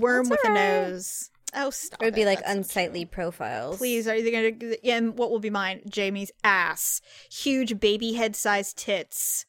Worm 0.00 0.28
That's 0.28 0.42
with 0.42 0.50
a 0.50 0.54
nose. 0.54 1.30
Oh, 1.54 1.70
stop. 1.70 2.02
It 2.02 2.04
would 2.04 2.14
be 2.14 2.22
it. 2.22 2.26
like 2.26 2.40
That's 2.40 2.52
unsightly 2.52 3.04
profiles. 3.04 3.78
Please, 3.78 4.06
are 4.06 4.14
you 4.16 4.30
gonna? 4.30 4.76
Yeah, 4.82 4.96
and 4.96 5.16
what 5.18 5.30
will 5.30 5.40
be 5.40 5.50
mine? 5.50 5.80
Jamie's 5.88 6.30
ass, 6.44 7.00
huge 7.30 7.80
baby 7.80 8.14
head 8.14 8.36
sized 8.36 8.76
tits, 8.76 9.46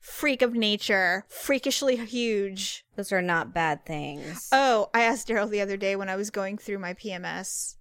freak 0.00 0.42
of 0.42 0.54
nature, 0.54 1.24
freakishly 1.28 1.96
huge. 1.96 2.84
Those 2.96 3.12
are 3.12 3.22
not 3.22 3.54
bad 3.54 3.86
things. 3.86 4.48
Oh, 4.52 4.90
I 4.92 5.02
asked 5.02 5.28
Daryl 5.28 5.48
the 5.48 5.60
other 5.60 5.76
day 5.76 5.96
when 5.96 6.08
I 6.08 6.16
was 6.16 6.30
going 6.30 6.58
through 6.58 6.78
my 6.78 6.94
PMS. 6.94 7.76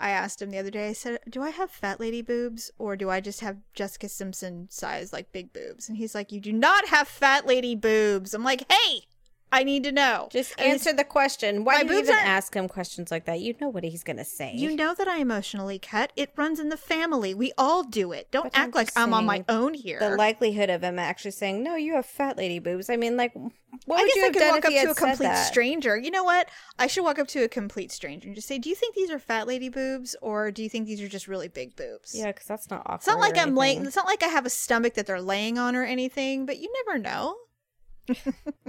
I 0.00 0.10
asked 0.10 0.40
him 0.40 0.50
the 0.50 0.58
other 0.58 0.70
day. 0.70 0.90
I 0.90 0.92
said, 0.92 1.18
"Do 1.28 1.42
I 1.42 1.50
have 1.50 1.70
fat 1.72 1.98
lady 1.98 2.22
boobs, 2.22 2.70
or 2.78 2.94
do 2.96 3.10
I 3.10 3.20
just 3.20 3.40
have 3.40 3.58
Jessica 3.74 4.08
Simpson 4.08 4.68
size 4.70 5.12
like 5.12 5.32
big 5.32 5.52
boobs?" 5.52 5.88
And 5.88 5.98
he's 5.98 6.14
like, 6.14 6.30
"You 6.30 6.40
do 6.40 6.52
not 6.52 6.86
have 6.88 7.08
fat 7.08 7.46
lady 7.46 7.74
boobs." 7.74 8.32
I'm 8.32 8.44
like, 8.44 8.64
"Hey, 8.70 9.07
I 9.50 9.64
need 9.64 9.84
to 9.84 9.92
know." 9.92 10.28
Just 10.30 10.58
answer 10.60 10.92
the 10.92 11.04
question. 11.04 11.64
Why 11.64 11.82
do 11.82 11.92
you 11.92 12.00
even 12.00 12.14
ask 12.14 12.54
him 12.54 12.68
questions 12.68 13.10
like 13.10 13.24
that? 13.26 13.40
You 13.40 13.54
know 13.60 13.68
what 13.68 13.84
he's 13.84 14.04
gonna 14.04 14.24
say. 14.24 14.52
You 14.54 14.74
know 14.74 14.94
that 14.94 15.08
I 15.08 15.18
emotionally 15.18 15.78
cut. 15.78 16.12
It 16.16 16.32
runs 16.36 16.60
in 16.60 16.68
the 16.68 16.76
family. 16.76 17.34
We 17.34 17.52
all 17.56 17.82
do 17.84 18.12
it. 18.12 18.30
Don't 18.30 18.44
But 18.44 18.58
I'm 18.58 18.64
act 18.66 18.74
like 18.74 18.90
I'm 18.96 19.14
on 19.14 19.24
my 19.24 19.44
own 19.48 19.74
here. 19.74 19.98
the 19.98 20.16
likelihood 20.16 20.70
of 20.70 20.82
him 20.82 20.98
actually 20.98 21.32
saying, 21.32 21.62
"No, 21.62 21.76
you 21.76 21.94
have 21.94 22.06
fat 22.06 22.36
lady 22.36 22.58
boobs." 22.58 22.90
I 22.90 22.96
mean, 22.96 23.16
like, 23.16 23.32
what 23.34 23.98
I 23.98 24.02
would 24.02 24.06
guess 24.08 24.16
you 24.16 24.22
I 24.22 24.24
have 24.24 24.32
could 24.32 24.38
done 24.40 24.50
walk 24.50 24.58
if 24.58 24.64
up 24.64 24.70
he 24.70 24.76
had 24.78 24.84
to 24.84 24.90
a 24.90 24.94
complete 24.94 25.36
stranger. 25.36 25.96
You 25.96 26.10
know 26.10 26.24
what? 26.24 26.48
I 26.78 26.86
should 26.86 27.04
walk 27.04 27.18
up 27.18 27.28
to 27.28 27.42
a 27.42 27.48
complete 27.48 27.92
stranger 27.92 28.26
and 28.26 28.34
just 28.34 28.48
say, 28.48 28.58
"Do 28.58 28.68
you 28.68 28.74
think 28.74 28.94
these 28.94 29.10
are 29.10 29.18
fat 29.18 29.46
lady 29.46 29.68
boobs, 29.68 30.16
or 30.20 30.50
do 30.50 30.62
you 30.62 30.68
think 30.68 30.86
these 30.86 31.00
are 31.00 31.08
just 31.08 31.28
really 31.28 31.48
big 31.48 31.76
boobs?" 31.76 32.14
Yeah, 32.14 32.28
because 32.28 32.46
that's 32.46 32.70
not 32.70 32.80
awkward. 32.80 32.96
It's 32.96 33.06
not 33.06 33.20
like 33.20 33.38
I'm 33.38 33.54
laying. 33.54 33.84
It's 33.84 33.96
not 33.96 34.06
like 34.06 34.22
I 34.22 34.28
have 34.28 34.46
a 34.46 34.50
stomach 34.50 34.94
that 34.94 35.06
they're 35.06 35.20
laying 35.20 35.58
on 35.58 35.76
or 35.76 35.84
anything. 35.84 36.46
But 36.46 36.58
you 36.58 36.72
never 36.84 36.98
know. 36.98 37.36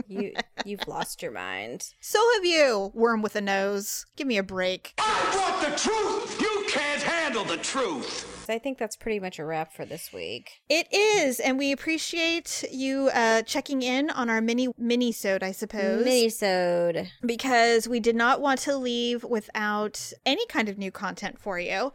You 0.07 0.33
you've 0.65 0.87
lost 0.87 1.21
your 1.21 1.31
mind. 1.31 1.89
So 1.99 2.19
have 2.35 2.45
you, 2.45 2.91
worm 2.93 3.21
with 3.21 3.35
a 3.35 3.41
nose. 3.41 4.05
Give 4.15 4.27
me 4.27 4.37
a 4.37 4.43
break. 4.43 4.93
I 4.97 5.35
want 5.35 5.61
the 5.61 5.77
truth! 5.77 6.41
You 6.41 6.65
can't 6.69 7.01
handle 7.01 7.43
the 7.43 7.57
truth! 7.57 8.45
I 8.49 8.57
think 8.57 8.79
that's 8.79 8.95
pretty 8.95 9.19
much 9.19 9.37
a 9.37 9.45
wrap 9.45 9.73
for 9.73 9.85
this 9.85 10.11
week. 10.11 10.61
It 10.69 10.91
is, 10.91 11.39
and 11.39 11.59
we 11.59 11.71
appreciate 11.71 12.63
you 12.71 13.09
uh, 13.13 13.43
checking 13.43 13.83
in 13.83 14.09
on 14.09 14.29
our 14.29 14.41
mini 14.41 14.69
mini 14.77 15.11
sode, 15.11 15.43
I 15.43 15.51
suppose. 15.51 16.05
Minisode. 16.05 17.09
because 17.23 17.87
we 17.87 17.99
did 17.99 18.15
not 18.15 18.41
want 18.41 18.59
to 18.61 18.75
leave 18.75 19.23
without 19.23 20.11
any 20.25 20.45
kind 20.47 20.67
of 20.67 20.77
new 20.77 20.91
content 20.91 21.39
for 21.39 21.59
you 21.59 21.91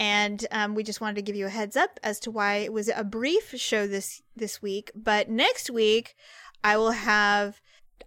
and 0.00 0.46
um, 0.50 0.74
we 0.74 0.82
just 0.82 1.00
wanted 1.00 1.16
to 1.16 1.22
give 1.22 1.36
you 1.36 1.46
a 1.46 1.50
heads 1.50 1.76
up 1.76 2.00
as 2.02 2.18
to 2.20 2.30
why 2.30 2.56
it 2.56 2.72
was 2.72 2.88
a 2.88 3.04
brief 3.04 3.54
show 3.56 3.86
this 3.86 4.22
this 4.36 4.60
week 4.60 4.90
but 4.94 5.28
next 5.28 5.70
week 5.70 6.16
i 6.64 6.76
will 6.76 6.92
have 6.92 7.60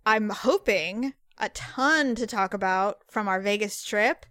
i'm 0.05 0.29
hoping 0.29 1.13
a 1.37 1.47
ton 1.49 2.15
to 2.15 2.27
talk 2.27 2.53
about 2.53 2.99
from 3.09 3.27
our 3.27 3.39
vegas 3.39 3.83
trip 3.83 4.25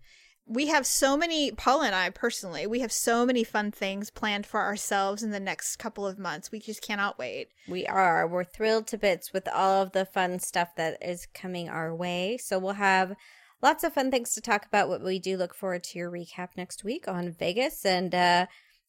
we 0.49 0.67
have 0.67 0.87
so 0.87 1.17
many 1.17 1.51
paula 1.53 1.87
and 1.87 1.95
i 1.95 2.11
personally 2.11 2.67
we 2.67 2.81
have 2.81 2.93
so 2.93 3.25
many 3.25 3.43
fun 3.43 3.71
things 3.71 4.11
planned 4.11 4.45
for 4.45 4.61
ourselves 4.61 5.23
in 5.23 5.31
the 5.31 5.41
next 5.41 5.77
couple 5.77 6.07
of 6.07 6.19
months 6.19 6.53
we 6.53 6.61
just 6.61 6.83
cannot 6.83 7.19
wait 7.19 7.49
We 7.69 7.87
are. 7.87 8.27
We're 8.29 8.45
thrilled 8.45 8.87
to 8.89 8.99
bits 8.99 9.33
with 9.33 9.49
all 9.49 9.83
of 9.83 9.93
the 9.93 10.05
fun 10.05 10.39
stuff 10.39 10.75
that 10.77 10.99
is 11.03 11.27
coming 11.35 11.69
our 11.69 11.95
way. 11.95 12.39
So 12.39 12.59
we'll 12.59 12.75
have 12.75 13.15
lots 13.61 13.83
of 13.83 13.93
fun 13.93 14.11
things 14.11 14.35
to 14.35 14.41
talk 14.41 14.65
about. 14.67 14.89
What 14.89 15.03
we 15.03 15.19
do 15.19 15.37
look 15.37 15.55
forward 15.55 15.83
to 15.85 15.99
your 15.99 16.11
recap 16.11 16.51
next 16.57 16.85
week 16.85 17.09
on 17.09 17.33
Vegas. 17.33 17.85
And, 17.85 18.15
uh, 18.15 18.47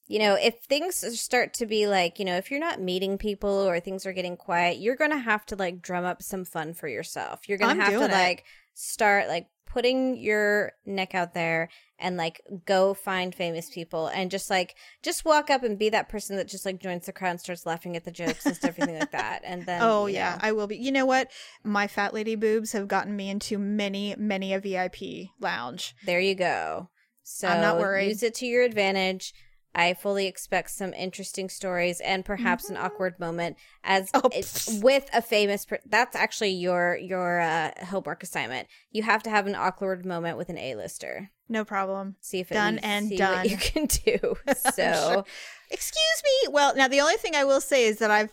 you 0.08 0.20
know, 0.20 0.36
if 0.36 0.56
things 0.62 1.20
start 1.20 1.54
to 1.56 1.66
be 1.66 1.88
like, 1.88 2.20
you 2.20 2.26
know, 2.26 2.38
if 2.38 2.50
you're 2.50 2.60
not 2.60 2.82
meeting 2.82 3.18
people 3.18 3.50
or 3.50 3.80
things 3.80 4.06
are 4.06 4.14
getting 4.14 4.38
quiet, 4.38 4.80
you're 4.80 4.96
going 4.96 5.12
to 5.12 5.18
have 5.18 5.46
to 5.48 5.56
like 5.56 5.82
drum 5.82 6.06
up 6.06 6.22
some 6.22 6.46
fun 6.46 6.74
for 6.74 6.88
yourself. 6.88 7.48
You're 7.50 7.58
going 7.58 7.78
to 7.78 7.84
have 7.84 7.94
to 7.94 8.06
it. 8.06 8.12
like 8.12 8.46
start 8.74 9.28
like 9.28 9.48
putting 9.66 10.18
your 10.18 10.72
neck 10.86 11.14
out 11.14 11.34
there 11.34 11.70
and 12.00 12.16
like 12.16 12.42
go 12.66 12.94
find 12.94 13.36
famous 13.36 13.70
people 13.70 14.08
and 14.08 14.32
just 14.32 14.50
like 14.50 14.76
just 15.04 15.26
walk 15.26 15.50
up 15.50 15.64
and 15.64 15.78
be 15.78 15.90
that 15.90 16.08
person 16.08 16.38
that 16.38 16.48
just 16.48 16.66
like 16.66 16.80
joins 16.80 17.06
the 17.06 17.12
crowd 17.12 17.32
and 17.32 17.42
starts 17.42 17.66
laughing 17.66 17.98
at 17.98 18.06
the 18.06 18.12
jokes 18.12 18.46
and 18.46 18.56
stuff, 18.56 18.70
everything 18.70 18.98
like 18.98 19.12
that. 19.12 19.42
And 19.44 19.66
then 19.66 19.82
Oh 19.84 20.06
yeah, 20.06 20.36
know, 20.36 20.48
I 20.48 20.52
will 20.54 20.68
be. 20.68 20.78
You 20.78 20.92
know 20.92 21.06
what? 21.06 21.30
My 21.64 21.88
fat 21.88 22.14
lady 22.14 22.36
boobs 22.36 22.72
have 22.72 22.88
gotten 22.88 23.16
me 23.16 23.30
into 23.30 23.58
many, 23.58 24.16
many 24.18 24.54
a 24.54 24.60
VIP 24.60 25.30
lounge. 25.40 25.96
there 26.06 26.22
you 26.22 26.36
go. 26.36 26.90
So 27.24 27.50
I'm 27.50 27.62
not 27.62 27.78
worried. 27.78 28.08
Use 28.08 28.24
it 28.24 28.36
to 28.36 28.46
your 28.46 28.64
advantage. 28.64 29.34
I 29.78 29.94
fully 29.94 30.26
expect 30.28 30.72
some 30.72 30.94
interesting 30.94 31.50
stories 31.50 32.00
and 32.02 32.26
perhaps 32.26 32.70
an 32.70 32.78
awkward 32.78 33.20
moment 33.20 33.58
as 33.84 34.10
Oh, 34.14 34.30
it- 34.34 34.68
with 34.82 35.08
a 35.14 35.22
famous. 35.22 35.66
Per- 35.66 35.80
that's 35.86 36.16
actually 36.16 36.52
your 36.52 36.98
your 36.98 37.40
uh, 37.40 37.72
homework 37.86 38.24
assignment. 38.24 38.68
You 38.92 39.04
have 39.04 39.22
to 39.24 39.30
have 39.30 39.46
an 39.48 39.56
awkward 39.56 40.06
moment 40.06 40.38
with 40.38 40.50
an 40.50 40.58
A-lister. 40.58 41.30
No 41.48 41.64
problem. 41.64 42.16
See 42.20 42.40
if 42.40 42.52
it, 42.52 42.56
Done 42.56 42.80
and 42.80 43.10
done. 43.18 43.38
what 43.38 43.50
you 43.50 43.58
can 43.58 43.86
do. 43.86 44.36
So 44.74 45.14
Sure. 45.14 45.26
Excuse 45.70 46.22
me. 46.24 46.48
Well, 46.52 46.76
now 46.76 46.88
the 46.88 47.02
only 47.02 47.16
thing 47.18 47.36
I 47.36 47.44
will 47.44 47.62
say 47.62 47.86
is 47.86 48.00
that 48.00 48.10
I've, 48.12 48.32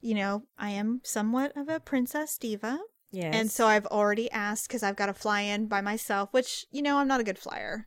you 0.00 0.14
know, 0.14 0.42
I 0.58 0.70
am 0.70 1.00
somewhat 1.04 1.56
of 1.56 1.68
a 1.68 1.80
princess 1.80 2.36
diva. 2.38 2.78
yes, 3.10 3.34
And 3.34 3.50
so 3.50 3.66
I've 3.66 3.86
already 3.86 4.30
asked 4.30 4.68
because 4.68 4.82
I've 4.82 4.96
got 4.96 5.06
to 5.06 5.14
fly 5.14 5.40
in 5.42 5.66
by 5.66 5.80
myself, 5.80 6.28
which, 6.32 6.66
you 6.70 6.82
know, 6.82 6.98
I'm 6.98 7.08
not 7.08 7.20
a 7.20 7.24
good 7.24 7.38
flyer. 7.38 7.86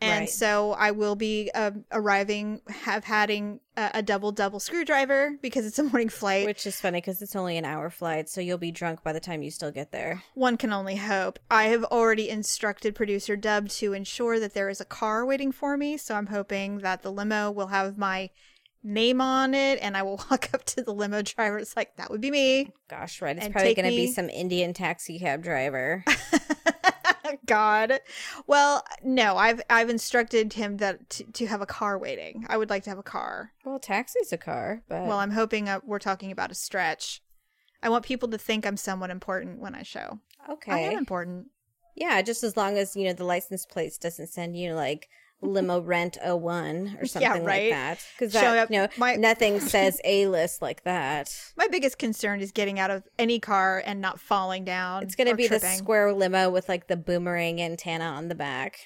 And 0.00 0.20
Right. 0.20 0.28
so 0.30 0.72
I 0.72 0.92
will 0.92 1.16
be 1.16 1.50
uh, 1.54 1.72
arriving, 1.90 2.60
have 2.68 3.02
having 3.04 3.58
a, 3.76 3.90
a 3.94 4.02
double 4.02 4.30
double 4.30 4.60
screwdriver 4.60 5.36
because 5.42 5.66
it's 5.66 5.78
a 5.78 5.82
morning 5.90 6.08
flight. 6.08 6.46
which 6.46 6.66
is 6.66 6.80
funny 6.80 6.98
because 6.98 7.20
it's 7.20 7.34
only 7.34 7.56
an 7.56 7.64
hour 7.64 7.90
flight, 7.90 8.28
so 8.28 8.40
you'll 8.40 8.58
be 8.58 8.70
drunk 8.70 9.02
by 9.02 9.12
the 9.12 9.18
time 9.20 9.42
you 9.42 9.50
still 9.50 9.72
get 9.72 9.90
there. 9.90 10.22
One 10.34 10.56
can 10.56 10.72
only 10.72 10.96
hope. 10.96 11.40
I 11.50 11.64
have 11.64 11.82
already 11.84 12.28
instructed 12.30 12.94
producer 12.94 13.34
Dub 13.34 13.68
to 13.70 13.92
ensure 13.92 14.38
that 14.38 14.54
there 14.54 14.68
is 14.68 14.80
a 14.80 14.84
car 14.84 15.26
waiting 15.26 15.50
for 15.50 15.76
me. 15.76 15.96
So 15.96 16.14
I'm 16.14 16.26
hoping 16.28 16.78
that 16.78 17.02
the 17.02 17.10
limo 17.10 17.50
will 17.50 17.66
have 17.68 17.98
my 17.98 18.30
name 18.84 19.20
on 19.20 19.54
it 19.54 19.80
and 19.82 19.96
I 19.96 20.02
will 20.02 20.24
walk 20.30 20.50
up 20.54 20.62
to 20.66 20.82
the 20.84 20.92
limo 20.94 21.22
driver. 21.22 21.58
It's 21.58 21.76
like, 21.76 21.96
that 21.96 22.08
would 22.12 22.20
be 22.20 22.30
me. 22.30 22.70
Gosh, 22.88 23.20
right. 23.20 23.36
It's 23.36 23.48
probably 23.48 23.74
going 23.74 23.90
to 23.90 23.96
be 23.96 24.12
some 24.12 24.30
Indian 24.30 24.72
taxi 24.74 25.18
cab 25.18 25.42
driver. 25.42 26.04
God. 27.46 28.00
Well, 28.46 28.84
no, 29.02 29.36
I've 29.36 29.60
I've 29.68 29.90
instructed 29.90 30.52
him 30.52 30.78
that 30.78 31.08
to, 31.10 31.24
to 31.24 31.46
have 31.46 31.60
a 31.60 31.66
car 31.66 31.98
waiting. 31.98 32.44
I 32.48 32.56
would 32.56 32.70
like 32.70 32.84
to 32.84 32.90
have 32.90 32.98
a 32.98 33.02
car. 33.02 33.52
well, 33.64 33.78
taxi's 33.78 34.32
a 34.32 34.38
car, 34.38 34.82
but 34.88 35.06
Well, 35.06 35.18
I'm 35.18 35.32
hoping 35.32 35.68
uh, 35.68 35.80
we're 35.84 35.98
talking 35.98 36.30
about 36.30 36.50
a 36.50 36.54
stretch. 36.54 37.22
I 37.82 37.88
want 37.88 38.04
people 38.04 38.28
to 38.30 38.38
think 38.38 38.66
I'm 38.66 38.76
somewhat 38.76 39.10
important 39.10 39.60
when 39.60 39.74
I 39.74 39.82
show. 39.82 40.18
Okay. 40.48 40.72
I 40.72 40.78
am 40.78 40.98
important. 40.98 41.46
Yeah, 41.94 42.22
just 42.22 42.44
as 42.44 42.56
long 42.56 42.78
as, 42.78 42.94
you 42.96 43.04
know, 43.04 43.12
the 43.12 43.24
license 43.24 43.66
plates 43.66 43.98
doesn't 43.98 44.28
send 44.28 44.56
you 44.56 44.74
like 44.74 45.08
limo 45.40 45.80
rent 45.80 46.18
01 46.24 46.98
or 47.00 47.06
something 47.06 47.30
like 47.30 47.42
right. 47.44 47.70
that. 47.70 48.04
Because 48.18 48.32
Show 48.32 48.40
that, 48.40 48.58
up- 48.58 48.70
you 48.70 48.78
know, 48.78 48.88
my- 48.96 49.14
nothing 49.16 49.60
says 49.60 50.00
A-list 50.04 50.60
like 50.62 50.82
that. 50.84 51.34
My 51.56 51.68
biggest 51.68 51.98
concern 51.98 52.40
is 52.40 52.50
getting 52.52 52.78
out 52.80 52.90
of 52.90 53.04
any 53.18 53.38
car 53.38 53.82
and 53.84 54.00
not 54.00 54.18
falling 54.18 54.64
down. 54.64 55.02
It's 55.04 55.14
going 55.14 55.26
to 55.28 55.34
or 55.34 55.36
be 55.36 55.46
the 55.46 55.60
square 55.60 56.12
limo 56.12 56.50
with 56.50 56.68
like 56.68 56.88
the 56.88 56.96
boomerang 56.96 57.60
antenna 57.62 58.04
on 58.06 58.28
the 58.28 58.34
back 58.34 58.78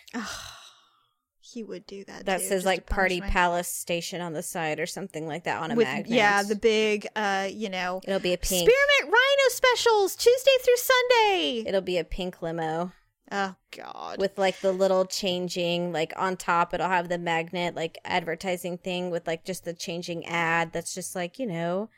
He 1.41 1.63
would 1.65 1.87
do 1.87 2.05
that. 2.05 2.25
that 2.27 2.41
too, 2.41 2.47
says 2.47 2.65
like 2.65 2.87
Party 2.87 3.21
me. 3.21 3.27
Palace 3.29 3.69
Station 3.69 4.21
on 4.21 4.33
the 4.33 4.43
side 4.43 4.79
or 4.79 4.87
something 4.87 5.27
like 5.27 5.45
that 5.45 5.61
on 5.63 5.71
a 5.71 5.75
With 5.75 5.87
magnet. 5.87 6.09
yeah, 6.15 6.43
the 6.43 6.55
big 6.57 7.07
uh, 7.17 7.49
you 7.51 7.69
know, 7.69 8.01
It'll 8.07 8.21
be 8.21 8.33
a 8.33 8.39
pink. 8.39 8.69
Spearmint 8.71 9.13
Rhino 9.15 9.49
specials 9.49 10.15
Tuesday 10.17 10.51
through 10.63 10.77
Sunday. 10.77 11.65
It'll 11.67 11.81
be 11.81 11.99
a 11.99 12.05
pink 12.05 12.41
limo. 12.43 12.93
Oh 13.35 13.55
God. 13.75 14.19
with 14.19 14.37
like 14.37 14.61
the 14.61 14.73
little 14.73 15.07
changing 15.07 15.91
like 15.91 16.13
on 16.17 16.37
top 16.37 16.75
it'll 16.75 16.89
have 16.89 17.09
the 17.09 17.17
magnet 17.19 17.75
like 17.75 17.97
advertising 18.05 18.77
thing 18.77 19.11
with 19.11 19.27
like 19.27 19.45
just 19.45 19.65
the 19.65 19.73
changing 19.73 20.27
ad 20.27 20.73
that's 20.73 20.95
just 20.95 21.17
like 21.17 21.39
you 21.39 21.47
know 21.47 21.89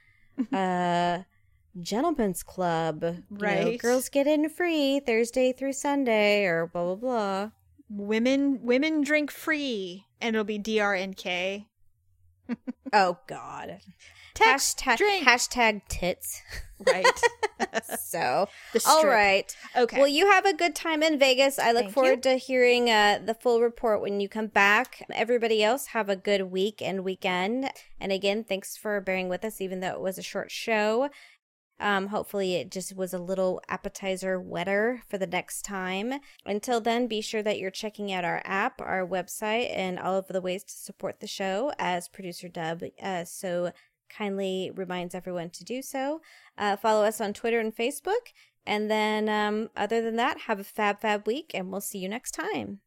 uh 0.53 1.22
gentlemen's 1.80 2.43
club 2.45 3.03
you 3.03 3.11
know, 3.11 3.18
Right. 3.30 3.80
girls 3.80 4.09
get 4.09 4.26
in 4.28 4.49
free 4.49 5.01
thursday 5.01 5.53
through 5.53 5.72
sunday 5.72 6.45
or 6.45 6.68
blah 6.68 6.85
blah 6.85 6.95
blah 6.95 7.51
women 7.91 8.61
women 8.62 9.03
drink 9.03 9.30
free 9.30 10.07
and 10.20 10.35
it'll 10.37 10.45
be 10.45 10.59
DRNK. 10.59 11.66
Oh 12.92 13.18
god 13.26 13.80
Text 14.34 14.80
hashtag 14.80 14.97
drink. 14.97 15.26
hashtag 15.26 15.82
tits 15.88 16.42
right. 16.84 17.07
so 17.99 18.49
all 18.86 19.07
right 19.07 19.55
Okay. 19.76 19.99
Well, 19.99 20.09
you 20.09 20.30
have 20.30 20.45
a 20.45 20.53
good 20.55 20.74
time 20.74 21.03
in 21.03 21.18
Vegas. 21.18 21.59
I 21.59 21.72
look 21.72 21.84
Thank 21.84 21.95
forward 21.95 22.22
to 22.24 22.36
hearing 22.36 22.90
uh, 22.90 23.20
the 23.24 23.34
full 23.34 23.61
report 23.61 24.01
when 24.01 24.20
you 24.20 24.28
come 24.28 24.47
back. 24.47 25.05
Everybody 25.12 25.64
else, 25.64 25.86
have 25.86 26.09
a 26.09 26.14
good 26.14 26.42
week 26.53 26.80
and 26.80 27.03
weekend. 27.03 27.70
And 28.01 28.12
again, 28.12 28.45
thanks 28.45 28.76
for 28.76 29.01
bearing 29.01 29.28
with 29.28 29.45
us, 29.45 29.61
even 29.61 29.80
though 29.80 29.95
it 29.95 30.01
was 30.01 30.16
a 30.16 30.22
short 30.22 30.53
show. 30.53 31.11
Um, 31.80 32.08
hopefully, 32.08 32.54
it 32.54 32.70
just 32.70 32.96
was 32.96 33.12
a 33.12 33.18
little 33.18 33.60
appetizer 33.68 34.40
wetter 34.40 35.02
for 35.08 35.18
the 35.18 35.26
next 35.26 35.62
time. 35.62 36.14
Until 36.46 36.80
then, 36.80 37.06
be 37.06 37.20
sure 37.20 37.42
that 37.42 37.58
you're 37.58 37.70
checking 37.70 38.12
out 38.12 38.24
our 38.24 38.42
app, 38.44 38.80
our 38.80 39.06
website, 39.06 39.70
and 39.74 39.98
all 39.98 40.16
of 40.16 40.28
the 40.28 40.40
ways 40.40 40.64
to 40.64 40.74
support 40.74 41.20
the 41.20 41.26
show 41.26 41.72
as 41.78 42.08
producer 42.08 42.48
Dub 42.48 42.82
uh, 43.02 43.24
so 43.24 43.72
kindly 44.08 44.70
reminds 44.74 45.14
everyone 45.14 45.50
to 45.50 45.64
do 45.64 45.82
so. 45.82 46.20
Uh, 46.56 46.76
follow 46.76 47.04
us 47.04 47.20
on 47.20 47.32
Twitter 47.32 47.58
and 47.58 47.74
Facebook. 47.74 48.32
And 48.66 48.90
then, 48.90 49.28
um, 49.28 49.68
other 49.76 50.00
than 50.00 50.16
that, 50.16 50.42
have 50.42 50.58
a 50.58 50.64
fab, 50.64 51.00
fab 51.00 51.26
week, 51.26 51.50
and 51.52 51.70
we'll 51.70 51.80
see 51.80 51.98
you 51.98 52.08
next 52.08 52.30
time. 52.30 52.80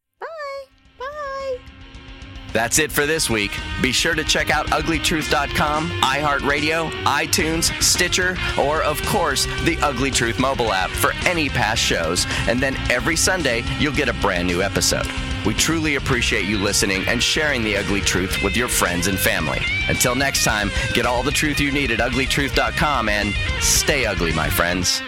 That's 2.53 2.79
it 2.79 2.91
for 2.91 3.05
this 3.05 3.29
week. 3.29 3.51
Be 3.81 3.91
sure 3.91 4.15
to 4.15 4.23
check 4.23 4.49
out 4.49 4.67
uglytruth.com, 4.67 5.89
iHeartRadio, 6.01 6.89
iTunes, 7.03 7.81
Stitcher, 7.81 8.37
or 8.59 8.83
of 8.83 9.01
course, 9.03 9.45
the 9.63 9.77
Ugly 9.81 10.11
Truth 10.11 10.39
mobile 10.39 10.73
app 10.73 10.89
for 10.89 11.13
any 11.25 11.49
past 11.49 11.81
shows. 11.81 12.25
And 12.47 12.59
then 12.59 12.75
every 12.89 13.15
Sunday, 13.15 13.63
you'll 13.79 13.93
get 13.93 14.09
a 14.09 14.13
brand 14.13 14.47
new 14.47 14.61
episode. 14.61 15.07
We 15.45 15.53
truly 15.53 15.95
appreciate 15.95 16.45
you 16.45 16.57
listening 16.57 17.05
and 17.07 17.23
sharing 17.23 17.63
the 17.63 17.77
ugly 17.77 18.01
truth 18.01 18.43
with 18.43 18.57
your 18.57 18.67
friends 18.67 19.07
and 19.07 19.17
family. 19.17 19.61
Until 19.87 20.15
next 20.15 20.43
time, 20.43 20.69
get 20.93 21.05
all 21.05 21.23
the 21.23 21.31
truth 21.31 21.59
you 21.59 21.71
need 21.71 21.91
at 21.91 21.99
uglytruth.com 21.99 23.07
and 23.07 23.33
stay 23.61 24.05
ugly, 24.05 24.33
my 24.33 24.49
friends. 24.49 25.01